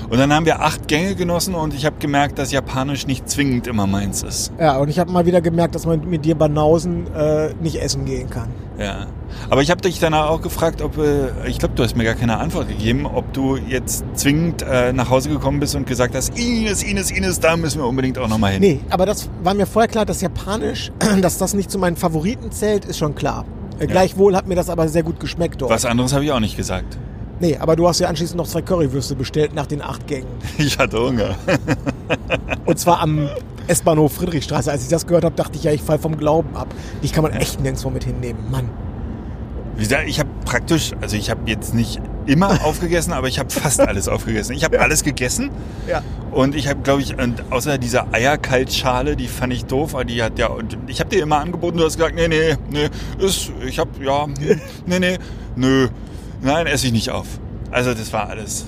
Und 0.10 0.18
dann 0.18 0.32
haben 0.32 0.46
wir 0.46 0.62
acht 0.62 0.88
Gänge 0.88 1.16
genossen 1.16 1.54
und 1.54 1.74
ich 1.74 1.86
habe 1.86 1.98
gemerkt, 2.00 2.40
dass 2.40 2.52
Japanisch 2.52 3.08
nicht 3.08 3.30
zwingend 3.30 3.68
immer 3.68 3.88
meins 3.88 4.24
ist. 4.24 4.54
Ja, 4.58 4.78
und 4.78 4.88
ich 4.88 5.00
habe 5.00 5.12
mal 5.12 5.26
wieder 5.26 5.42
gemerkt, 5.42 5.76
dass 5.76 5.86
man 5.86 6.10
mit 6.10 6.24
dir 6.24 6.36
Banausen 6.36 7.14
äh, 7.14 7.54
nicht 7.62 7.82
essen 7.82 8.06
gehen 8.06 8.30
kann. 8.30 8.48
Ja. 8.80 9.08
Aber 9.50 9.62
ich 9.62 9.70
habe 9.70 9.82
dich 9.82 10.00
danach 10.00 10.30
auch 10.30 10.42
gefragt, 10.42 10.82
ob, 10.82 10.98
äh, 10.98 11.48
ich 11.48 11.60
glaube, 11.60 11.76
du 11.76 11.84
hast 11.84 11.98
mir 11.98 12.06
gar 12.06 12.16
keine 12.16 12.38
Antwort 12.38 12.70
gegeben, 12.70 13.06
ob 13.06 13.34
du 13.34 13.58
jetzt 13.58 14.06
zwingend 14.14 14.62
äh, 14.62 14.94
nach 14.94 15.10
Hause 15.10 15.30
gekommen 15.30 15.60
bist 15.60 15.76
und 15.76 15.86
gesagt 15.86 16.16
hast, 16.16 16.38
Ines, 16.40 16.84
Ines, 16.84 17.12
Ines, 17.12 17.42
da 17.42 17.58
müssen 17.58 17.82
wir 17.82 17.88
unbedingt 17.88 18.18
auch 18.18 18.30
nochmal 18.30 18.54
hin. 18.54 18.62
Nee, 18.62 18.80
aber 18.90 19.06
das 19.06 19.30
war 19.44 19.54
mir 19.54 19.66
vorher 19.66 19.90
klar, 19.90 20.06
dass 20.06 20.22
Japanisch, 20.22 20.92
dass 21.22 21.38
das 21.38 21.54
nicht 21.54 21.70
zu 21.70 21.80
meinen 21.80 21.98
Favoriten 21.98 22.52
zählt, 22.52 22.86
ist 22.86 22.98
schon 22.98 23.14
klar. 23.14 23.44
Äh, 23.80 23.88
Gleichwohl 23.88 24.38
hat 24.38 24.48
mir 24.48 24.56
das 24.56 24.70
aber 24.70 24.88
sehr 24.88 25.04
gut 25.04 25.20
geschmeckt 25.20 25.62
dort. 25.62 25.72
Was 25.72 25.84
anderes 25.84 26.14
habe 26.14 26.24
ich 26.24 26.32
auch 26.32 26.40
nicht 26.40 26.56
gesagt. 26.56 26.98
Nee, 27.40 27.58
aber 27.58 27.76
du 27.76 27.88
hast 27.88 28.00
ja 28.00 28.08
anschließend 28.08 28.38
noch 28.38 28.48
zwei 28.48 28.62
Currywürste 28.62 29.16
bestellt 29.16 29.54
nach 29.54 29.68
den 29.68 29.82
acht 29.82 30.08
Gängen. 30.08 30.28
Ich 30.58 30.78
hatte 30.78 31.00
Hunger. 31.00 31.36
Und 32.66 32.80
zwar 32.80 33.00
am 33.02 33.30
S-Bahnhof 33.68 34.14
Friedrichstraße. 34.14 34.72
Als 34.72 34.84
ich 34.84 34.90
das 34.90 35.06
gehört 35.06 35.24
habe, 35.24 35.36
dachte 35.36 35.58
ich 35.58 35.64
ja, 35.64 35.72
ich 35.72 35.82
fall 35.82 36.00
vom 36.00 36.18
Glauben 36.18 36.56
ab. 36.56 36.68
Die 37.04 37.10
kann 37.10 37.24
man 37.24 37.34
echt 37.34 37.60
nirgendwo 37.62 37.90
mit 37.90 38.04
hinnehmen. 38.06 38.40
Mann. 38.50 38.70
Wie 39.76 39.84
gesagt, 39.84 40.06
ich 40.08 40.20
habe 40.20 40.30
praktisch, 40.44 40.94
also 41.02 41.16
ich 41.16 41.30
habe 41.30 41.42
jetzt 41.46 41.76
nicht 41.76 42.02
immer 42.26 42.50
aufgegessen, 42.66 43.14
aber 43.14 43.28
ich 43.28 43.38
habe 43.38 43.52
fast 43.52 43.80
alles 43.80 44.08
aufgegessen. 44.08 44.56
Ich 44.56 44.64
habe 44.64 44.80
alles 44.80 45.04
gegessen 45.04 45.52
Ja. 45.88 46.02
und 46.32 46.56
ich 46.56 46.68
habe, 46.68 46.82
glaube 46.82 47.02
ich, 47.04 47.14
außer 47.52 47.78
dieser 47.78 48.08
Eierkaltschale, 48.12 49.16
die 49.16 49.28
fand 49.28 49.54
ich 49.54 49.66
doof, 49.66 49.94
aber 49.94 50.06
die 50.06 50.24
hat 50.24 50.40
ja, 50.40 50.48
und 50.48 50.76
ich 50.88 51.00
habe 51.00 51.12
dir 51.12 51.22
immer 51.22 51.38
angeboten, 51.40 51.78
du 51.78 51.86
hast 51.86 51.98
gesagt, 51.98 52.16
nee, 52.16 52.28
nee, 52.28 52.56
nee, 52.72 52.90
ist, 53.24 53.52
ich 53.68 53.78
habe, 53.78 53.92
ja, 54.04 54.26
hm, 54.26 54.34
nee, 54.88 55.00
nee, 55.00 55.18
nö, 55.56 55.90
nein, 56.42 56.68
esse 56.68 56.88
ich 56.88 56.92
nicht 56.94 57.12
auf. 57.12 57.28
Also 57.72 57.94
das 57.94 58.14
war 58.14 58.30
alles. 58.30 58.66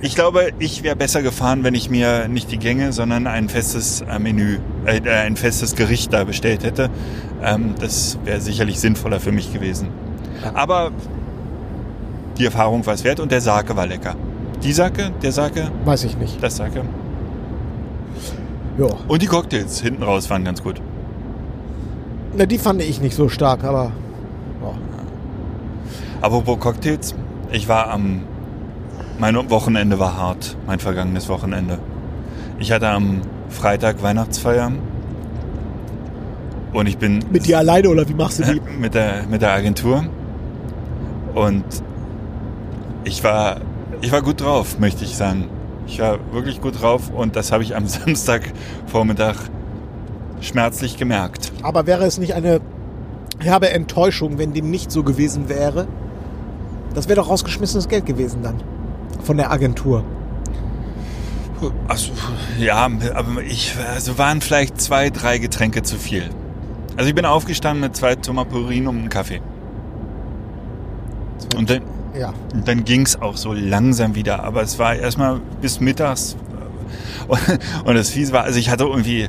Ich 0.00 0.14
glaube, 0.14 0.50
ich 0.60 0.84
wäre 0.84 0.94
besser 0.94 1.22
gefahren, 1.22 1.64
wenn 1.64 1.74
ich 1.74 1.90
mir 1.90 2.28
nicht 2.28 2.52
die 2.52 2.58
Gänge, 2.58 2.92
sondern 2.92 3.26
ein 3.26 3.48
festes 3.48 4.02
äh, 4.02 4.18
Menü, 4.20 4.58
äh, 4.86 4.98
äh, 4.98 5.10
ein 5.26 5.36
festes 5.36 5.74
Gericht 5.74 6.12
da 6.12 6.22
bestellt 6.24 6.62
hätte. 6.62 6.88
Ähm, 7.42 7.74
das 7.80 8.16
wäre 8.24 8.40
sicherlich 8.40 8.78
sinnvoller 8.78 9.18
für 9.18 9.32
mich 9.32 9.52
gewesen. 9.52 9.88
Aber 10.54 10.92
die 12.38 12.44
Erfahrung 12.44 12.86
war 12.86 12.94
es 12.94 13.02
wert 13.02 13.18
und 13.18 13.32
der 13.32 13.40
Sake 13.40 13.74
war 13.76 13.88
lecker. 13.88 14.14
Die 14.62 14.72
Sake, 14.72 15.10
der 15.20 15.32
Sake, 15.32 15.70
Weiß 15.84 16.04
ich 16.04 16.16
nicht. 16.16 16.40
das 16.42 16.56
Sake. 16.56 16.82
Ja. 18.78 18.86
Und 19.08 19.20
die 19.22 19.26
Cocktails 19.26 19.80
hinten 19.80 20.04
raus 20.04 20.30
waren 20.30 20.44
ganz 20.44 20.62
gut. 20.62 20.80
Na, 22.36 22.46
die 22.46 22.58
fand 22.58 22.80
ich 22.82 23.00
nicht 23.00 23.16
so 23.16 23.28
stark, 23.28 23.64
aber. 23.64 23.90
Apropos 26.20 26.58
Cocktails, 26.58 27.14
ich 27.52 27.68
war 27.68 27.90
am. 27.90 28.22
Mein 29.18 29.50
Wochenende 29.50 29.98
war 29.98 30.16
hart, 30.16 30.56
mein 30.66 30.78
vergangenes 30.78 31.28
Wochenende. 31.28 31.78
Ich 32.58 32.70
hatte 32.72 32.88
am 32.88 33.20
Freitag 33.48 34.02
Weihnachtsfeier. 34.02 34.72
Und 36.72 36.86
ich 36.86 36.98
bin 36.98 37.24
Mit 37.30 37.46
dir 37.46 37.58
alleine 37.58 37.88
oder 37.88 38.08
wie 38.08 38.14
machst 38.14 38.40
du 38.40 38.44
die? 38.44 38.60
mit 38.78 38.94
der, 38.94 39.24
mit 39.28 39.42
der 39.42 39.52
Agentur. 39.52 40.04
Und 41.34 41.64
ich 43.04 43.24
war, 43.24 43.60
ich 44.00 44.12
war 44.12 44.22
gut 44.22 44.40
drauf, 44.40 44.78
möchte 44.78 45.04
ich 45.04 45.16
sagen. 45.16 45.48
Ich 45.86 46.00
war 46.00 46.18
wirklich 46.32 46.60
gut 46.60 46.80
drauf 46.80 47.10
und 47.10 47.36
das 47.36 47.50
habe 47.52 47.62
ich 47.62 47.74
am 47.74 47.86
Samstagvormittag 47.86 49.36
schmerzlich 50.40 50.96
gemerkt. 50.96 51.52
Aber 51.62 51.86
wäre 51.86 52.04
es 52.04 52.18
nicht 52.18 52.34
eine 52.34 52.60
herbe 53.40 53.70
Enttäuschung, 53.70 54.38
wenn 54.38 54.52
dem 54.52 54.70
nicht 54.70 54.92
so 54.92 55.02
gewesen 55.02 55.48
wäre? 55.48 55.88
Das 56.94 57.08
wäre 57.08 57.16
doch 57.16 57.28
rausgeschmissenes 57.28 57.88
Geld 57.88 58.06
gewesen 58.06 58.42
dann. 58.42 58.60
Von 59.22 59.36
der 59.36 59.50
Agentur. 59.50 60.04
Also, 61.88 62.12
ja, 62.58 62.88
aber 63.14 63.42
ich, 63.42 63.74
also 63.92 64.16
waren 64.16 64.40
vielleicht 64.40 64.80
zwei, 64.80 65.10
drei 65.10 65.38
Getränke 65.38 65.82
zu 65.82 65.96
viel. 65.96 66.30
Also 66.96 67.08
ich 67.08 67.14
bin 67.14 67.24
aufgestanden 67.24 67.80
mit 67.80 67.96
zwei 67.96 68.14
Tomapurin 68.14 68.86
und 68.86 68.98
einem 68.98 69.08
Kaffee. 69.08 69.40
Und 71.56 71.70
dann, 71.70 71.82
Ja. 72.18 72.32
Dann 72.64 72.84
ging 72.84 73.02
es 73.02 73.20
auch 73.20 73.36
so 73.36 73.52
langsam 73.52 74.14
wieder, 74.14 74.44
aber 74.44 74.62
es 74.62 74.78
war 74.78 74.94
erstmal 74.94 75.40
bis 75.60 75.80
mittags. 75.80 76.36
Und, 77.26 77.40
und 77.84 77.94
das 77.94 78.10
Fies 78.10 78.32
war, 78.32 78.44
also 78.44 78.58
ich 78.58 78.70
hatte 78.70 78.84
irgendwie, 78.84 79.28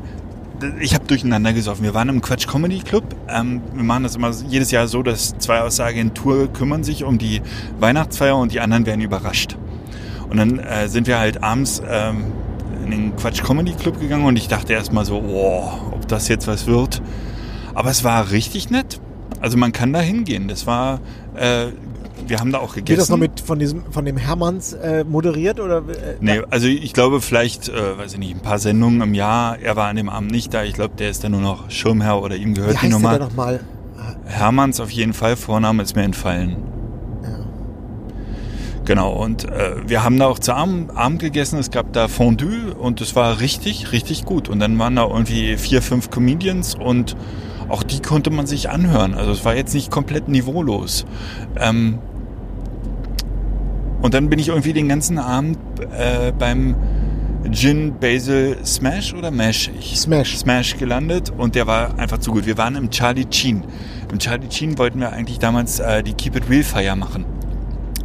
ich 0.79 0.93
habe 0.93 1.05
durcheinander 1.05 1.53
gesoffen. 1.53 1.83
Wir 1.83 1.93
waren 1.93 2.09
im 2.09 2.21
Quatsch 2.21 2.47
Comedy 2.47 2.79
Club. 2.79 3.03
Ähm, 3.27 3.61
wir 3.73 3.83
machen 3.83 4.03
das 4.03 4.15
immer 4.15 4.31
jedes 4.47 4.71
Jahr 4.71 4.87
so, 4.87 5.03
dass 5.03 5.37
zwei 5.37 5.61
aus 5.61 5.77
der 5.77 5.85
Agentur 5.87 6.51
kümmern 6.51 6.83
sich 6.83 7.03
um 7.03 7.17
die 7.17 7.41
Weihnachtsfeier 7.79 8.37
und 8.37 8.51
die 8.51 8.59
anderen 8.59 8.85
werden 8.85 9.01
überrascht. 9.01 9.57
Und 10.29 10.37
dann 10.37 10.59
äh, 10.59 10.87
sind 10.87 11.07
wir 11.07 11.19
halt 11.19 11.43
abends 11.43 11.81
ähm, 11.87 12.25
in 12.83 12.91
den 12.91 13.15
Quatsch 13.15 13.43
Comedy 13.43 13.73
Club 13.73 13.99
gegangen 13.99 14.25
und 14.25 14.35
ich 14.35 14.47
dachte 14.47 14.73
erstmal 14.73 15.05
so, 15.05 15.17
oh, 15.17 15.71
ob 15.91 16.07
das 16.07 16.27
jetzt 16.27 16.47
was 16.47 16.67
wird. 16.67 17.01
Aber 17.73 17.89
es 17.89 18.03
war 18.03 18.31
richtig 18.31 18.69
nett. 18.69 18.99
Also 19.41 19.57
man 19.57 19.71
kann 19.71 19.93
da 19.93 19.99
hingehen. 19.99 20.47
Das 20.47 20.67
war, 20.67 20.99
äh, 21.35 21.67
wir 22.29 22.39
haben 22.39 22.51
da 22.51 22.59
auch 22.59 22.73
gegessen. 22.75 22.89
Wird 22.89 23.01
das 23.01 23.09
noch 23.09 23.17
mit 23.17 23.39
von 23.39 23.59
diesem 23.59 23.83
von 23.91 24.05
dem 24.05 24.17
Hermanns 24.17 24.73
äh, 24.73 25.03
moderiert 25.03 25.59
oder? 25.59 25.79
Äh, 25.79 26.15
Nee, 26.21 26.41
also 26.49 26.67
ich 26.67 26.93
glaube 26.93 27.21
vielleicht, 27.21 27.69
äh, 27.69 27.97
weiß 27.97 28.13
ich 28.13 28.19
nicht, 28.19 28.35
ein 28.35 28.41
paar 28.41 28.59
Sendungen 28.59 29.01
im 29.01 29.13
Jahr. 29.13 29.57
Er 29.59 29.75
war 29.75 29.87
an 29.87 29.95
dem 29.95 30.09
Abend 30.09 30.31
nicht 30.31 30.53
da. 30.53 30.63
Ich 30.63 30.73
glaube, 30.73 30.95
der 30.97 31.09
ist 31.09 31.23
dann 31.23 31.31
nur 31.33 31.41
noch 31.41 31.69
Schirmherr 31.69 32.21
oder 32.21 32.35
ihm 32.35 32.51
Wie 32.51 32.53
gehört 32.55 32.73
die 32.73 32.77
heißt 32.77 32.83
der 32.85 32.91
Nummer. 32.91 33.11
denn 33.19 33.27
nochmal? 33.27 33.59
Hermanns 34.25 34.79
auf 34.79 34.91
jeden 34.91 35.13
Fall, 35.13 35.35
Vorname 35.35 35.83
ist 35.83 35.95
mir 35.95 36.03
entfallen. 36.03 36.55
Ja. 37.23 37.39
Genau, 38.85 39.11
und 39.13 39.45
äh, 39.45 39.75
wir 39.87 40.03
haben 40.03 40.17
da 40.17 40.27
auch 40.27 40.39
zu 40.39 40.53
Abend, 40.53 40.95
Abend 40.95 41.19
gegessen. 41.19 41.59
Es 41.59 41.69
gab 41.71 41.93
da 41.93 42.07
Fondue 42.07 42.73
und 42.73 43.01
es 43.01 43.15
war 43.15 43.39
richtig, 43.39 43.91
richtig 43.91 44.25
gut. 44.25 44.49
Und 44.49 44.59
dann 44.59 44.77
waren 44.79 44.95
da 44.95 45.05
irgendwie 45.07 45.57
vier, 45.57 45.81
fünf 45.81 46.09
Comedians 46.09 46.75
und 46.75 47.15
auch 47.67 47.83
die 47.83 48.01
konnte 48.01 48.31
man 48.31 48.47
sich 48.47 48.69
anhören. 48.69 49.13
Also 49.13 49.31
es 49.31 49.45
war 49.45 49.55
jetzt 49.55 49.73
nicht 49.75 49.91
komplett 49.91 50.27
niveaulos. 50.27 51.05
Ähm, 51.59 51.99
und 54.01 54.13
dann 54.13 54.29
bin 54.29 54.39
ich 54.39 54.49
irgendwie 54.49 54.73
den 54.73 54.87
ganzen 54.87 55.17
Abend 55.17 55.57
äh, 55.97 56.31
beim 56.37 56.75
Gin 57.51 57.93
Basil 57.99 58.57
Smash 58.65 59.13
oder 59.13 59.31
Mash? 59.31 59.71
Ich, 59.79 59.99
Smash. 59.99 60.37
Smash 60.37 60.77
gelandet 60.77 61.31
und 61.35 61.55
der 61.55 61.67
war 61.67 61.97
einfach 61.97 62.17
zu 62.19 62.31
gut. 62.31 62.45
Wir 62.45 62.57
waren 62.57 62.75
im 62.75 62.89
Charlie 62.89 63.25
Chin. 63.25 63.63
Im 64.11 64.19
Charlie 64.19 64.47
Chin 64.49 64.77
wollten 64.77 64.99
wir 64.99 65.11
eigentlich 65.13 65.39
damals 65.39 65.79
äh, 65.79 66.03
die 66.03 66.13
Keep 66.13 66.35
It 66.35 66.49
Real 66.49 66.63
Feier 66.63 66.95
machen. 66.95 67.25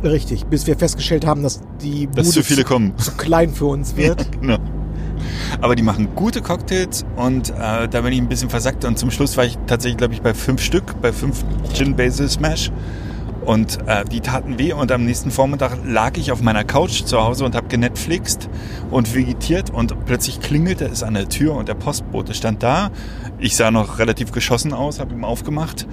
Richtig, 0.03 0.45
bis 0.47 0.67
wir 0.67 0.77
festgestellt 0.77 1.27
haben, 1.27 1.43
dass 1.43 1.61
die 1.83 2.09
Dass 2.15 2.31
zu 2.31 2.43
viele 2.43 2.63
kommen. 2.63 2.97
zu 2.99 3.13
klein 3.13 3.51
für 3.51 3.67
uns 3.67 3.97
wird. 3.97 4.27
Genau. 4.41 4.59
Aber 5.61 5.75
die 5.75 5.83
machen 5.83 6.09
gute 6.15 6.43
Cocktails 6.43 7.07
und 7.17 7.51
äh, 7.51 7.89
da 7.89 8.01
bin 8.03 8.13
ich 8.13 8.19
ein 8.21 8.29
bisschen 8.29 8.51
versackt 8.51 8.85
und 8.85 8.99
zum 8.99 9.11
Schluss 9.11 9.37
war 9.37 9.45
ich 9.47 9.57
tatsächlich, 9.67 9.97
glaube 9.97 10.13
ich, 10.13 10.21
bei 10.21 10.35
fünf 10.35 10.63
Stück, 10.63 11.01
bei 11.01 11.13
fünf 11.13 11.43
Gin 11.73 11.97
Basil 11.97 12.29
Smash 12.29 12.71
und 13.45 13.79
äh, 13.87 14.05
die 14.05 14.21
taten 14.21 14.59
weh 14.59 14.73
und 14.73 14.91
am 14.91 15.05
nächsten 15.05 15.31
Vormittag 15.31 15.79
lag 15.85 16.17
ich 16.17 16.33
auf 16.33 16.43
meiner 16.43 16.65
Couch 16.65 17.05
zu 17.05 17.21
Hause 17.23 17.45
und 17.45 17.55
habe 17.55 17.69
genetflixt 17.69 18.49
und 18.91 19.15
vegetiert 19.15 19.71
und 19.71 20.05
plötzlich 20.07 20.41
klingelte 20.41 20.87
es 20.87 21.03
an 21.03 21.15
der 21.15 21.29
Tür 21.29 21.55
und 21.55 21.69
der 21.69 21.75
Postbote 21.75 22.35
stand 22.35 22.63
da. 22.63 22.91
Ich 23.39 23.57
sah 23.57 23.71
noch 23.71 23.99
relativ 23.99 24.33
geschossen 24.33 24.73
aus, 24.73 25.01
habe 25.01 25.15
ihm 25.15 25.25
aufgemacht, 25.25 25.87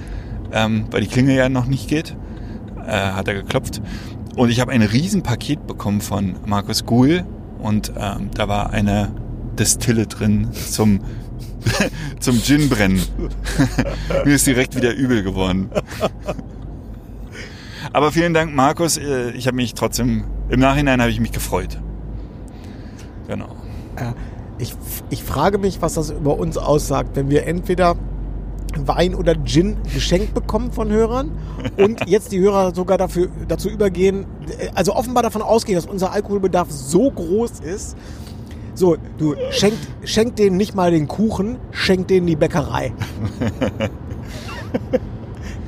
ähm, 0.52 0.86
weil 0.92 1.02
die 1.02 1.08
Klingel 1.08 1.36
ja 1.36 1.50
noch 1.50 1.66
nicht 1.66 1.88
geht. 1.88 2.16
Äh, 2.86 2.92
hat 2.92 3.28
er 3.28 3.36
geklopft 3.36 3.82
und 4.36 4.50
ich 4.50 4.60
habe 4.60 4.72
ein 4.72 4.82
Riesenpaket 4.82 5.68
bekommen 5.68 6.02
von 6.02 6.36
Markus 6.46 6.86
Guhl 6.86 7.26
und 7.60 7.92
ähm, 7.98 8.32
da 8.34 8.48
war 8.48 8.72
eine 8.72 9.12
Destille 9.58 10.08
drin 10.08 10.50
zum 10.52 11.02
zum 12.20 12.42
Gin 12.42 12.70
brennen. 12.70 13.02
Mir 14.26 14.36
ist 14.36 14.48
direkt 14.48 14.76
wieder 14.76 14.94
übel 14.94 15.24
geworden. 15.24 15.70
Aber 17.94 18.12
vielen 18.12 18.34
Dank, 18.34 18.54
Markus. 18.56 18.98
Äh, 18.98 19.32
Ich 19.32 19.48
habe 19.48 19.56
mich 19.56 19.74
trotzdem 19.74 20.24
im 20.50 20.60
Nachhinein 20.60 21.02
habe 21.02 21.12
ich 21.12 21.20
mich 21.20 21.32
gefreut. 21.32 21.80
Genau. 23.28 23.56
Äh, 23.96 24.14
ich, 24.58 24.76
ich 25.10 25.24
frage 25.24 25.58
mich, 25.58 25.82
was 25.82 25.96
das 25.96 26.12
über 26.12 26.38
uns 26.38 26.58
aussagt, 26.58 27.16
wenn 27.16 27.30
wir 27.30 27.48
entweder 27.48 27.96
Wein 28.78 29.16
oder 29.16 29.36
Gin 29.44 29.78
geschenkt 29.94 30.34
bekommen 30.34 30.72
von 30.72 30.90
Hörern 30.90 31.32
und 31.78 32.08
jetzt 32.08 32.32
die 32.32 32.40
Hörer 32.40 32.74
sogar 32.74 32.98
dafür, 32.98 33.30
dazu 33.48 33.70
übergehen, 33.70 34.26
also 34.76 34.96
offenbar 34.96 35.24
davon 35.24 35.42
ausgehen, 35.42 35.76
dass 35.76 35.86
unser 35.86 36.12
Alkoholbedarf 36.12 36.70
so 36.72 37.12
groß 37.12 37.60
ist. 37.60 37.98
So, 38.74 38.96
du 39.18 39.36
schenk, 39.52 39.74
schenk 40.04 40.38
denen 40.38 40.56
nicht 40.56 40.76
mal 40.76 40.92
den 40.92 41.08
Kuchen, 41.08 41.58
schenk 41.72 42.08
denen 42.08 42.28
die 42.28 42.38
Bäckerei. 42.38 42.94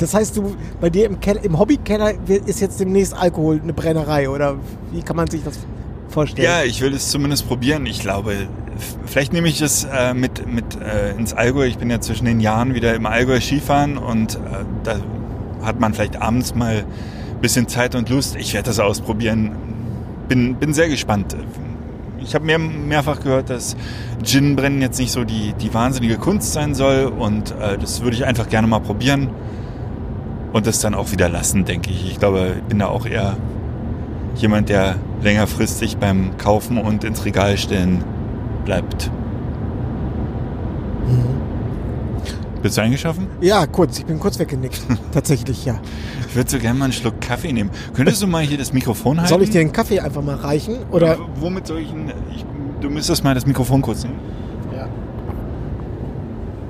Das 0.04 0.14
heißt, 0.14 0.36
du 0.36 0.54
bei 0.82 0.90
dir 0.90 1.06
im, 1.06 1.22
Keller, 1.22 1.42
im 1.46 1.58
Hobbykeller 1.58 2.16
ist 2.28 2.60
jetzt 2.60 2.78
demnächst 2.78 3.14
Alkohol 3.14 3.62
eine 3.64 3.72
Brennerei 3.72 4.30
oder 4.30 4.58
wie 4.92 5.02
kann 5.02 5.16
man 5.16 5.30
sich 5.30 5.46
das 5.46 5.58
vorstellen? 6.10 6.46
Ja, 6.46 6.62
ich 6.66 6.82
will 6.82 6.94
es 6.94 7.08
zumindest 7.08 7.48
probieren. 7.48 7.86
Ich 7.86 8.02
glaube, 8.02 8.50
vielleicht 9.06 9.32
nehme 9.32 9.48
ich 9.48 9.62
es 9.62 9.86
äh, 9.86 10.14
mit, 10.14 10.46
mit 10.46 10.66
äh, 10.76 11.12
ins 11.18 11.32
Allgäu. 11.34 11.68
Ich 11.68 11.78
bin 11.78 11.90
ja 11.90 12.02
zwischen 12.02 12.26
den 12.26 12.42
Jahren 12.42 12.74
wieder 12.74 12.94
im 12.96 13.06
Allgäu 13.06 13.40
Skifahren 13.40 13.98
und 13.98 14.36
äh, 14.36 14.40
da 14.84 14.98
hat 15.62 15.80
man 15.80 15.94
vielleicht 15.94 16.22
abends 16.22 16.54
mal 16.54 16.80
ein 16.80 17.42
bisschen 17.42 17.70
Zeit 17.70 17.96
und 17.96 18.10
Lust. 18.10 18.36
Ich 18.36 18.54
werde 18.54 18.66
das 18.66 18.80
ausprobieren. 18.80 19.56
Bin, 20.28 20.56
bin 20.56 20.74
sehr 20.74 20.90
gespannt. 20.90 21.34
Ich 22.20 22.36
habe 22.36 22.44
mehr, 22.44 22.60
mehrfach 22.60 23.22
gehört, 23.22 23.50
dass 23.50 23.78
Gin-Brennen 24.22 24.82
jetzt 24.82 25.00
nicht 25.00 25.14
so 25.14 25.24
die, 25.24 25.54
die 25.62 25.74
wahnsinnige 25.74 26.18
Kunst 26.18 26.52
sein 26.52 26.76
soll 26.76 27.06
und 27.06 27.52
äh, 27.52 27.78
das 27.78 28.02
würde 28.02 28.18
ich 28.18 28.26
einfach 28.26 28.50
gerne 28.50 28.68
mal 28.68 28.80
probieren 28.80 29.30
und 30.54 30.66
das 30.68 30.80
dann 30.80 30.94
auch 30.96 31.12
wieder 31.12 31.28
lassen, 31.30 31.66
denke 31.66 31.90
ich. 31.92 32.10
Ich 32.12 32.20
glaube, 32.20 32.54
ich 32.58 32.64
bin 32.64 32.80
da 32.80 32.88
auch 32.88 33.06
eher 33.06 33.36
jemand, 34.36 34.70
der 34.70 34.96
längerfristig 35.22 35.98
beim 35.98 36.38
Kaufen 36.38 36.78
und 36.78 37.04
ins 37.04 37.26
Regal 37.26 37.58
stellen 37.58 38.04
bleibt. 38.66 39.12
Bist 42.62 42.78
du 42.78 42.82
eingeschaffen? 42.82 43.28
Ja, 43.42 43.66
kurz, 43.68 44.00
ich 44.00 44.06
bin 44.06 44.20
kurz 44.20 44.40
weggenickt. 44.40 44.82
Tatsächlich, 45.12 45.66
ja. 45.66 45.76
Ich 46.30 46.36
würde 46.36 46.50
so 46.50 46.58
gerne 46.60 46.80
mal 46.80 46.86
einen 46.86 46.94
Schluck 46.94 47.20
Kaffee 47.20 47.52
nehmen. 47.52 47.70
Könntest 47.94 48.22
du 48.24 48.28
mal 48.28 48.42
hier 48.44 48.58
das 48.58 48.72
Mikrofon 48.72 49.18
halten? 49.18 49.30
Soll 49.30 49.44
ich 49.44 49.50
dir 49.50 49.60
den 49.60 49.74
Kaffee 49.74 50.00
einfach 50.00 50.22
mal 50.22 50.36
reichen? 50.36 50.78
Oder? 50.92 51.18
W- 51.20 51.24
Womit 51.42 51.68
soll 51.68 51.80
ich 51.80 51.92
ihn... 51.92 52.12
Ich, 52.34 52.46
du 52.80 52.90
müsstest 52.90 53.24
mal 53.24 53.36
das 53.36 53.46
Mikrofon 53.46 53.82
kurz 53.82 54.04
nehmen. 54.04 54.16
Ja. 54.74 54.88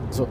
So. 0.10 0.28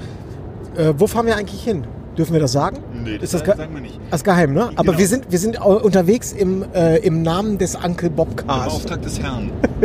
Äh, 0.77 0.95
wo 0.99 1.07
fahren 1.07 1.27
wir 1.27 1.37
eigentlich 1.37 1.63
hin? 1.63 1.85
Dürfen 2.17 2.33
wir 2.35 2.41
das 2.41 2.53
sagen? 2.53 2.79
Nee, 3.05 3.17
Ist 3.17 3.33
das 3.35 3.43
ge- 3.43 3.57
sagen 3.57 3.75
wir 3.75 3.81
nicht. 3.81 3.99
Das 4.11 4.21
ist 4.21 4.25
geheim, 4.25 4.53
ne? 4.53 4.71
Aber 4.77 4.85
Genau. 4.85 4.99
wir 4.99 5.07
sind, 5.09 5.31
wir 5.31 5.39
sind 5.39 5.59
unterwegs 5.61 6.33
im, 6.33 6.65
äh, 6.75 6.99
im 6.99 7.23
Namen 7.23 7.57
des 7.59 7.75
Uncle 7.75 8.09
Im 8.09 8.15
Bobcast. 8.17 8.71
Auftrag 8.71 9.01
des 9.03 9.19
Herrn. 9.21 9.51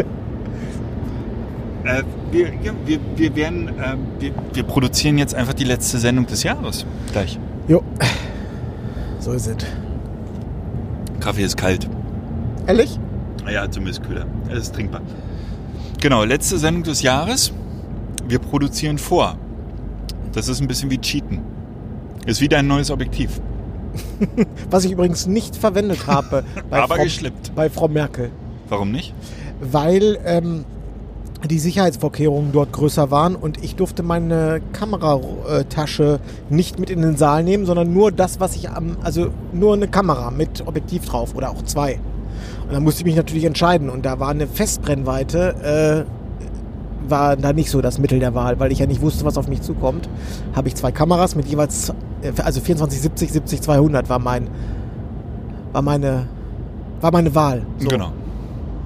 äh, 1.86 2.04
wir, 2.32 2.52
wir, 2.86 3.00
wir 3.16 3.36
werden, 3.36 3.70
äh, 3.70 3.96
wir, 4.20 4.32
wir 4.54 4.64
produzieren 4.64 5.18
jetzt 5.18 5.34
einfach 5.36 5.54
die 5.54 5.64
letzte 5.64 5.98
Sendung 6.00 6.26
des 6.28 6.44
Jahres. 6.44 6.86
Gleich. 7.14 7.40
Jo. 7.68 7.82
So 9.20 9.32
ist 9.32 9.48
es. 9.48 9.56
Kaffee 11.22 11.44
ist 11.44 11.56
kalt. 11.58 11.88
Ehrlich? 12.68 13.00
Ja, 13.50 13.70
zumindest 13.72 14.04
kühler. 14.04 14.26
Es 14.50 14.60
ist 14.64 14.76
trinkbar. 14.76 15.02
Genau, 16.02 16.24
letzte 16.26 16.58
Sendung 16.58 16.84
des 16.84 17.02
Jahres. 17.02 17.54
Wir 18.28 18.40
produzieren 18.40 18.98
vor. 18.98 19.36
Das 20.34 20.50
ist 20.50 20.60
ein 20.62 20.68
bisschen 20.68 20.92
wie 20.92 20.98
Cheaten. 21.00 21.40
Ist 22.28 22.42
wieder 22.42 22.58
ein 22.60 22.68
neues 22.68 22.92
Objektiv. 22.92 23.42
Was 24.70 24.86
ich 24.86 24.92
übrigens 24.92 25.26
nicht 25.26 25.56
verwendet 25.56 26.06
habe 26.08 26.44
bei, 26.70 26.84
Aber 26.84 26.96
Frau, 26.96 27.04
geschleppt. 27.04 27.56
bei 27.56 27.70
Frau 27.70 27.88
Merkel. 27.88 28.30
Warum 28.70 28.92
nicht? 28.92 29.14
Weil 29.62 30.20
ähm, 30.26 30.66
die 31.50 31.58
Sicherheitsvorkehrungen 31.58 32.52
dort 32.52 32.74
größer 32.74 33.12
waren 33.12 33.36
und 33.36 33.64
ich 33.64 33.76
durfte 33.76 34.04
meine 34.04 34.62
Kameratasche 34.74 36.20
nicht 36.50 36.80
mit 36.80 36.90
in 36.90 37.02
den 37.02 37.16
Saal 37.16 37.44
nehmen, 37.44 37.66
sondern 37.66 37.94
nur 37.94 38.12
das, 38.12 38.40
was 38.40 38.56
ich 38.56 38.70
am, 38.70 38.98
also 39.04 39.30
nur 39.54 39.74
eine 39.74 39.88
Kamera 39.88 40.30
mit 40.30 40.68
Objektiv 40.68 41.06
drauf 41.06 41.34
oder 41.34 41.50
auch 41.50 41.64
zwei. 41.64 42.00
Und 42.68 42.74
da 42.74 42.80
musste 42.80 43.02
ich 43.02 43.06
mich 43.06 43.16
natürlich 43.16 43.46
entscheiden 43.46 43.90
und 43.90 44.06
da 44.06 44.20
war 44.20 44.30
eine 44.30 44.48
Festbrennweite, 44.48 46.06
äh, 46.06 47.10
war 47.10 47.38
da 47.38 47.54
nicht 47.54 47.70
so 47.70 47.82
das 47.82 48.00
Mittel 48.00 48.20
der 48.20 48.36
Wahl, 48.36 48.60
weil 48.60 48.72
ich 48.72 48.80
ja 48.80 48.86
nicht 48.86 49.02
wusste, 49.02 49.24
was 49.24 49.38
auf 49.38 49.48
mich 49.48 49.62
zukommt. 49.62 50.10
Habe 50.54 50.68
ich 50.68 50.76
zwei 50.76 50.92
Kameras 50.92 51.36
mit 51.36 51.48
jeweils, 51.48 51.94
also 52.44 52.62
24, 52.62 53.02
70, 53.02 53.32
70, 53.32 53.62
200 53.62 54.10
war 54.10 54.20
mein, 54.20 54.50
war 55.72 55.82
meine, 55.82 56.28
war 57.02 57.12
meine 57.12 57.34
Wahl. 57.36 57.66
So. 57.78 57.88
Genau. 57.88 58.12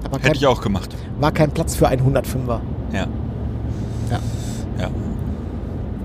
Aber 0.04 0.18
kein, 0.18 0.28
Hätte 0.28 0.36
ich 0.38 0.46
auch 0.46 0.60
gemacht. 0.60 0.94
war 1.20 1.32
kein 1.32 1.50
Platz 1.50 1.74
für 1.74 1.88
einen 1.88 2.02
105er. 2.02 2.60
Ja. 2.92 3.06
Ja. 4.10 4.18
Ja. 4.78 4.90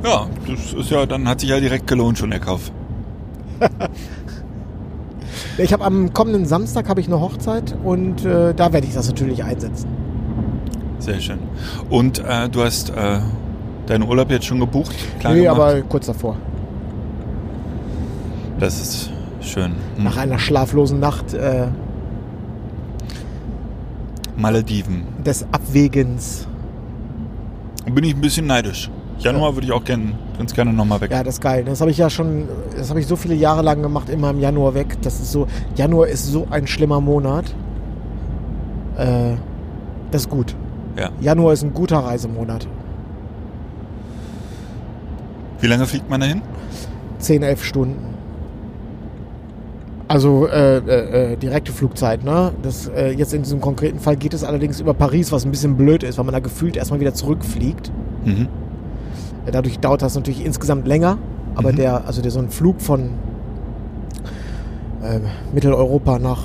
Ja, 0.03 0.27
das 0.47 0.73
ist 0.73 0.89
ja, 0.91 1.05
dann 1.05 1.27
hat 1.27 1.39
sich 1.41 1.49
ja 1.49 1.59
direkt 1.59 1.87
gelohnt 1.87 2.17
schon 2.17 2.29
der 2.29 2.39
Kauf. 2.39 2.71
Ich 5.59 5.73
habe 5.73 5.83
am 5.83 6.13
kommenden 6.13 6.45
Samstag 6.45 6.87
habe 6.87 7.01
ich 7.01 7.07
eine 7.07 7.19
Hochzeit 7.19 7.75
und 7.83 8.23
äh, 8.23 8.53
da 8.53 8.73
werde 8.73 8.85
ich 8.85 8.93
das 8.93 9.07
natürlich 9.07 9.43
einsetzen. 9.43 9.87
Sehr 10.99 11.19
schön. 11.19 11.39
Und 11.89 12.19
äh, 12.19 12.47
du 12.47 12.63
hast 12.63 12.91
äh, 12.91 13.19
deinen 13.87 14.03
Urlaub 14.03 14.29
jetzt 14.29 14.45
schon 14.45 14.59
gebucht? 14.59 14.95
Klar 15.19 15.33
nee, 15.33 15.43
gemacht? 15.43 15.59
aber 15.59 15.81
kurz 15.81 16.05
davor. 16.05 16.37
Das 18.59 18.81
ist 18.81 19.11
schön. 19.41 19.73
Hm. 19.95 20.03
Nach 20.03 20.17
einer 20.17 20.39
schlaflosen 20.39 20.99
Nacht 20.99 21.33
äh, 21.33 21.67
Malediven. 24.35 25.03
des 25.23 25.43
Abwägens. 25.51 26.47
Bin 27.85 28.03
ich 28.03 28.15
ein 28.15 28.21
bisschen 28.21 28.47
neidisch. 28.47 28.89
Januar 29.19 29.55
würde 29.55 29.65
ich 29.65 29.73
auch 29.73 29.83
gern, 29.83 30.13
ganz 30.37 30.53
gerne 30.53 30.73
nochmal 30.73 31.01
weg. 31.01 31.11
Ja, 31.11 31.23
das 31.23 31.35
ist 31.35 31.41
geil. 31.41 31.63
Das 31.65 31.81
habe 31.81 31.89
ich 31.89 31.97
ja 31.97 32.09
schon, 32.09 32.47
das 32.75 32.89
habe 32.89 32.99
ich 32.99 33.07
so 33.07 33.15
viele 33.15 33.33
Jahre 33.33 33.61
lang 33.63 33.81
gemacht, 33.81 34.09
immer 34.09 34.29
im 34.29 34.39
Januar 34.39 34.73
weg. 34.73 34.97
Das 35.01 35.19
ist 35.19 35.31
so, 35.31 35.47
Januar 35.75 36.07
ist 36.07 36.25
so 36.27 36.47
ein 36.51 36.67
schlimmer 36.67 37.01
Monat. 37.01 37.45
Äh, 38.97 39.35
das 40.11 40.23
ist 40.23 40.29
gut. 40.29 40.55
Ja. 40.97 41.09
Januar 41.19 41.53
ist 41.53 41.63
ein 41.63 41.73
guter 41.73 41.99
Reisemonat. 41.99 42.67
Wie 45.59 45.67
lange 45.67 45.85
fliegt 45.87 46.09
man 46.09 46.21
dahin? 46.21 46.41
10, 47.19 47.41
11 47.41 47.63
Stunden. 47.63 48.16
Also 50.07 50.47
äh, 50.47 50.77
äh, 50.77 51.33
äh, 51.33 51.35
direkte 51.37 51.73
Flugzeit, 51.73 52.23
ne? 52.23 52.53
Das, 52.61 52.87
äh, 52.87 53.11
jetzt 53.11 53.33
in 53.33 53.43
diesem 53.43 53.59
konkreten 53.59 53.99
Fall 53.99 54.15
geht 54.15 54.33
es 54.33 54.43
allerdings 54.45 54.79
über 54.79 54.93
Paris, 54.93 55.31
was 55.33 55.43
ein 55.43 55.51
bisschen 55.51 55.75
blöd 55.75 56.01
ist, 56.03 56.17
weil 56.17 56.23
man 56.23 56.33
da 56.33 56.39
gefühlt 56.39 56.77
erstmal 56.77 56.99
wieder 57.01 57.13
zurückfliegt. 57.13 57.91
Mhm. 58.23 58.47
Äh, 59.45 59.51
Dadurch 59.51 59.79
dauert 59.79 60.01
das 60.01 60.15
natürlich 60.15 60.45
insgesamt 60.45 60.87
länger, 60.87 61.17
aber 61.55 61.73
Mhm. 61.73 61.77
der, 61.77 62.05
also 62.07 62.21
der 62.21 62.31
so 62.31 62.39
ein 62.39 62.49
Flug 62.49 62.79
von 62.81 63.09
äh, 65.03 65.19
Mitteleuropa 65.53 66.19
nach 66.19 66.41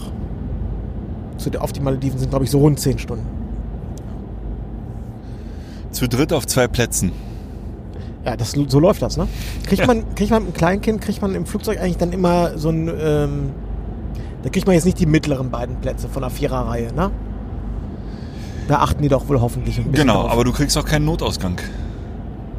zu, 1.38 1.48
der- 1.50 1.62
auf 1.62 1.72
die 1.72 1.80
Malediven 1.80 2.18
sind, 2.18 2.30
glaube 2.30 2.44
ich, 2.44 2.50
so 2.50 2.58
rund 2.58 2.80
10 2.80 2.98
Stunden. 2.98 3.26
Zu 5.92 6.08
dritt 6.08 6.32
auf 6.32 6.46
zwei 6.46 6.66
Plätzen. 6.68 7.12
Ja, 8.24 8.36
das, 8.36 8.52
so 8.52 8.78
läuft 8.78 9.02
das, 9.02 9.16
ne? 9.16 9.26
Kriegt 9.66 9.86
man, 9.86 10.14
kriegt 10.14 10.30
man 10.30 10.42
mit 10.44 10.50
einem 10.50 10.56
Kleinkind, 10.56 11.00
kriegt 11.00 11.20
man 11.22 11.34
im 11.34 11.44
Flugzeug 11.44 11.80
eigentlich 11.80 11.96
dann 11.96 12.12
immer 12.12 12.56
so 12.56 12.68
ein, 12.68 12.88
ähm, 12.88 13.50
da 14.42 14.50
kriegt 14.50 14.66
man 14.66 14.74
jetzt 14.74 14.84
nicht 14.84 15.00
die 15.00 15.06
mittleren 15.06 15.50
beiden 15.50 15.76
Plätze 15.80 16.08
von 16.08 16.22
der 16.22 16.30
Viererreihe, 16.30 16.92
ne? 16.92 17.10
Da 18.68 18.78
achten 18.78 19.02
die 19.02 19.08
doch 19.08 19.28
wohl 19.28 19.40
hoffentlich 19.40 19.78
ein 19.78 19.90
bisschen 19.90 20.06
Genau, 20.06 20.22
drauf. 20.22 20.32
aber 20.32 20.44
du 20.44 20.52
kriegst 20.52 20.78
auch 20.78 20.84
keinen 20.84 21.04
Notausgang. 21.04 21.58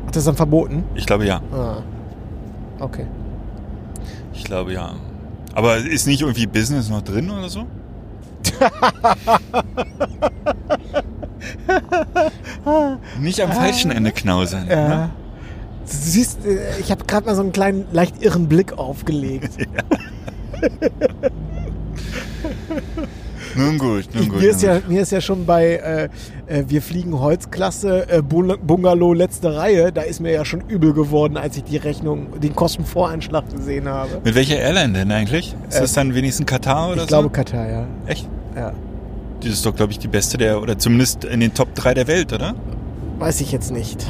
Ach, 0.05 0.11
das 0.11 0.17
ist 0.17 0.27
dann 0.27 0.35
verboten? 0.35 0.83
Ich 0.95 1.05
glaube 1.05 1.25
ja. 1.25 1.39
Ah. 1.53 1.77
Okay. 2.79 3.05
Ich 4.33 4.43
glaube 4.43 4.73
ja. 4.73 4.95
Aber 5.55 5.77
ist 5.77 6.07
nicht 6.07 6.21
irgendwie 6.21 6.45
Business 6.45 6.89
noch 6.89 7.03
drin 7.03 7.31
oder 7.31 7.47
so? 7.47 7.63
nicht 13.19 13.41
am 13.41 13.51
falschen 13.51 13.91
Ende 13.91 14.11
knausern. 14.11 14.67
Ja. 14.69 14.87
Ne? 14.87 15.09
Du 15.85 15.91
siehst, 15.97 16.45
äh, 16.45 16.79
ich 16.79 16.91
habe 16.91 17.03
gerade 17.05 17.25
mal 17.25 17.35
so 17.35 17.41
einen 17.41 17.51
kleinen, 17.51 17.85
leicht 17.91 18.21
irren 18.23 18.47
Blick 18.47 18.77
aufgelegt. 18.77 19.51
Nun 23.55 23.77
gut, 23.77 24.09
nun 24.15 24.23
Ich, 24.23 24.29
gut. 24.29 24.39
mir, 24.41 24.49
ist 24.49 24.63
ja, 24.63 24.79
mir 24.87 25.01
ist 25.03 25.11
ja 25.11 25.21
schon 25.21 25.45
bei 25.45 25.75
äh, 25.75 26.09
äh, 26.47 26.63
Wir 26.67 26.81
fliegen 26.81 27.19
Holzklasse, 27.19 28.09
äh, 28.09 28.21
Bung- 28.23 28.57
Bungalow 28.65 29.13
letzte 29.13 29.55
Reihe, 29.55 29.91
da 29.91 30.01
ist 30.01 30.19
mir 30.21 30.31
ja 30.31 30.43
schon 30.43 30.61
übel 30.61 30.91
geworden, 30.93 31.37
als 31.37 31.55
ich 31.57 31.63
die 31.63 31.77
Rechnung, 31.77 32.39
den 32.39 32.55
Kostenvoranschlag 32.55 33.47
gesehen 33.55 33.87
habe. 33.87 34.21
Mit 34.23 34.33
welcher 34.33 34.57
Airline 34.57 34.93
denn 34.93 35.11
eigentlich? 35.11 35.55
Ist 35.69 35.77
Äh, 35.77 35.81
das 35.81 35.93
dann 35.93 36.15
wenigstens 36.15 36.47
Katar 36.47 36.87
oder 36.87 36.95
Ich 36.95 37.01
so? 37.03 37.07
glaube 37.07 37.29
Katar, 37.29 37.69
ja. 37.69 37.85
Echt? 38.07 38.27
ja. 38.55 38.71
Die 39.43 39.49
ist 39.49 39.63
doch, 39.65 39.75
glaube 39.75 39.91
ich, 39.91 39.99
die 39.99 40.07
beste 40.07 40.37
der, 40.39 40.59
oder 40.59 40.79
zumindest 40.79 41.23
in 41.25 41.39
den 41.39 41.53
Top 41.53 41.75
3 41.75 41.93
der 41.93 42.07
Welt, 42.07 42.33
oder? 42.33 42.55
Weiß 43.19 43.39
ich 43.41 43.51
jetzt 43.51 43.71
nicht. 43.71 44.03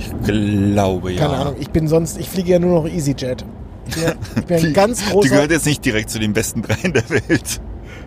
Ich 0.00 0.10
glaube 0.24 1.12
ja. 1.12 1.20
Keine 1.26 1.36
Ahnung. 1.36 1.56
Ich 1.60 1.70
bin 1.70 1.86
sonst, 1.86 2.18
ich 2.18 2.28
fliege 2.28 2.52
ja 2.52 2.58
nur 2.58 2.82
noch 2.82 2.88
EasyJet. 2.90 3.44
Ich 3.86 3.94
bin, 3.94 4.02
ja- 4.04 4.12
ich 4.36 4.44
bin 4.46 4.56
Die- 4.60 4.66
ein 4.68 4.72
ganz 4.72 5.04
Die 5.04 5.10
großer, 5.12 5.28
gehört 5.28 5.50
jetzt 5.50 5.66
nicht 5.66 5.84
direkt 5.84 6.08
zu 6.10 6.18
den 6.18 6.32
besten 6.32 6.62
drei 6.62 6.76
in 6.82 6.92
der 6.94 7.08
Welt. 7.10 7.60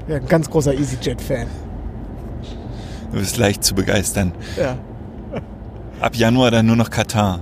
ja, 0.08 0.15
ein 0.17 0.27
ganz 0.27 0.49
großer 0.49 0.73
EasyJet-Fan. 0.73 1.47
Du 3.12 3.19
bist 3.19 3.38
leicht 3.38 3.63
zu 3.63 3.75
begeistern. 3.75 4.32
Ja. 4.60 4.75
Ab 6.01 6.15
Januar 6.15 6.49
dann 6.51 6.65
nur 6.65 6.75
noch 6.75 6.89
Katar. 6.89 7.39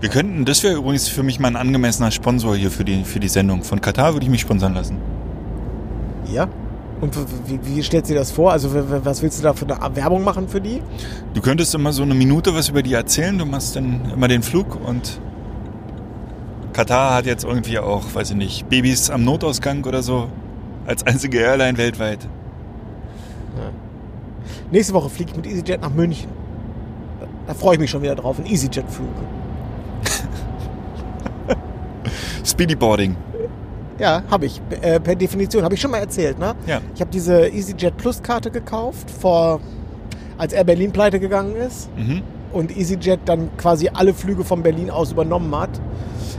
Wir 0.00 0.10
könnten, 0.10 0.44
das 0.44 0.62
wäre 0.62 0.74
übrigens 0.76 1.08
für 1.08 1.22
mich 1.22 1.40
mal 1.40 1.48
ein 1.48 1.56
angemessener 1.56 2.10
Sponsor 2.10 2.54
hier 2.54 2.70
für 2.70 2.84
die, 2.84 3.02
für 3.04 3.18
die 3.18 3.28
Sendung. 3.28 3.62
Von 3.64 3.80
Katar 3.80 4.12
würde 4.12 4.24
ich 4.24 4.30
mich 4.30 4.42
sponsern 4.42 4.74
lassen. 4.74 4.98
Ja. 6.30 6.46
Und 7.00 7.14
wie, 7.46 7.60
wie 7.62 7.82
stellt 7.82 8.06
sie 8.06 8.14
das 8.14 8.30
vor? 8.30 8.52
Also 8.52 8.70
was 9.04 9.22
willst 9.22 9.38
du 9.38 9.42
da 9.42 9.52
für 9.52 9.66
eine 9.66 9.96
Werbung 9.96 10.24
machen 10.24 10.48
für 10.48 10.60
die? 10.60 10.82
Du 11.34 11.40
könntest 11.40 11.74
immer 11.74 11.92
so 11.92 12.02
eine 12.02 12.14
Minute 12.14 12.54
was 12.54 12.68
über 12.70 12.82
die 12.82 12.94
erzählen. 12.94 13.36
Du 13.36 13.44
machst 13.44 13.76
dann 13.76 14.12
immer 14.14 14.28
den 14.28 14.42
Flug 14.42 14.78
und 14.86 15.20
Katar 16.72 17.14
hat 17.14 17.26
jetzt 17.26 17.44
irgendwie 17.44 17.78
auch, 17.78 18.14
weiß 18.14 18.30
ich 18.30 18.36
nicht, 18.36 18.68
Babys 18.68 19.10
am 19.10 19.24
Notausgang 19.24 19.84
oder 19.84 20.02
so. 20.02 20.28
Als 20.86 21.06
einzige 21.06 21.38
Airline 21.38 21.76
weltweit. 21.76 22.26
Nächste 24.70 24.94
Woche 24.94 25.10
fliege 25.10 25.30
ich 25.30 25.36
mit 25.36 25.46
EasyJet 25.46 25.80
nach 25.80 25.90
München. 25.90 26.28
Da, 27.20 27.26
da 27.46 27.54
freue 27.54 27.74
ich 27.74 27.80
mich 27.80 27.90
schon 27.90 28.02
wieder 28.02 28.16
drauf. 28.16 28.38
Ein 28.38 28.46
EasyJet-Flug. 28.46 29.08
Speedyboarding. 32.44 33.16
Ja, 33.98 34.22
habe 34.30 34.46
ich. 34.46 34.60
Äh, 34.82 35.00
per 35.00 35.14
Definition. 35.14 35.64
Habe 35.64 35.74
ich 35.74 35.80
schon 35.80 35.90
mal 35.90 35.98
erzählt, 35.98 36.38
ne? 36.38 36.54
Ja. 36.66 36.80
Ich 36.94 37.00
habe 37.00 37.10
diese 37.10 37.48
EasyJet 37.48 37.96
Plus-Karte 37.96 38.50
gekauft, 38.50 39.10
vor, 39.10 39.60
als 40.38 40.52
Air 40.52 40.64
Berlin 40.64 40.92
pleite 40.92 41.18
gegangen 41.20 41.56
ist. 41.56 41.88
Mhm. 41.96 42.22
und 42.52 42.74
EasyJet 42.76 43.20
dann 43.26 43.50
quasi 43.58 43.90
alle 43.92 44.14
Flüge 44.14 44.44
von 44.44 44.62
Berlin 44.62 44.90
aus 44.90 45.12
übernommen 45.12 45.54
hat, 45.54 45.70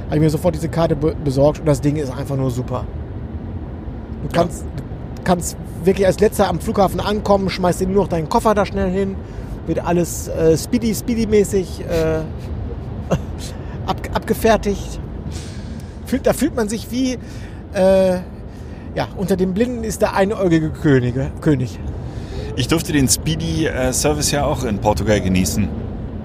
habe 0.06 0.16
ich 0.16 0.22
mir 0.22 0.30
sofort 0.30 0.56
diese 0.56 0.70
Karte 0.70 0.96
be 0.96 1.16
besorgt 1.24 1.60
und 1.60 1.66
das 1.66 1.82
Ding 1.82 1.96
ist 1.98 2.12
einfach 2.12 2.36
nur 2.38 2.50
super. 2.50 2.86
Du 4.24 4.30
kannst, 4.34 4.64
du 4.64 5.24
kannst 5.24 5.58
wirklich 5.84 6.08
als 6.08 6.20
letzter 6.20 6.48
am 6.48 6.60
Flughafen 6.60 7.00
ankommen, 7.00 7.50
schmeißt 7.50 7.82
dir 7.82 7.88
nur 7.88 8.04
noch 8.04 8.08
deinen 8.08 8.30
Koffer 8.30 8.56
da 8.56 8.66
schnell 8.66 8.90
hin, 8.90 9.16
wird 9.68 9.86
alles 9.86 10.28
äh, 10.30 10.58
speedy, 10.58 10.96
speedy-mäßig 10.96 11.82
äh, 11.82 12.20
ab, 13.86 13.98
abgefertigt. 14.14 15.00
Fühlt, 16.06 16.26
da 16.26 16.34
fühlt 16.34 16.56
man 16.56 16.70
sich 16.70 16.90
wie, 16.90 17.18
äh, 17.78 18.22
ja, 18.96 19.08
unter 19.16 19.38
den 19.38 19.54
Blinden 19.54 19.84
ist 19.84 20.02
der 20.02 20.16
einäugige 20.16 20.70
Könige, 20.70 21.32
König. 21.42 21.80
Ich 22.56 22.68
durfte 22.68 22.92
den 22.92 23.08
Speedy 23.08 23.68
äh, 23.68 23.94
Service 23.94 24.32
ja 24.32 24.46
auch 24.46 24.64
in 24.64 24.80
Portugal 24.80 25.22
genießen. 25.22 25.68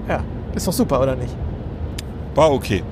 Ja, 0.09 0.23
ist 0.55 0.67
doch 0.67 0.73
super, 0.73 1.01
oder 1.01 1.15
nicht? 1.15 1.35
War 2.33 2.51
okay. 2.51 2.83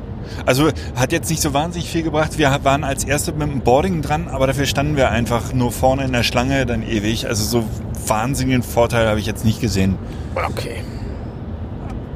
Also 0.46 0.70
hat 0.96 1.12
jetzt 1.12 1.30
nicht 1.30 1.42
so 1.42 1.54
wahnsinnig 1.54 1.90
viel 1.90 2.04
gebracht. 2.04 2.38
Wir 2.38 2.60
waren 2.64 2.84
als 2.84 3.04
Erste 3.04 3.32
mit 3.32 3.50
dem 3.50 3.62
Boarding 3.62 4.02
dran, 4.02 4.28
aber 4.28 4.48
dafür 4.48 4.66
standen 4.66 4.96
wir 4.96 5.10
einfach 5.10 5.54
nur 5.54 5.72
vorne 5.72 6.04
in 6.04 6.14
der 6.14 6.24
Schlange 6.24 6.66
dann 6.66 6.84
ewig. 6.84 7.28
Also 7.28 7.44
so 7.44 7.66
wahnsinnigen 8.08 8.64
Vorteil 8.64 9.08
habe 9.08 9.20
ich 9.20 9.26
jetzt 9.26 9.44
nicht 9.44 9.62
gesehen. 9.62 9.98
Okay. 10.36 10.84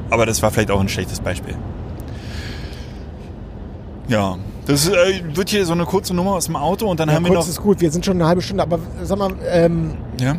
Aber 0.09 0.25
das 0.25 0.41
war 0.43 0.51
vielleicht 0.51 0.71
auch 0.71 0.79
ein 0.79 0.89
schlechtes 0.89 1.19
Beispiel. 1.19 1.55
Ja, 4.07 4.37
das 4.65 4.87
äh, 4.87 5.21
wird 5.33 5.49
hier 5.49 5.65
so 5.65 5.73
eine 5.73 5.85
kurze 5.85 6.13
Nummer 6.13 6.31
aus 6.33 6.45
dem 6.45 6.55
Auto 6.55 6.87
und 6.89 6.99
dann 6.99 7.09
Ja, 7.09 7.15
haben 7.15 7.23
wir 7.25 7.31
kurz 7.33 7.45
noch... 7.45 7.49
ist 7.49 7.61
gut, 7.61 7.81
wir 7.81 7.91
sind 7.91 8.05
schon 8.05 8.17
eine 8.17 8.27
halbe 8.27 8.41
Stunde, 8.41 8.63
aber 8.63 8.79
sag 9.03 9.17
mal, 9.17 9.31
ähm, 9.49 9.91
Ja? 10.19 10.35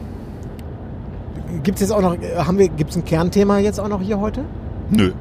gibt's 1.62 1.80
jetzt 1.80 1.92
auch 1.92 2.00
noch, 2.00 2.14
äh, 2.14 2.36
haben 2.36 2.58
wir, 2.58 2.68
gibt's 2.68 2.96
ein 2.96 3.04
Kernthema 3.04 3.58
jetzt 3.58 3.78
auch 3.80 3.88
noch 3.88 4.00
hier 4.00 4.20
heute? 4.20 4.42
Nö. 4.90 5.12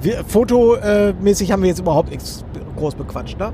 Wir, 0.00 0.24
fotomäßig 0.26 1.52
haben 1.52 1.62
wir 1.62 1.68
jetzt 1.68 1.80
überhaupt 1.80 2.10
nichts 2.10 2.44
groß 2.76 2.94
bequatscht, 2.94 3.38
ne? 3.38 3.52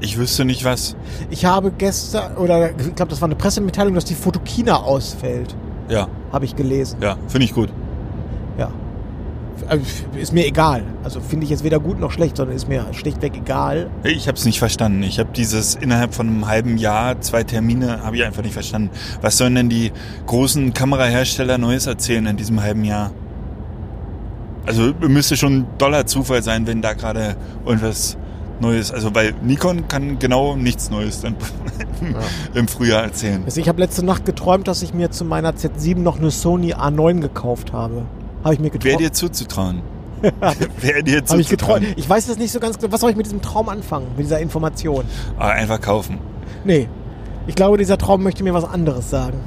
Ich 0.00 0.18
wüsste 0.18 0.44
nicht 0.44 0.64
was. 0.64 0.96
Ich 1.30 1.44
habe 1.46 1.70
gestern, 1.70 2.36
oder 2.36 2.70
ich 2.70 2.94
glaube, 2.94 3.10
das 3.10 3.20
war 3.20 3.26
eine 3.28 3.36
Pressemitteilung, 3.36 3.94
dass 3.94 4.04
die 4.04 4.14
Fotokina 4.14 4.76
ausfällt, 4.76 5.54
Ja, 5.88 6.08
habe 6.32 6.44
ich 6.44 6.56
gelesen. 6.56 6.98
ja, 7.00 7.16
finde 7.28 7.44
ich 7.46 7.54
gut. 7.54 7.68
Ja. 9.62 9.68
Also, 9.68 9.84
Ist 10.18 10.32
mir 10.32 10.46
egal. 10.46 10.84
Also 11.02 11.20
finde 11.20 11.44
ich 11.44 11.50
jetzt 11.50 11.64
weder 11.64 11.80
gut 11.80 11.98
noch 12.00 12.10
schlecht, 12.10 12.36
sondern 12.36 12.56
ist 12.56 12.68
mir 12.68 12.86
schlichtweg 12.92 13.36
egal. 13.36 13.90
Ich 14.04 14.28
habe 14.28 14.36
es 14.36 14.44
nicht 14.44 14.58
verstanden. 14.58 15.02
Ich 15.02 15.18
habe 15.18 15.30
dieses 15.34 15.74
innerhalb 15.74 16.14
von 16.14 16.28
einem 16.28 16.46
halben 16.46 16.76
Jahr 16.78 17.20
zwei 17.20 17.44
Termine 17.44 18.02
habe 18.02 18.16
ich 18.16 18.24
einfach 18.24 18.42
nicht 18.42 18.52
verstanden. 18.54 18.90
Was 19.20 19.38
sollen 19.38 19.54
denn 19.54 19.68
die 19.68 19.92
großen 20.26 20.74
Kamerahersteller 20.74 21.58
Neues 21.58 21.86
erzählen 21.86 22.26
in 22.26 22.36
diesem 22.36 22.62
halben 22.62 22.84
Jahr? 22.84 23.12
Also 24.66 24.94
müsste 25.00 25.36
schon 25.36 25.58
ein 25.58 25.66
doller 25.78 26.06
Zufall 26.06 26.42
sein, 26.42 26.66
wenn 26.66 26.80
da 26.80 26.94
gerade 26.94 27.36
irgendwas 27.66 28.16
Neues. 28.60 28.90
Also 28.92 29.14
weil 29.14 29.34
Nikon 29.42 29.88
kann 29.88 30.18
genau 30.18 30.56
nichts 30.56 30.90
Neues 30.90 31.20
dann 31.20 31.36
im 32.54 32.68
Frühjahr 32.68 33.02
erzählen. 33.02 33.42
Also 33.44 33.60
ich 33.60 33.68
habe 33.68 33.80
letzte 33.80 34.04
Nacht 34.04 34.24
geträumt, 34.24 34.68
dass 34.68 34.82
ich 34.82 34.94
mir 34.94 35.10
zu 35.10 35.24
meiner 35.24 35.52
Z7 35.52 35.98
noch 35.98 36.18
eine 36.18 36.30
Sony 36.30 36.72
A9 36.74 37.20
gekauft 37.20 37.72
habe. 37.72 38.06
Habe 38.44 38.54
ich 38.54 38.60
mir 38.60 38.70
Wer 38.72 38.78
geträumt. 38.78 39.00
dir 39.00 39.12
zuzutrauen? 39.12 39.82
Wer 40.80 41.02
dir 41.02 41.22
Habe 41.28 41.40
ich 41.40 41.48
geträumt. 41.48 41.82
zuzutrauen? 41.84 41.86
Ich 41.96 42.08
weiß 42.08 42.26
das 42.26 42.38
nicht 42.38 42.52
so 42.52 42.60
ganz 42.60 42.78
genau. 42.78 42.92
Was 42.92 43.00
soll 43.00 43.10
ich 43.10 43.16
mit 43.16 43.26
diesem 43.26 43.42
Traum 43.42 43.68
anfangen? 43.68 44.06
Mit 44.16 44.26
dieser 44.26 44.38
Information? 44.40 45.04
Ah, 45.38 45.48
einfach 45.48 45.80
kaufen. 45.80 46.18
Nee. 46.64 46.88
Ich 47.46 47.54
glaube, 47.54 47.76
dieser 47.78 47.98
Traum 47.98 48.22
möchte 48.22 48.42
mir 48.44 48.54
was 48.54 48.64
anderes 48.64 49.10
sagen. 49.10 49.38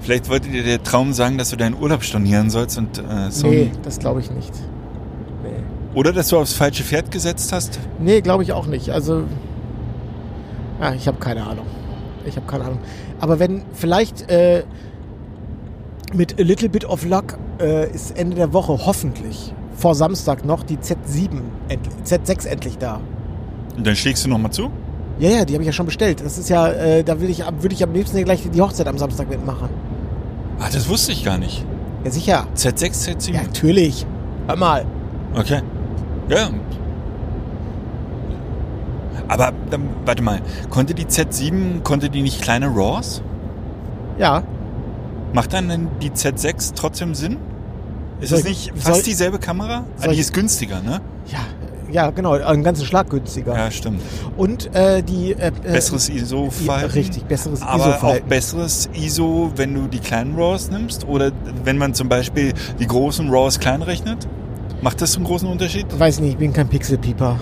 Vielleicht 0.00 0.28
wollte 0.30 0.48
dir 0.48 0.62
der 0.62 0.82
Traum 0.82 1.12
sagen, 1.12 1.38
dass 1.38 1.50
du 1.50 1.56
deinen 1.56 1.74
Urlaub 1.80 2.02
stornieren 2.02 2.50
sollst 2.50 2.78
und 2.78 2.98
äh, 2.98 3.30
so. 3.30 3.48
Nee, 3.48 3.70
das 3.82 3.98
glaube 3.98 4.20
ich 4.20 4.30
nicht. 4.30 4.52
Nee. 5.42 5.50
Oder 5.94 6.12
dass 6.12 6.28
du 6.28 6.38
aufs 6.38 6.54
falsche 6.54 6.82
Pferd 6.84 7.10
gesetzt 7.10 7.52
hast. 7.52 7.78
Nee, 7.98 8.20
glaube 8.20 8.42
ich 8.44 8.52
auch 8.52 8.66
nicht. 8.66 8.90
Also, 8.90 9.24
ja, 10.80 10.94
ich 10.94 11.06
habe 11.08 11.18
keine 11.18 11.44
Ahnung. 11.46 11.66
Ich 12.24 12.36
habe 12.36 12.46
keine 12.46 12.64
Ahnung. 12.64 12.78
Aber 13.20 13.38
wenn 13.38 13.62
vielleicht 13.74 14.30
äh, 14.30 14.62
mit 16.14 16.38
a 16.40 16.42
little 16.42 16.68
bit 16.68 16.84
of 16.84 17.04
luck 17.04 17.38
äh, 17.60 17.90
ist 17.92 18.16
Ende 18.18 18.36
der 18.36 18.52
Woche 18.52 18.78
hoffentlich 18.86 19.52
vor 19.74 19.94
Samstag 19.94 20.44
noch 20.44 20.64
die 20.64 20.76
Z7, 20.76 21.40
endlich, 21.68 21.94
Z6 22.04 22.46
endlich 22.46 22.78
da. 22.78 23.00
Und 23.76 23.86
dann 23.86 23.94
schlägst 23.94 24.24
du 24.24 24.28
nochmal 24.28 24.50
zu? 24.50 24.70
Ja, 25.20 25.30
ja, 25.30 25.44
die 25.44 25.54
habe 25.54 25.62
ich 25.62 25.66
ja 25.66 25.72
schon 25.72 25.86
bestellt. 25.86 26.20
Das 26.24 26.38
ist 26.38 26.48
ja, 26.48 26.68
äh, 26.68 27.04
da 27.04 27.20
will 27.20 27.30
ich, 27.30 27.44
würde 27.60 27.74
ich 27.74 27.82
am 27.82 27.92
liebsten 27.92 28.22
gleich 28.24 28.48
die 28.48 28.60
Hochzeit 28.60 28.86
am 28.86 28.98
Samstag 28.98 29.28
mitmachen. 29.28 29.68
Ah, 30.60 30.68
das 30.72 30.88
wusste 30.88 31.12
ich 31.12 31.24
gar 31.24 31.38
nicht. 31.38 31.64
Ja, 32.04 32.10
sicher. 32.10 32.46
Z6, 32.56 33.08
Z7? 33.08 33.34
Ja, 33.34 33.42
natürlich. 33.42 34.06
Hör 34.46 34.56
mal. 34.56 34.84
Okay. 35.34 35.62
Ja. 36.28 36.50
Aber, 39.28 39.52
dann, 39.70 39.88
warte 40.04 40.22
mal, 40.22 40.40
konnte 40.70 40.94
die 40.94 41.04
Z7, 41.04 41.82
konnte 41.82 42.10
die 42.10 42.22
nicht 42.22 42.40
kleine 42.40 42.66
RAWs? 42.66 43.22
Ja. 44.18 44.42
Macht 45.32 45.52
dann 45.52 45.68
denn 45.68 45.88
die 46.02 46.10
Z6 46.10 46.72
trotzdem 46.74 47.14
Sinn? 47.14 47.36
Ist 48.20 48.30
Soll 48.30 48.38
das 48.42 48.50
ich- 48.50 48.72
nicht 48.72 48.82
soll- 48.82 48.94
fast 48.94 49.06
dieselbe 49.06 49.38
Kamera? 49.38 49.84
Ah, 49.98 50.04
soll 50.04 50.14
die 50.14 50.20
ist 50.20 50.32
günstiger, 50.32 50.80
ne? 50.80 51.00
Ja, 51.30 51.38
ja, 51.90 52.10
genau. 52.10 52.32
Einen 52.32 52.64
ganzen 52.64 52.84
Schlag 52.84 53.08
günstiger. 53.10 53.56
Ja, 53.56 53.70
stimmt. 53.70 54.00
Und 54.36 54.74
äh, 54.74 55.02
die... 55.02 55.32
Äh, 55.32 55.48
äh, 55.48 55.72
Besseres 55.72 56.08
ISO-Verhalten. 56.08 56.90
Richtig, 56.92 57.24
besseres 57.24 57.62
Aber 57.62 57.84
auch 57.84 57.88
ISO-Verhalten. 57.90 58.28
besseres 58.28 58.88
ISO, 58.94 59.52
wenn 59.56 59.74
du 59.74 59.86
die 59.86 59.98
kleinen 60.00 60.34
RAWs 60.36 60.70
nimmst? 60.70 61.06
Oder 61.06 61.30
wenn 61.64 61.78
man 61.78 61.94
zum 61.94 62.08
Beispiel 62.08 62.52
die 62.78 62.86
großen 62.86 63.30
RAWs 63.30 63.58
klein 63.60 63.82
rechnet? 63.82 64.26
Macht 64.82 65.00
das 65.02 65.16
einen 65.16 65.24
großen 65.24 65.48
Unterschied? 65.48 65.86
Weiß 65.98 66.20
nicht, 66.20 66.32
ich 66.32 66.36
bin 66.38 66.52
kein 66.52 66.68
Pixelpieper. 66.68 67.38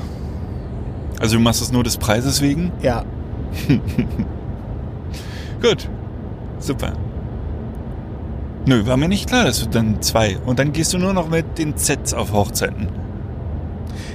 Also 1.18 1.36
du 1.36 1.42
machst 1.42 1.60
das 1.62 1.72
nur 1.72 1.82
des 1.84 1.96
Preises 1.96 2.40
wegen? 2.42 2.70
Ja. 2.82 3.04
Gut. 5.62 5.88
Super. 6.60 6.92
Nö, 8.66 8.84
war 8.86 8.96
mir 8.96 9.08
nicht 9.08 9.28
klar, 9.28 9.44
dass 9.44 9.60
du 9.60 9.66
dann 9.68 10.02
zwei. 10.02 10.38
Und 10.44 10.58
dann 10.58 10.72
gehst 10.72 10.92
du 10.92 10.98
nur 10.98 11.12
noch 11.12 11.28
mit 11.28 11.58
den 11.58 11.76
Zs 11.76 12.14
auf 12.14 12.32
Hochzeiten. 12.32 12.88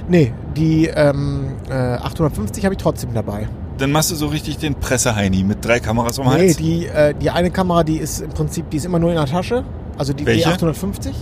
Nee, 0.08 0.32
die 0.56 0.88
ähm, 0.88 1.52
äh, 1.70 1.72
850 1.72 2.64
habe 2.64 2.74
ich 2.74 2.80
trotzdem 2.80 3.14
dabei. 3.14 3.48
Dann 3.78 3.90
machst 3.90 4.10
du 4.10 4.14
so 4.14 4.26
richtig 4.26 4.58
den 4.58 4.74
Presseheini 4.74 5.42
mit 5.42 5.64
drei 5.64 5.80
Kameras 5.80 6.18
um 6.18 6.26
Nee, 6.26 6.32
Hals. 6.48 6.56
die, 6.58 6.86
äh, 6.86 7.14
die 7.14 7.30
eine 7.30 7.50
Kamera, 7.50 7.82
die 7.82 7.96
ist 7.96 8.20
im 8.20 8.30
Prinzip, 8.30 8.68
die 8.70 8.76
ist 8.76 8.84
immer 8.84 8.98
nur 8.98 9.10
in 9.10 9.16
der 9.16 9.24
Tasche. 9.24 9.64
Also 9.96 10.12
die 10.12 10.26
Welche? 10.26 10.50
D850. 10.50 11.12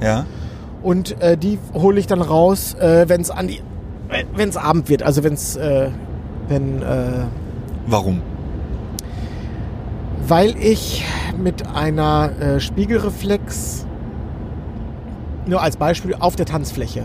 Ja. 0.00 0.24
Und 0.82 1.20
äh, 1.20 1.36
die 1.36 1.58
hole 1.72 1.98
ich 1.98 2.06
dann 2.06 2.22
raus, 2.22 2.74
äh, 2.74 3.08
wenn 3.08 3.20
es 3.20 3.30
an 3.30 3.48
die, 3.48 3.60
wenn 4.36 4.48
es 4.48 4.56
Abend 4.56 4.88
wird. 4.88 5.02
Also 5.02 5.24
wenn's, 5.24 5.56
äh, 5.56 5.88
wenn, 6.48 6.82
äh, 6.82 7.24
Warum? 7.86 8.22
weil 10.26 10.56
ich 10.58 11.04
mit 11.38 11.66
einer 11.66 12.30
äh, 12.40 12.60
Spiegelreflex 12.60 13.86
nur 15.46 15.60
als 15.62 15.76
Beispiel 15.76 16.14
auf 16.18 16.36
der 16.36 16.46
Tanzfläche 16.46 17.04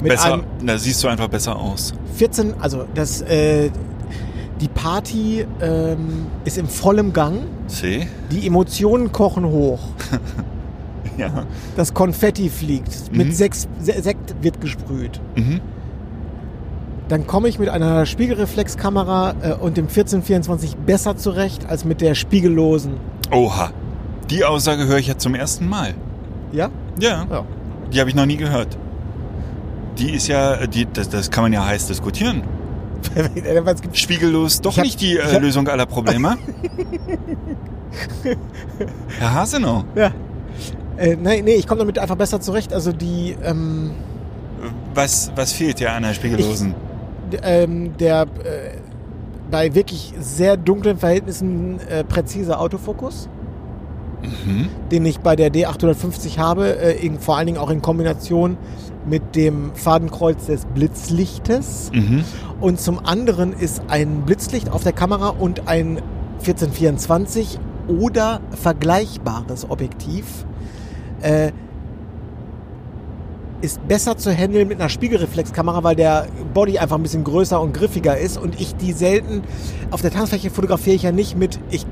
mit 0.00 0.10
besser, 0.12 0.40
da 0.64 0.78
siehst 0.78 1.02
du 1.04 1.08
einfach 1.08 1.28
besser 1.28 1.56
aus. 1.58 1.92
14, 2.14 2.54
also 2.60 2.84
das, 2.94 3.20
äh, 3.22 3.70
die 4.60 4.68
Party 4.68 5.44
ähm, 5.60 6.26
ist 6.44 6.56
im 6.58 6.66
vollen 6.68 7.12
Gang. 7.12 7.40
C? 7.66 8.06
Die 8.30 8.46
Emotionen 8.46 9.12
kochen 9.12 9.44
hoch. 9.44 9.80
Ja. 11.18 11.44
Das 11.76 11.92
Konfetti 11.92 12.48
fliegt. 12.48 13.10
Mhm. 13.12 13.18
Mit 13.18 13.36
Seks, 13.36 13.68
Se- 13.78 14.00
Sekt 14.00 14.34
wird 14.40 14.58
gesprüht. 14.62 15.20
Mhm. 15.36 15.60
Dann 17.08 17.26
komme 17.26 17.48
ich 17.48 17.58
mit 17.58 17.68
einer 17.68 18.06
Spiegelreflexkamera 18.06 19.34
äh, 19.42 19.52
und 19.52 19.76
dem 19.76 19.84
1424 19.88 20.76
besser 20.76 21.16
zurecht 21.18 21.66
als 21.68 21.84
mit 21.84 22.00
der 22.00 22.14
spiegellosen. 22.14 22.92
Oha. 23.30 23.70
Die 24.30 24.44
Aussage 24.44 24.86
höre 24.86 24.98
ich 24.98 25.06
jetzt 25.06 25.22
zum 25.22 25.34
ersten 25.34 25.68
Mal. 25.68 25.94
Ja? 26.52 26.70
Ja. 26.98 27.26
Ja. 27.30 27.44
Die 27.92 28.00
habe 28.00 28.10
ich 28.10 28.16
noch 28.16 28.26
nie 28.26 28.36
gehört. 28.36 28.76
Die 29.98 30.12
ist 30.12 30.28
ja, 30.28 30.66
die, 30.66 30.86
das, 30.92 31.08
das 31.08 31.30
kann 31.30 31.42
man 31.44 31.52
ja 31.52 31.64
heiß 31.66 31.86
diskutieren. 31.88 32.42
Spiegellos 33.92 34.60
doch 34.60 34.72
Ich 34.72 34.78
hab- 34.78 34.84
nicht 34.84 35.00
die 35.00 35.14
ich 35.14 35.18
äh, 35.18 35.34
hab- 35.34 35.42
Lösung 35.42 35.66
aller 35.68 35.86
Probleme. 35.86 36.36
Herr 39.18 39.34
Hasenau, 39.34 39.84
ja. 39.94 40.10
Äh, 40.96 41.16
nee, 41.16 41.42
nee, 41.42 41.54
ich 41.54 41.66
komme 41.66 41.80
damit 41.80 41.98
einfach 41.98 42.16
besser 42.16 42.40
zurecht. 42.40 42.72
Also 42.74 42.92
die, 42.92 43.34
ähm, 43.42 43.92
was, 44.94 45.32
was 45.34 45.52
fehlt 45.52 45.80
dir 45.80 45.92
an 45.92 46.02
der 46.02 46.14
Spiegellosen? 46.14 46.74
d- 47.32 47.38
ähm, 47.42 47.96
der 47.96 48.22
äh, 48.22 48.26
bei 49.50 49.74
wirklich 49.74 50.14
sehr 50.20 50.56
dunklen 50.56 50.98
Verhältnissen 50.98 51.80
äh, 51.88 52.04
präzise 52.04 52.58
Autofokus, 52.58 53.28
Mhm. 54.22 54.68
den 54.90 55.06
ich 55.06 55.20
bei 55.20 55.36
der 55.36 55.50
D850 55.50 56.38
habe, 56.38 56.78
äh, 56.78 57.04
in, 57.04 57.18
vor 57.18 57.36
allen 57.36 57.46
Dingen 57.46 57.58
auch 57.58 57.70
in 57.70 57.80
Kombination 57.82 58.56
mit 59.06 59.34
dem 59.34 59.74
Fadenkreuz 59.74 60.46
des 60.46 60.66
Blitzlichtes. 60.66 61.90
Mhm. 61.94 62.24
Und 62.60 62.80
zum 62.80 63.04
anderen 63.04 63.52
ist 63.52 63.82
ein 63.88 64.22
Blitzlicht 64.22 64.70
auf 64.70 64.82
der 64.82 64.92
Kamera 64.92 65.30
und 65.30 65.68
ein 65.68 66.00
1424 66.40 67.58
oder 67.88 68.40
vergleichbares 68.50 69.68
Objektiv 69.70 70.44
äh, 71.22 71.52
ist 73.62 73.86
besser 73.88 74.16
zu 74.16 74.32
handeln 74.34 74.68
mit 74.68 74.80
einer 74.80 74.88
Spiegelreflexkamera, 74.88 75.82
weil 75.84 75.96
der 75.96 76.26
Body 76.54 76.78
einfach 76.78 76.96
ein 76.96 77.02
bisschen 77.02 77.24
größer 77.24 77.60
und 77.60 77.72
griffiger 77.74 78.16
ist 78.18 78.38
und 78.38 78.60
ich 78.60 78.74
die 78.76 78.92
selten 78.92 79.42
auf 79.90 80.00
der 80.02 80.10
Tanzfläche 80.10 80.50
fotografiere 80.50 80.96
ich 80.96 81.02
ja 81.02 81.12
nicht 81.12 81.36
mit 81.36 81.58
ich 81.70 81.86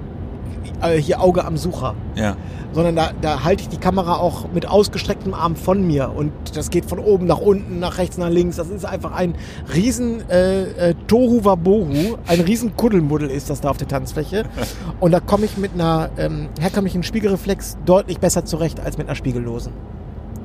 äh, 0.81 0.97
hier 0.97 1.21
Auge 1.21 1.45
am 1.45 1.57
Sucher, 1.57 1.95
Ja. 2.15 2.37
sondern 2.73 2.95
da, 2.95 3.11
da 3.21 3.43
halte 3.43 3.63
ich 3.63 3.69
die 3.69 3.79
Kamera 3.79 4.17
auch 4.19 4.47
mit 4.55 4.67
ausgestrecktem 4.69 5.35
Arm 5.35 5.57
von 5.57 5.85
mir 5.85 6.13
und 6.15 6.31
das 6.55 6.71
geht 6.71 6.85
von 6.85 7.01
oben 7.01 7.27
nach 7.27 7.39
unten, 7.39 7.81
nach 7.81 7.99
rechts, 7.99 8.17
nach 8.17 8.29
links. 8.31 8.57
Das 8.57 8.69
ist 8.69 8.85
einfach 8.85 9.11
ein 9.13 9.35
riesen 9.75 10.23
äh, 10.31 10.91
äh, 10.91 10.95
Tohu 11.09 11.45
Wabohu, 11.45 12.17
ein 12.29 12.41
riesen 12.41 12.77
Kuddelmuddel 12.77 13.29
ist 13.31 13.51
das 13.51 13.61
da 13.61 13.71
auf 13.71 13.77
der 13.77 13.89
Tanzfläche. 13.89 14.45
Und 15.01 15.11
da 15.13 15.21
komme 15.21 15.45
ich 15.47 15.57
mit 15.57 15.73
einer 15.75 16.11
ähm, 16.17 16.49
herkömmlichen 16.61 17.03
Spiegelreflex 17.03 17.77
deutlich 17.85 18.21
besser 18.21 18.45
zurecht 18.45 18.79
als 18.81 18.99
mit 18.99 19.07
einer 19.09 19.17
spiegellosen. 19.17 19.73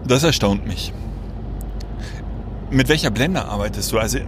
Das 0.07 0.23
erstaunt 0.23 0.65
mich. 0.67 0.93
Mit 2.73 2.89
welcher 2.89 3.11
Blende 3.11 3.45
arbeitest 3.45 3.91
du? 3.91 3.99
Also, 3.99 4.19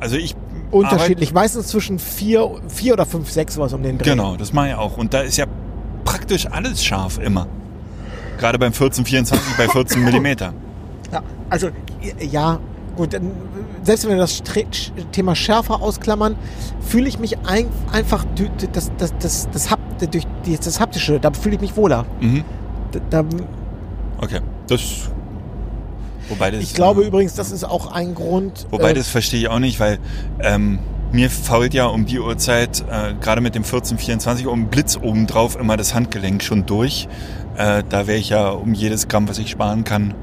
also 0.00 0.16
ich 0.16 0.34
Unterschiedlich. 0.70 1.32
Meistens 1.32 1.68
zwischen 1.68 1.98
vier, 1.98 2.50
vier 2.68 2.94
oder 2.94 3.06
fünf, 3.06 3.30
sechs, 3.30 3.54
sowas 3.54 3.72
um 3.72 3.82
den 3.82 3.98
Dreh. 3.98 4.10
Genau, 4.10 4.36
das 4.36 4.52
mache 4.52 4.68
ich 4.70 4.74
auch. 4.74 4.96
Und 4.96 5.14
da 5.14 5.20
ist 5.20 5.36
ja 5.36 5.46
praktisch 6.04 6.46
alles 6.46 6.84
scharf 6.84 7.18
immer. 7.18 7.46
Gerade 8.38 8.58
beim 8.58 8.72
1424 8.72 9.56
bei 9.56 9.68
14 9.68 10.02
Millimeter. 10.04 10.52
Ja, 11.12 11.22
also, 11.48 11.68
ja, 12.18 12.58
gut. 12.96 13.16
Selbst 13.84 14.04
wenn 14.04 14.10
wir 14.10 14.18
das 14.18 14.42
Thema 15.12 15.34
Schärfe 15.36 15.74
ausklammern, 15.74 16.34
fühle 16.80 17.08
ich 17.08 17.18
mich 17.20 17.38
ein, 17.46 17.68
einfach 17.92 18.24
das, 18.72 18.90
das, 18.98 19.12
das, 19.18 19.48
das, 19.50 19.70
Hap- 19.70 20.10
durch 20.10 20.26
das 20.62 20.80
Haptische, 20.80 21.20
da 21.20 21.30
fühle 21.32 21.54
ich 21.54 21.60
mich 21.60 21.76
wohler. 21.76 22.04
Mhm. 22.20 22.44
Da, 22.90 23.22
da, 23.22 23.24
Okay, 24.18 24.40
das. 24.66 25.10
Wobei 26.28 26.50
das. 26.50 26.62
ich 26.62 26.74
glaube 26.74 27.04
äh, 27.04 27.06
übrigens, 27.06 27.34
das 27.34 27.52
ist 27.52 27.64
auch 27.64 27.92
ein 27.92 28.14
Grund. 28.14 28.66
Wobei 28.70 28.90
äh, 28.90 28.94
das 28.94 29.08
verstehe 29.08 29.40
ich 29.40 29.48
auch 29.48 29.58
nicht, 29.58 29.80
weil 29.80 29.98
ähm, 30.40 30.78
mir 31.12 31.30
fault 31.30 31.74
ja 31.74 31.86
um 31.86 32.06
die 32.06 32.18
Uhrzeit, 32.18 32.84
äh, 32.90 33.14
gerade 33.20 33.40
mit 33.40 33.54
dem 33.54 33.62
1424 33.62 34.46
um 34.46 34.68
Blitz 34.68 34.98
obendrauf 35.00 35.58
immer 35.58 35.76
das 35.76 35.94
Handgelenk 35.94 36.42
schon 36.42 36.66
durch. 36.66 37.08
Äh, 37.56 37.84
da 37.88 38.06
wäre 38.06 38.18
ich 38.18 38.30
ja 38.30 38.48
um 38.50 38.74
jedes 38.74 39.08
Gramm, 39.08 39.28
was 39.28 39.38
ich 39.38 39.50
sparen 39.50 39.84
kann, 39.84 40.14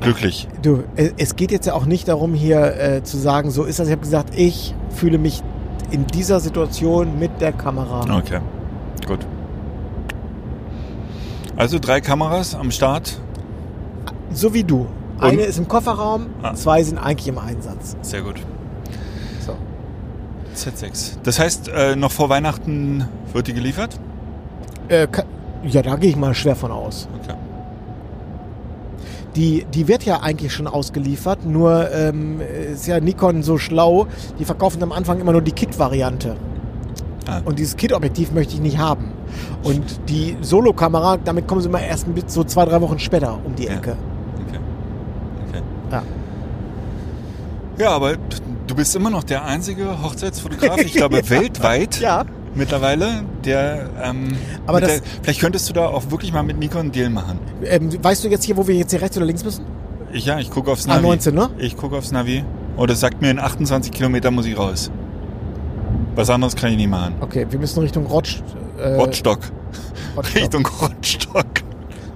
glücklich. 0.00 0.48
Du, 0.62 0.84
es 0.96 1.36
geht 1.36 1.50
jetzt 1.50 1.66
ja 1.66 1.74
auch 1.74 1.86
nicht 1.86 2.08
darum, 2.08 2.34
hier 2.34 2.80
äh, 2.80 3.02
zu 3.02 3.16
sagen, 3.16 3.50
so 3.50 3.64
ist 3.64 3.78
das. 3.78 3.88
Ich 3.88 3.92
habe 3.92 4.02
gesagt, 4.02 4.34
ich 4.36 4.74
fühle 4.90 5.18
mich 5.18 5.42
in 5.90 6.06
dieser 6.06 6.40
Situation 6.40 7.18
mit 7.18 7.40
der 7.40 7.52
Kamera. 7.52 8.00
Okay, 8.18 8.40
gut. 9.06 9.20
Also 11.56 11.78
drei 11.78 12.00
Kameras 12.00 12.54
am 12.54 12.70
Start. 12.70 13.20
So 14.32 14.54
wie 14.54 14.64
du. 14.64 14.86
Eine 15.24 15.42
ist 15.42 15.58
im 15.58 15.68
Kofferraum, 15.68 16.26
Ah. 16.42 16.54
zwei 16.54 16.82
sind 16.82 16.98
eigentlich 16.98 17.28
im 17.28 17.38
Einsatz. 17.38 17.96
Sehr 18.02 18.22
gut. 18.22 18.36
So. 19.44 19.54
Z6. 20.54 21.18
Das 21.22 21.38
heißt, 21.38 21.68
äh, 21.68 21.96
noch 21.96 22.12
vor 22.12 22.28
Weihnachten 22.28 23.08
wird 23.32 23.46
die 23.48 23.54
geliefert? 23.54 23.98
Äh, 24.88 25.06
ja, 25.64 25.82
da 25.82 25.96
gehe 25.96 26.10
ich 26.10 26.16
mal 26.16 26.34
schwer 26.34 26.56
von 26.56 26.70
aus. 26.70 27.08
Okay. 27.22 27.34
Die, 29.36 29.64
die 29.74 29.88
wird 29.88 30.04
ja 30.04 30.20
eigentlich 30.20 30.52
schon 30.52 30.68
ausgeliefert, 30.68 31.44
nur 31.44 31.90
ähm, 31.92 32.40
ist 32.72 32.86
ja 32.86 33.00
Nikon 33.00 33.42
so 33.42 33.58
schlau, 33.58 34.06
die 34.38 34.44
verkaufen 34.44 34.80
am 34.82 34.92
Anfang 34.92 35.18
immer 35.20 35.32
nur 35.32 35.40
die 35.42 35.50
Kit-Variante. 35.52 36.36
Ah. 37.26 37.40
Und 37.44 37.58
dieses 37.58 37.76
Kit-Objektiv 37.76 38.30
möchte 38.32 38.54
ich 38.54 38.60
nicht 38.60 38.78
haben. 38.78 39.10
Und 39.64 39.82
die 40.08 40.36
Solo-Kamera, 40.40 41.16
damit 41.16 41.48
kommen 41.48 41.62
sie 41.62 41.68
immer 41.68 41.80
erst 41.80 42.06
so 42.28 42.44
zwei, 42.44 42.64
drei 42.66 42.80
Wochen 42.80 42.98
später 43.00 43.38
um 43.44 43.56
die 43.56 43.64
Ja. 43.64 43.72
Ecke. 43.72 43.92
Okay. 43.92 43.98
Ja. 45.90 46.02
Ja, 47.78 47.90
aber 47.90 48.14
du 48.66 48.74
bist 48.74 48.94
immer 48.94 49.10
noch 49.10 49.24
der 49.24 49.44
einzige 49.44 50.02
Hochzeitsfotograf, 50.02 50.78
ich 50.80 50.92
glaube 50.94 51.20
weltweit 51.28 51.98
Ja. 52.00 52.24
mittlerweile, 52.54 53.24
der. 53.44 53.90
Ähm, 54.02 54.36
Aber 54.66 54.80
das- 54.80 55.00
der, 55.00 55.00
vielleicht 55.22 55.40
könntest 55.40 55.68
du 55.68 55.72
da 55.72 55.86
auch 55.86 56.10
wirklich 56.10 56.32
mal 56.32 56.42
mit 56.44 56.58
Nikon 56.58 56.80
einen 56.82 56.92
Deal 56.92 57.10
machen. 57.10 57.38
Ähm, 57.64 57.90
weißt 58.02 58.22
du 58.24 58.28
jetzt 58.28 58.44
hier, 58.44 58.56
wo 58.56 58.66
wir 58.66 58.74
jetzt 58.76 58.90
hier 58.92 59.02
rechts 59.02 59.16
oder 59.16 59.26
links 59.26 59.44
müssen? 59.44 59.64
Ich, 60.12 60.26
ja, 60.26 60.38
ich 60.38 60.50
gucke 60.50 60.70
aufs 60.70 60.86
Navi. 60.86 61.04
A19, 61.06 61.32
ne? 61.32 61.50
Ich 61.58 61.76
gucke 61.76 61.96
aufs 61.96 62.12
Navi. 62.12 62.44
Es 62.88 63.00
sagt 63.00 63.20
mir, 63.20 63.30
in 63.30 63.38
28 63.40 63.90
Kilometer 63.92 64.30
muss 64.30 64.46
ich 64.46 64.56
raus. 64.56 64.90
Was 66.14 66.30
anderes 66.30 66.54
kann 66.54 66.70
ich 66.70 66.76
nicht 66.76 66.90
machen. 66.90 67.14
Okay, 67.20 67.46
wir 67.50 67.58
müssen 67.58 67.80
Richtung 67.80 68.06
Rotsch. 68.06 68.40
Äh, 68.78 68.94
Rottstock. 68.94 69.40
Rottstock. 70.16 70.34
Richtung 70.42 70.66
Rottstock. 70.80 71.46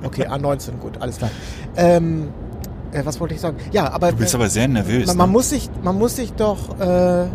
Okay, 0.04 0.26
A19, 0.28 0.76
gut, 0.78 1.00
alles 1.00 1.18
klar. 1.18 1.30
Ähm, 1.76 2.28
äh, 2.92 3.04
was 3.04 3.20
wollte 3.20 3.34
ich 3.34 3.40
sagen? 3.40 3.56
Ja, 3.72 3.92
aber, 3.92 4.10
Du 4.12 4.16
bist 4.18 4.34
äh, 4.34 4.36
aber 4.36 4.48
sehr 4.48 4.68
nervös. 4.68 5.06
man, 5.08 5.16
man, 5.16 5.28
ne? 5.28 5.32
muss 5.32 5.50
sich, 5.50 5.68
man 5.82 5.98
muss 5.98 6.16
sich 6.16 6.32
doch 6.32 6.78
äh, 6.80 7.26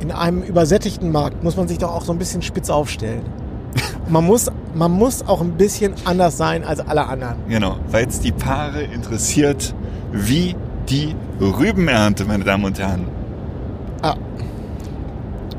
in 0.00 0.12
einem 0.12 0.42
übersättigten 0.42 1.10
Markt 1.10 1.42
muss 1.42 1.56
man 1.56 1.66
sich 1.68 1.78
doch 1.78 1.92
auch 1.94 2.02
so 2.04 2.12
ein 2.12 2.18
bisschen 2.18 2.42
spitz 2.42 2.70
aufstellen. 2.70 3.22
Man 4.08 4.24
muss, 4.24 4.50
man 4.74 4.90
muss 4.90 5.26
auch 5.26 5.42
ein 5.42 5.52
bisschen 5.58 5.92
anders 6.06 6.38
sein 6.38 6.64
als 6.64 6.80
alle 6.80 7.06
anderen. 7.06 7.36
Genau, 7.46 7.76
weil 7.90 8.06
es 8.08 8.20
die 8.20 8.32
Paare 8.32 8.80
interessiert, 8.82 9.74
wie 10.12 10.56
die 10.88 11.14
Rübenernte, 11.38 12.24
meine 12.24 12.42
Damen 12.42 12.64
und 12.64 12.78
Herren. 12.78 13.06
Ah, 14.00 14.14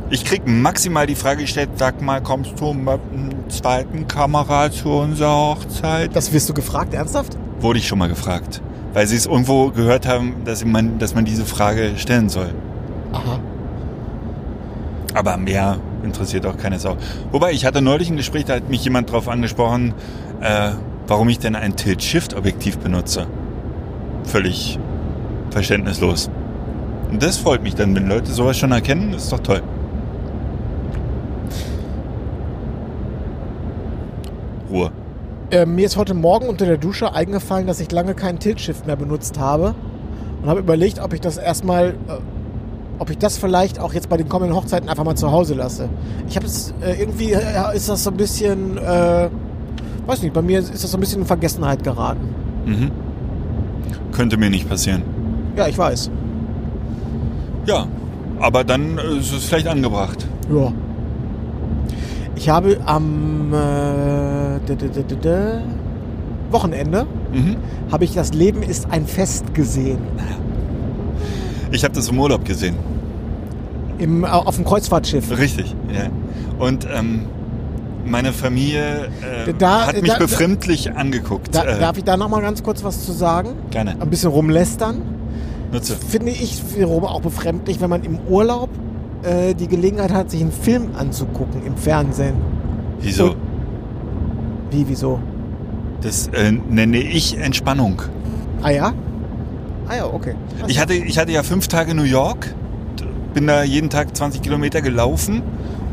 Ich 0.10 0.26
krieg 0.26 0.48
maximal 0.48 1.06
die 1.06 1.14
Frage 1.14 1.42
gestellt, 1.42 1.70
sag 1.76 2.02
mal, 2.02 2.24
kommst 2.24 2.60
du 2.60 2.74
mit 2.74 2.88
einer 2.88 3.50
zweiten 3.50 4.08
Kamera 4.08 4.72
zu 4.72 4.90
unserer 4.90 5.38
Hochzeit? 5.38 6.16
das 6.16 6.34
wirst 6.34 6.50
du 6.50 6.56
gefragt, 6.56 6.96
ernsthaft? 6.96 7.38
Wurde 7.60 7.80
ich 7.80 7.88
schon 7.88 8.00
mal 8.00 8.10
gefragt. 8.10 8.62
Weil 8.94 9.08
sie 9.08 9.16
es 9.16 9.26
irgendwo 9.26 9.70
gehört 9.70 10.08
haben, 10.08 10.44
dass 10.46 10.66
man, 10.66 10.98
dass 11.00 11.14
man 11.14 11.26
diese 11.26 11.46
Frage 11.46 11.92
stellen 11.98 12.30
soll. 12.30 12.50
Aha. 13.14 13.40
Aber 15.14 15.38
mehr 15.38 15.78
interessiert 16.04 16.46
auch 16.46 16.58
keine 16.58 16.80
Sau. 16.80 16.98
Wobei, 17.32 17.52
ich 17.52 17.66
hatte 17.66 17.82
neulich 17.82 18.10
ein 18.10 18.18
Gespräch, 18.18 18.46
da 18.46 18.56
hat 18.56 18.70
mich 18.70 18.84
jemand 18.84 19.12
drauf 19.12 19.28
angesprochen, 19.28 19.94
äh, 20.42 20.72
warum 21.08 21.30
ich 21.30 21.40
denn 21.40 21.56
ein 21.56 21.76
Tilt-Shift-Objektiv 21.76 22.78
benutze. 22.78 23.28
Völlig 24.24 24.80
verständnislos. 25.50 26.30
Und 27.12 27.24
das 27.24 27.38
freut 27.38 27.64
mich 27.64 27.76
dann, 27.76 27.96
wenn 27.96 28.08
Leute 28.08 28.32
sowas 28.32 28.58
schon 28.58 28.72
erkennen, 28.72 29.14
ist 29.14 29.32
doch 29.32 29.40
toll. 29.40 29.64
Ruhe. 34.70 34.92
Äh, 35.52 35.66
mir 35.66 35.88
ist 35.88 35.98
heute 35.98 36.14
Morgen 36.14 36.48
unter 36.48 36.68
der 36.68 36.78
Dusche 36.78 37.14
eingefallen, 37.14 37.66
dass 37.66 37.80
ich 37.80 37.92
lange 37.92 38.14
keinen 38.14 38.38
Tilt-Shift 38.38 38.86
mehr 38.86 38.96
benutzt 38.96 39.40
habe 39.40 39.74
und 40.44 40.50
habe 40.50 40.60
überlegt, 40.60 41.00
ob 41.00 41.12
ich 41.14 41.22
das 41.22 41.38
erstmal, 41.38 41.90
äh, 42.08 42.20
ob 43.00 43.10
ich 43.10 43.18
das 43.18 43.40
vielleicht 43.40 43.80
auch 43.80 43.94
jetzt 43.94 44.10
bei 44.10 44.18
den 44.18 44.30
kommenden 44.30 44.56
Hochzeiten 44.56 44.90
einfach 44.90 45.04
mal 45.04 45.16
zu 45.16 45.32
Hause 45.32 45.56
lasse. 45.56 45.90
Ich 46.28 46.36
habe 46.36 46.46
es 46.46 46.72
äh, 46.82 47.02
irgendwie 47.02 47.32
äh, 47.32 47.76
ist 47.76 47.90
das 47.90 48.04
so 48.04 48.12
ein 48.12 48.18
bisschen, 48.18 48.78
äh, 48.78 49.30
weiß 50.06 50.22
nicht, 50.22 50.36
bei 50.36 50.44
mir 50.44 50.60
ist 50.60 50.84
das 50.84 50.92
so 50.92 50.98
ein 50.98 51.00
bisschen 51.00 51.22
in 51.22 51.28
Vergessenheit 51.28 51.84
geraten. 51.84 52.30
Mhm. 52.66 52.92
Könnte 54.12 54.38
mir 54.38 54.52
nicht 54.52 54.70
passieren. 54.70 55.02
Ja, 55.56 55.68
ich 55.68 55.78
weiß. 55.78 56.12
Ja, 57.66 57.88
aber 58.40 58.64
dann 58.64 59.00
äh, 59.00 59.18
ist 59.18 59.34
es 59.34 59.46
vielleicht 59.46 59.68
angebracht. 59.68 60.28
Ja. 60.54 60.72
Ich 62.40 62.48
habe 62.48 62.78
am 62.86 63.54
äh, 63.54 64.60
Wochenende 66.52 67.06
Mhm. 67.34 67.58
habe 67.92 68.06
ich 68.06 68.14
das 68.14 68.34
Leben 68.34 68.64
ist 68.64 68.88
ein 68.90 69.06
Fest 69.06 69.54
gesehen. 69.54 70.00
Ich 71.72 71.84
habe 71.84 71.94
das 71.94 72.08
im 72.10 72.18
Urlaub 72.20 72.44
gesehen. 72.46 72.76
Im, 74.00 74.24
äh, 74.24 74.28
auf 74.28 74.56
dem 74.56 74.64
Kreuzfahrtschiff. 74.66 75.38
Richtig, 75.38 75.76
ja. 75.94 76.08
Und 76.66 76.88
ähm, 76.92 77.26
meine 78.06 78.32
Familie 78.34 79.10
äh, 79.46 79.54
Da- 79.58 79.88
hat 79.88 80.02
mich 80.02 80.10
da- 80.12 80.18
befremdlich 80.18 80.96
angeguckt. 80.96 81.54
Da, 81.54 81.64
äh, 81.66 81.80
darf 81.80 81.98
ich 81.98 82.06
da 82.06 82.16
noch 82.18 82.30
mal 82.30 82.42
ganz 82.42 82.64
kurz 82.64 82.84
was 82.86 83.06
zu 83.06 83.12
sagen? 83.12 83.50
gerne. 83.70 83.96
Ein 84.00 84.10
bisschen 84.10 84.32
rumlästern. 84.32 85.02
Nutze. 85.72 85.96
Finde 85.98 86.32
ich 86.32 86.64
auch 86.88 87.22
befremdlich, 87.22 87.80
wenn 87.82 87.90
man 87.92 88.04
im 88.04 88.18
Urlaub 88.28 88.70
äh, 89.24 89.54
die 89.54 89.68
Gelegenheit 89.68 90.12
hat, 90.14 90.32
sich 90.32 90.42
einen 90.42 90.52
Film 90.52 90.90
anzugucken 90.98 91.66
im 91.66 91.76
Fernsehen. 91.78 92.36
Wieso? 93.02 93.26
Und- 93.32 93.36
Wie, 94.72 94.86
wieso? 94.88 95.20
Das 96.02 96.28
äh, 96.28 96.52
nenne 96.52 96.98
ich 96.98 97.38
Entspannung. 97.38 98.02
Ah 98.62 98.70
ja? 98.70 98.94
Ah 99.88 99.96
ja, 99.98 100.06
okay. 100.06 100.36
Ich 100.68 100.80
hatte, 100.80 100.94
ich 100.94 101.18
hatte 101.18 101.32
ja 101.32 101.44
fünf 101.44 101.68
Tage 101.68 101.96
New 101.96 102.04
York, 102.04 102.54
bin 103.34 103.48
da 103.48 103.64
jeden 103.64 103.90
Tag 103.90 104.16
20 104.16 104.42
Kilometer 104.42 104.82
gelaufen. 104.82 105.42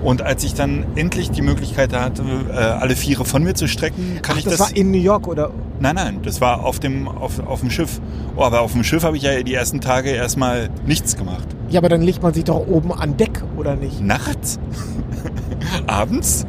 Und 0.02 0.22
als 0.22 0.44
ich 0.44 0.54
dann 0.54 0.84
endlich 0.94 1.30
die 1.30 1.42
Möglichkeit 1.42 1.92
hatte, 1.92 2.22
äh, 2.50 2.54
alle 2.54 2.94
Viere 2.94 3.24
von 3.24 3.42
mir 3.42 3.54
zu 3.54 3.66
strecken, 3.66 4.18
kann 4.22 4.34
Ach, 4.34 4.38
ich 4.38 4.44
das, 4.44 4.58
das. 4.58 4.60
war 4.70 4.76
in 4.76 4.90
New 4.92 4.98
York 4.98 5.26
oder? 5.26 5.50
nein, 5.80 5.94
nein, 5.96 6.18
das 6.22 6.40
war 6.40 6.64
auf 6.64 6.78
dem, 6.78 7.08
auf, 7.08 7.40
auf 7.44 7.60
dem 7.60 7.70
Schiff. 7.70 8.00
Oh, 8.36 8.42
aber 8.42 8.60
auf 8.60 8.72
dem 8.72 8.84
Schiff 8.84 9.02
habe 9.02 9.16
ich 9.16 9.22
ja 9.24 9.42
die 9.42 9.54
ersten 9.54 9.80
Tage 9.80 10.10
erstmal 10.10 10.68
nichts 10.86 11.16
gemacht. 11.16 11.48
Ja, 11.76 11.80
aber 11.80 11.90
dann 11.90 12.00
legt 12.00 12.22
man 12.22 12.32
sich 12.32 12.44
doch 12.44 12.66
oben 12.66 12.90
an 12.90 13.18
Deck, 13.18 13.42
oder 13.58 13.76
nicht? 13.76 14.00
Nachts? 14.00 14.58
Abends? 15.86 16.46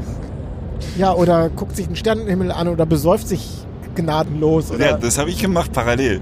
Ja, 0.98 1.14
oder 1.14 1.50
guckt 1.50 1.76
sich 1.76 1.86
den 1.86 1.98
Sternenhimmel 1.98 2.50
an 2.50 2.70
oder 2.70 2.86
besäuft 2.86 3.28
sich 3.28 3.46
gnadenlos. 3.94 4.72
Oder? 4.72 4.92
Ja, 4.92 4.98
das 4.98 5.18
habe 5.18 5.30
ich 5.30 5.42
gemacht 5.42 5.74
parallel. 5.74 6.22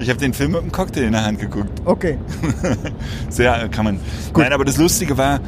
Ich 0.00 0.10
habe 0.10 0.20
den 0.20 0.34
Film 0.34 0.52
mit 0.52 0.60
einem 0.60 0.70
Cocktail 0.70 1.04
in 1.04 1.12
der 1.12 1.24
Hand 1.24 1.38
geguckt. 1.38 1.80
okay. 1.86 2.18
Sehr 3.30 3.64
äh, 3.64 3.68
kann 3.70 3.86
man. 3.86 4.00
Nein, 4.36 4.52
aber 4.52 4.66
das 4.66 4.76
Lustige 4.76 5.16
war, 5.16 5.40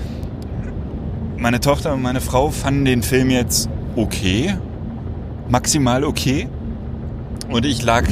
meine 1.36 1.60
Tochter 1.60 1.92
und 1.92 2.00
meine 2.00 2.22
Frau 2.22 2.48
fanden 2.48 2.86
den 2.86 3.02
Film 3.02 3.28
jetzt 3.28 3.68
okay, 3.96 4.56
maximal 5.50 6.04
okay, 6.04 6.48
und 7.50 7.66
ich 7.66 7.82
lag 7.82 8.04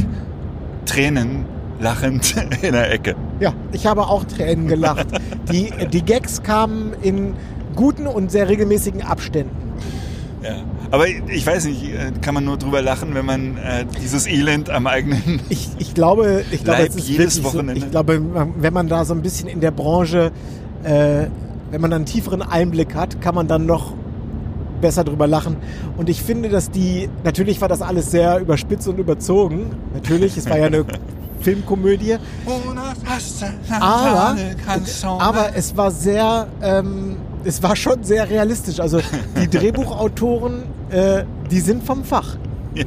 Tränen 0.84 1.46
lachend 1.78 2.34
in 2.60 2.72
der 2.72 2.92
Ecke. 2.92 3.16
Ja, 3.40 3.54
ich 3.72 3.86
habe 3.86 4.02
auch 4.02 4.24
Tränen 4.24 4.68
gelacht. 4.68 5.06
die, 5.50 5.72
die 5.92 6.02
Gags 6.02 6.42
kamen 6.42 6.92
in 7.02 7.34
guten 7.74 8.06
und 8.06 8.30
sehr 8.30 8.48
regelmäßigen 8.48 9.02
Abständen. 9.02 9.56
Ja. 10.42 10.56
Aber 10.90 11.06
ich 11.06 11.46
weiß 11.46 11.66
nicht, 11.66 11.84
äh, 11.84 12.12
kann 12.20 12.34
man 12.34 12.44
nur 12.44 12.56
drüber 12.56 12.82
lachen, 12.82 13.14
wenn 13.14 13.24
man 13.24 13.56
äh, 13.58 13.84
dieses 14.02 14.26
Elend 14.26 14.70
am 14.70 14.86
eigenen. 14.86 15.40
Ich, 15.48 15.68
ich 15.78 15.94
glaube, 15.94 16.44
ich 16.50 16.64
glaube, 16.64 16.82
Leib 16.82 16.90
es 16.90 16.96
ist 16.96 17.08
jedes 17.08 17.44
Wochenende. 17.44 17.80
So, 17.80 17.86
ich 17.86 17.90
glaube, 17.90 18.20
wenn 18.56 18.72
man 18.72 18.88
da 18.88 19.04
so 19.04 19.14
ein 19.14 19.22
bisschen 19.22 19.48
in 19.48 19.60
der 19.60 19.70
Branche, 19.70 20.32
äh, 20.82 21.26
wenn 21.70 21.80
man 21.80 21.92
einen 21.92 22.06
tieferen 22.06 22.42
Einblick 22.42 22.94
hat, 22.94 23.20
kann 23.20 23.34
man 23.34 23.46
dann 23.46 23.66
noch 23.66 23.92
besser 24.80 25.04
drüber 25.04 25.26
lachen. 25.26 25.56
Und 25.96 26.08
ich 26.08 26.22
finde, 26.22 26.48
dass 26.48 26.70
die, 26.70 27.08
natürlich 27.22 27.60
war 27.60 27.68
das 27.68 27.82
alles 27.82 28.10
sehr 28.10 28.40
überspitzt 28.40 28.88
und 28.88 28.98
überzogen. 28.98 29.70
Natürlich, 29.94 30.36
es 30.36 30.48
war 30.48 30.58
ja 30.58 30.66
eine 30.66 30.84
Filmkomödie. 31.40 32.16
Aber, 33.68 34.36
aber 35.18 35.50
es 35.54 35.76
war 35.76 35.90
sehr, 35.90 36.46
ähm, 36.62 37.16
es 37.44 37.62
war 37.62 37.76
schon 37.76 38.02
sehr 38.04 38.28
realistisch. 38.28 38.80
Also 38.80 39.00
die 39.40 39.48
Drehbuchautoren, 39.58 40.62
äh, 40.90 41.24
die 41.50 41.60
sind 41.60 41.82
vom 41.84 42.04
Fach. 42.04 42.36
Ja. 42.74 42.84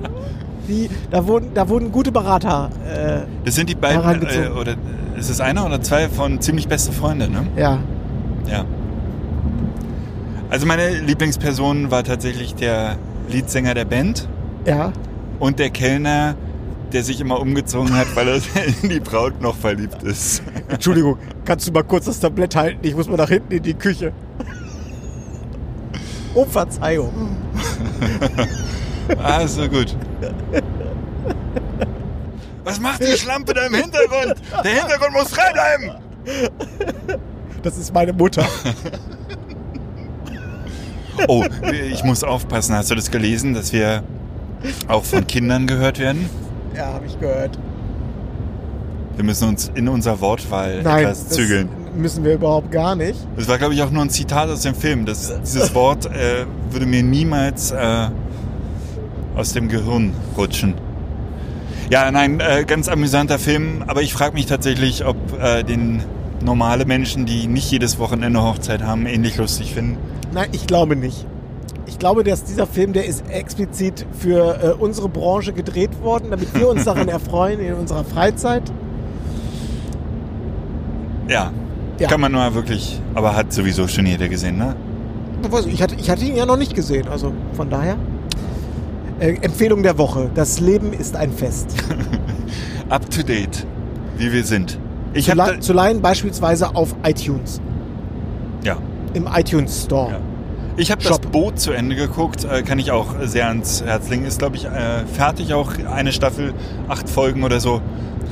Die, 0.67 0.89
da, 1.11 1.27
wurden, 1.27 1.53
da 1.53 1.67
wurden 1.67 1.91
gute 1.91 2.11
Berater. 2.11 2.69
Äh, 2.87 3.21
Das 3.45 3.55
sind 3.55 3.69
die 3.69 3.75
beiden, 3.75 4.01
äh, 4.23 4.47
oder 4.49 4.75
ist 5.17 5.29
es 5.29 5.41
einer 5.41 5.65
oder 5.65 5.81
zwei 5.81 6.07
von 6.07 6.39
ziemlich 6.41 6.67
beste 6.67 6.91
Freunde, 6.91 7.29
ne? 7.29 7.45
ja. 7.55 7.79
Ja. 8.49 8.65
Also 10.49 10.65
meine 10.67 10.99
Lieblingsperson 10.99 11.89
war 11.91 12.03
tatsächlich 12.03 12.53
der 12.55 12.97
Leadsänger 13.29 13.73
der 13.73 13.85
Band 13.85 14.27
Ja. 14.65 14.91
und 15.39 15.59
der 15.59 15.69
Kellner, 15.71 16.35
der 16.93 17.03
sich 17.03 17.19
immer 17.19 17.39
umgezogen 17.39 17.95
hat, 17.95 18.15
weil 18.15 18.27
er 18.27 18.35
in 18.83 18.89
die 18.89 18.99
Braut 18.99 19.41
noch 19.41 19.55
verliebt 19.55 20.03
ist. 20.03 20.43
Entschuldigung, 20.67 21.17
kannst 21.43 21.67
du 21.67 21.71
mal 21.71 21.83
kurz 21.83 22.05
das 22.05 22.19
Tablett 22.19 22.55
halten? 22.55 22.79
Ich 22.83 22.95
muss 22.95 23.07
mal 23.07 23.17
nach 23.17 23.29
hinten 23.29 23.51
in 23.53 23.63
die 23.63 23.73
Küche. 23.73 24.13
Um 26.33 26.47
Verzeihung. 26.49 27.37
Ah, 29.17 29.45
so 29.45 29.67
gut. 29.67 29.95
Was 32.63 32.79
macht 32.79 33.01
die 33.01 33.17
Schlampe 33.17 33.53
da 33.53 33.65
im 33.65 33.73
Hintergrund? 33.75 34.35
Der 34.63 34.71
Hintergrund 34.71 35.13
muss 35.13 35.29
frei 35.29 35.51
bleiben! 35.51 35.91
Das 37.61 37.77
ist 37.77 37.93
meine 37.93 38.13
Mutter. 38.13 38.47
Oh, 41.27 41.45
ich 41.71 42.03
muss 42.03 42.23
aufpassen. 42.23 42.75
Hast 42.75 42.91
du 42.91 42.95
das 42.95 43.11
gelesen, 43.11 43.53
dass 43.53 43.71
wir 43.73 44.03
auch 44.87 45.03
von 45.03 45.27
Kindern 45.27 45.67
gehört 45.67 45.99
werden? 45.99 46.29
Ja, 46.75 46.93
habe 46.93 47.05
ich 47.05 47.19
gehört. 47.19 47.57
Wir 49.15 49.23
müssen 49.23 49.47
uns 49.49 49.71
in 49.75 49.87
unserer 49.87 50.19
Wortwahl 50.21 50.81
Nein, 50.81 51.03
etwas 51.03 51.27
das 51.27 51.37
zügeln. 51.37 51.69
müssen 51.95 52.23
wir 52.23 52.33
überhaupt 52.33 52.71
gar 52.71 52.95
nicht. 52.95 53.19
Das 53.35 53.47
war, 53.47 53.59
glaube 53.59 53.75
ich, 53.75 53.83
auch 53.83 53.91
nur 53.91 54.01
ein 54.01 54.09
Zitat 54.09 54.49
aus 54.49 54.61
dem 54.61 54.73
Film. 54.73 55.05
Das, 55.05 55.31
dieses 55.41 55.75
Wort 55.75 56.07
äh, 56.07 56.45
würde 56.71 56.87
mir 56.87 57.03
niemals 57.03 57.71
äh, 57.71 58.07
aus 59.35 59.53
dem 59.53 59.69
Gehirn 59.69 60.13
rutschen. 60.35 60.73
Ja, 61.91 62.09
nein, 62.09 62.39
äh, 62.39 62.63
ganz 62.65 62.87
amüsanter 62.89 63.37
Film, 63.37 63.83
aber 63.85 64.01
ich 64.01 64.13
frage 64.13 64.33
mich 64.33 64.47
tatsächlich, 64.47 65.05
ob 65.05 65.15
äh, 65.39 65.63
den 65.63 66.01
normale 66.43 66.85
Menschen, 66.85 67.25
die 67.25 67.45
nicht 67.47 67.69
jedes 67.69 67.99
Wochenende 67.99 68.41
Hochzeit 68.41 68.81
haben, 68.83 69.05
ähnlich 69.05 69.37
lustig 69.37 69.73
finden. 69.73 69.97
Nein, 70.33 70.47
ich 70.53 70.65
glaube 70.65 70.95
nicht. 70.95 71.25
Ich 71.85 71.99
glaube, 71.99 72.23
dass 72.23 72.43
dieser 72.43 72.65
Film, 72.65 72.93
der 72.93 73.05
ist 73.05 73.23
explizit 73.29 74.05
für 74.17 74.63
äh, 74.63 74.81
unsere 74.81 75.09
Branche 75.09 75.51
gedreht 75.53 76.01
worden, 76.01 76.27
damit 76.31 76.53
wir 76.57 76.67
uns 76.69 76.85
daran 76.85 77.07
erfreuen 77.09 77.59
in 77.59 77.73
unserer 77.73 78.03
Freizeit. 78.03 78.63
Ja, 81.27 81.51
Ja. 81.99 82.07
kann 82.07 82.21
man 82.21 82.31
nur 82.31 82.53
wirklich, 82.55 82.99
aber 83.15 83.35
hat 83.35 83.53
sowieso 83.53 83.87
schon 83.87 84.05
jeder 84.05 84.27
gesehen, 84.27 84.57
ne? 84.57 84.75
Ich 85.67 85.81
hatte, 85.81 85.95
ich 85.95 86.09
hatte 86.09 86.23
ihn 86.23 86.35
ja 86.37 86.45
noch 86.45 86.55
nicht 86.57 86.73
gesehen, 86.73 87.07
also 87.09 87.33
von 87.53 87.69
daher. 87.69 87.97
Äh, 89.19 89.35
Empfehlung 89.41 89.83
der 89.83 89.97
Woche. 89.97 90.29
Das 90.33 90.59
Leben 90.61 90.93
ist 90.93 91.15
ein 91.17 91.31
Fest. 91.33 91.75
Up 92.89 93.09
to 93.09 93.23
date, 93.23 93.65
wie 94.17 94.31
wir 94.31 94.43
sind. 94.43 94.79
Ich 95.13 95.25
zu, 95.25 95.31
habe 95.31 95.51
lei- 95.53 95.57
zu 95.59 95.73
leihen 95.73 96.01
beispielsweise 96.01 96.75
auf 96.75 96.95
iTunes. 97.05 97.59
ja. 98.63 98.77
Im 99.13 99.27
iTunes 99.31 99.83
Store. 99.83 100.11
Ja. 100.13 100.19
Ich 100.75 100.91
habe 100.91 101.03
das. 101.03 101.19
Boot 101.19 101.59
zu 101.59 101.71
Ende 101.71 101.95
geguckt, 101.95 102.45
äh, 102.45 102.63
kann 102.63 102.79
ich 102.79 102.91
auch 102.91 103.07
sehr 103.23 103.47
ans 103.47 103.83
Herz 103.83 104.09
legen. 104.09 104.25
Ist, 104.25 104.39
glaube 104.39 104.55
ich, 104.55 104.65
äh, 104.65 105.05
fertig 105.05 105.53
auch 105.53 105.71
eine 105.91 106.11
Staffel, 106.11 106.53
acht 106.87 107.09
Folgen 107.09 107.43
oder 107.43 107.59
so. 107.59 107.81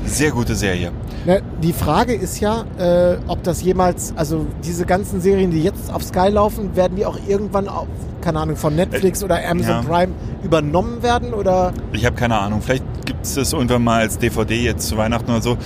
Sehr 0.05 0.31
gute 0.31 0.55
Serie. 0.55 0.91
Ne, 1.25 1.43
die 1.61 1.73
Frage 1.73 2.13
ist 2.13 2.39
ja, 2.39 2.65
äh, 2.79 3.17
ob 3.27 3.43
das 3.43 3.61
jemals, 3.61 4.13
also 4.15 4.47
diese 4.63 4.85
ganzen 4.85 5.21
Serien, 5.21 5.51
die 5.51 5.61
jetzt 5.61 5.93
auf 5.93 6.03
Sky 6.03 6.29
laufen, 6.29 6.75
werden 6.75 6.95
die 6.95 7.05
auch 7.05 7.19
irgendwann 7.27 7.67
auf, 7.69 7.87
keine 8.21 8.39
Ahnung, 8.39 8.55
von 8.55 8.75
Netflix 8.75 9.21
Äh, 9.21 9.25
oder 9.25 9.47
Amazon 9.47 9.69
ja. 9.69 9.81
Prime 9.83 10.13
übernommen 10.43 11.03
werden 11.03 11.35
oder? 11.35 11.71
Ich 11.93 12.03
habe 12.07 12.15
keine 12.15 12.39
Ahnung. 12.39 12.61
Vielleicht 12.63 12.83
gibt 13.05 13.23
es 13.23 13.35
das 13.35 13.53
irgendwann 13.53 13.83
mal 13.83 14.01
als 14.01 14.17
DVD 14.17 14.55
jetzt 14.55 14.87
zu 14.87 14.97
Weihnachten 14.97 15.29
oder 15.29 15.41
so. 15.41 15.57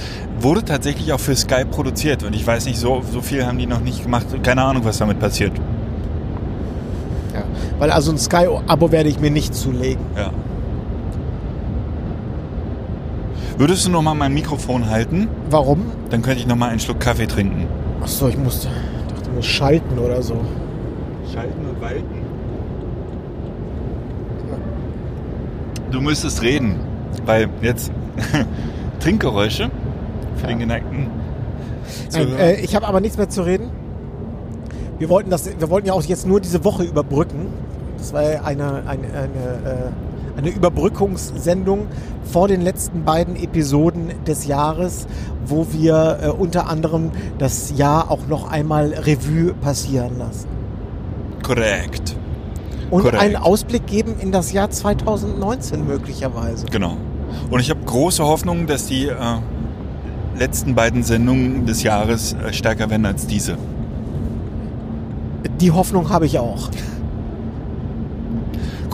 Wurde 0.41 0.65
tatsächlich 0.65 1.13
auch 1.13 1.21
für 1.21 1.37
Sky 1.37 1.63
produziert 1.63 2.23
und 2.23 2.35
ich 2.35 2.45
weiß 2.45 2.65
nicht, 2.65 2.77
so, 2.77 3.01
so 3.09 3.21
viel 3.21 3.45
haben 3.45 3.57
die 3.57 3.67
noch 3.67 3.79
nicht 3.79 4.03
gemacht. 4.03 4.25
Keine 4.43 4.63
Ahnung, 4.63 4.83
was 4.83 4.97
damit 4.97 5.19
passiert. 5.21 5.53
Ja. 7.75 7.79
Weil 7.81 7.91
also 7.91 8.11
ein 8.11 8.17
Sky-Abo 8.17 8.91
werde 8.91 9.09
ich 9.09 9.19
mir 9.19 9.31
nicht 9.31 9.53
zulegen. 9.53 10.03
Ja. 10.15 10.31
Würdest 13.57 13.85
du 13.85 13.91
noch 13.91 14.01
mal 14.01 14.15
mein 14.15 14.33
Mikrofon 14.33 14.89
halten? 14.89 15.29
Warum? 15.49 15.85
Dann 16.09 16.21
könnte 16.21 16.39
ich 16.39 16.47
noch 16.47 16.57
mal 16.57 16.69
einen 16.69 16.79
Schluck 16.79 16.99
Kaffee 16.99 17.27
trinken. 17.27 17.67
Achso, 18.01 18.27
ich 18.27 18.37
musste, 18.37 18.67
ich 18.67 19.13
dachte, 19.13 19.29
ich 19.29 19.35
muss 19.35 19.45
schalten 19.45 19.97
oder 19.97 20.21
so. 20.21 20.35
Schalten 21.33 21.65
und 21.65 21.81
walten. 21.81 22.25
Du 25.91 26.01
müsstest 26.01 26.41
reden, 26.41 26.79
weil 27.25 27.47
jetzt 27.61 27.91
Trinkgeräusche 28.99 29.71
für 30.35 30.47
den 30.47 30.59
geneigten 30.59 31.07
Nein, 32.11 32.37
äh, 32.37 32.59
ich 32.59 32.75
habe 32.75 32.87
aber 32.87 32.99
nichts 32.99 33.17
mehr 33.17 33.29
zu 33.29 33.43
reden. 33.43 33.69
Wir 34.97 35.09
wollten, 35.09 35.29
das, 35.29 35.45
wir 35.45 35.69
wollten 35.69 35.87
ja 35.87 35.93
auch 35.93 36.03
jetzt 36.03 36.25
nur 36.25 36.39
diese 36.39 36.63
Woche 36.63 36.83
überbrücken. 36.83 37.47
Das 38.05 38.13
war 38.13 38.21
eine, 38.21 38.43
eine, 38.45 38.85
eine, 38.85 38.99
äh, 39.07 40.37
eine 40.37 40.49
Überbrückungssendung 40.49 41.87
vor 42.23 42.47
den 42.47 42.61
letzten 42.61 43.03
beiden 43.03 43.35
Episoden 43.35 44.11
des 44.27 44.45
Jahres, 44.45 45.07
wo 45.47 45.65
wir 45.71 46.19
äh, 46.21 46.27
unter 46.27 46.69
anderem 46.69 47.09
das 47.39 47.75
Jahr 47.75 48.11
auch 48.11 48.27
noch 48.27 48.51
einmal 48.51 48.93
Revue 48.93 49.55
passieren 49.55 50.19
lassen. 50.19 50.47
Korrekt. 51.41 52.15
Und 52.91 53.01
Korrekt. 53.01 53.23
einen 53.23 53.37
Ausblick 53.37 53.87
geben 53.87 54.17
in 54.19 54.31
das 54.31 54.51
Jahr 54.51 54.69
2019 54.69 55.87
möglicherweise. 55.87 56.67
Genau. 56.67 56.97
Und 57.49 57.59
ich 57.59 57.71
habe 57.71 57.79
große 57.83 58.23
Hoffnung, 58.23 58.67
dass 58.67 58.85
die 58.85 59.07
äh, 59.07 59.15
letzten 60.37 60.75
beiden 60.75 61.01
Sendungen 61.01 61.65
des 61.65 61.81
Jahres 61.81 62.33
äh, 62.33 62.53
stärker 62.53 62.87
werden 62.91 63.07
als 63.07 63.25
diese. 63.25 63.57
Die 65.59 65.71
Hoffnung 65.71 66.09
habe 66.11 66.27
ich 66.27 66.37
auch. 66.37 66.69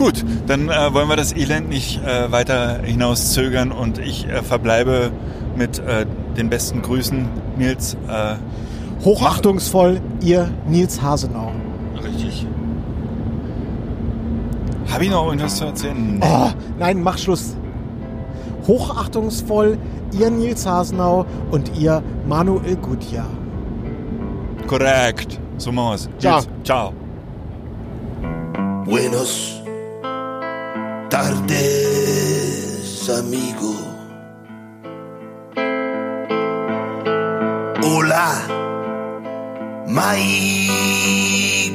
Gut, 0.02 0.24
dann 0.48 0.68
äh, 0.68 0.92
wollen 0.92 1.08
wir 1.08 1.14
das 1.14 1.32
Elend 1.32 1.68
nicht 1.68 2.02
äh, 2.04 2.32
weiter 2.32 2.80
hinauszögern 2.82 3.70
und 3.70 3.98
ich 3.98 4.26
äh, 4.26 4.42
verbleibe 4.42 5.12
mit 5.56 5.78
äh, 5.78 6.06
den 6.36 6.50
besten 6.50 6.82
Grüßen, 6.82 7.28
Nils. 7.56 7.96
Äh, 8.08 8.34
Hochachtungsvoll, 9.04 10.00
ihr 10.20 10.50
Nils 10.66 11.00
Hasenau. 11.00 11.52
richtig. 12.02 12.48
Habe 14.90 15.04
ich 15.04 15.10
noch 15.12 15.26
irgendwas 15.26 15.54
zu 15.54 15.66
erzählen? 15.66 16.18
Nee. 16.18 16.26
Oh, 16.28 16.50
nein, 16.80 17.00
mach 17.00 17.16
Schluss. 17.16 17.56
Hochachtungsvoll, 18.66 19.78
ihr 20.18 20.30
Nils 20.30 20.66
Hasenau 20.66 21.26
und 21.52 21.78
ihr 21.78 22.02
Manuel 22.26 22.74
Gutjahr. 22.74 23.30
Korrekt. 24.66 25.38
So 25.58 25.70
machen 25.70 25.92
wir's. 25.92 26.08
Ciao. 26.18 26.34
Nils, 26.38 26.48
Ciao. 26.64 26.92
Buenos 28.84 29.61
tardes, 31.12 33.06
amigo. 33.10 33.74
Hola, 37.82 38.30
my 39.88 40.22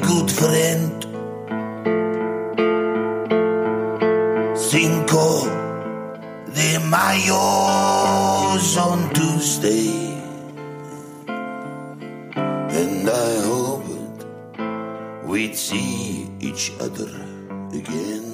good 0.02 0.32
friend. 0.32 1.06
Cinco 4.58 5.46
de 6.56 6.80
Mayo's 6.90 8.76
on 8.78 9.08
Tuesday. 9.14 10.18
And 12.80 13.08
I 13.08 13.42
hoped 13.46 14.26
we'd 15.26 15.56
see 15.56 16.28
each 16.40 16.72
other 16.80 17.12
again. 17.72 18.27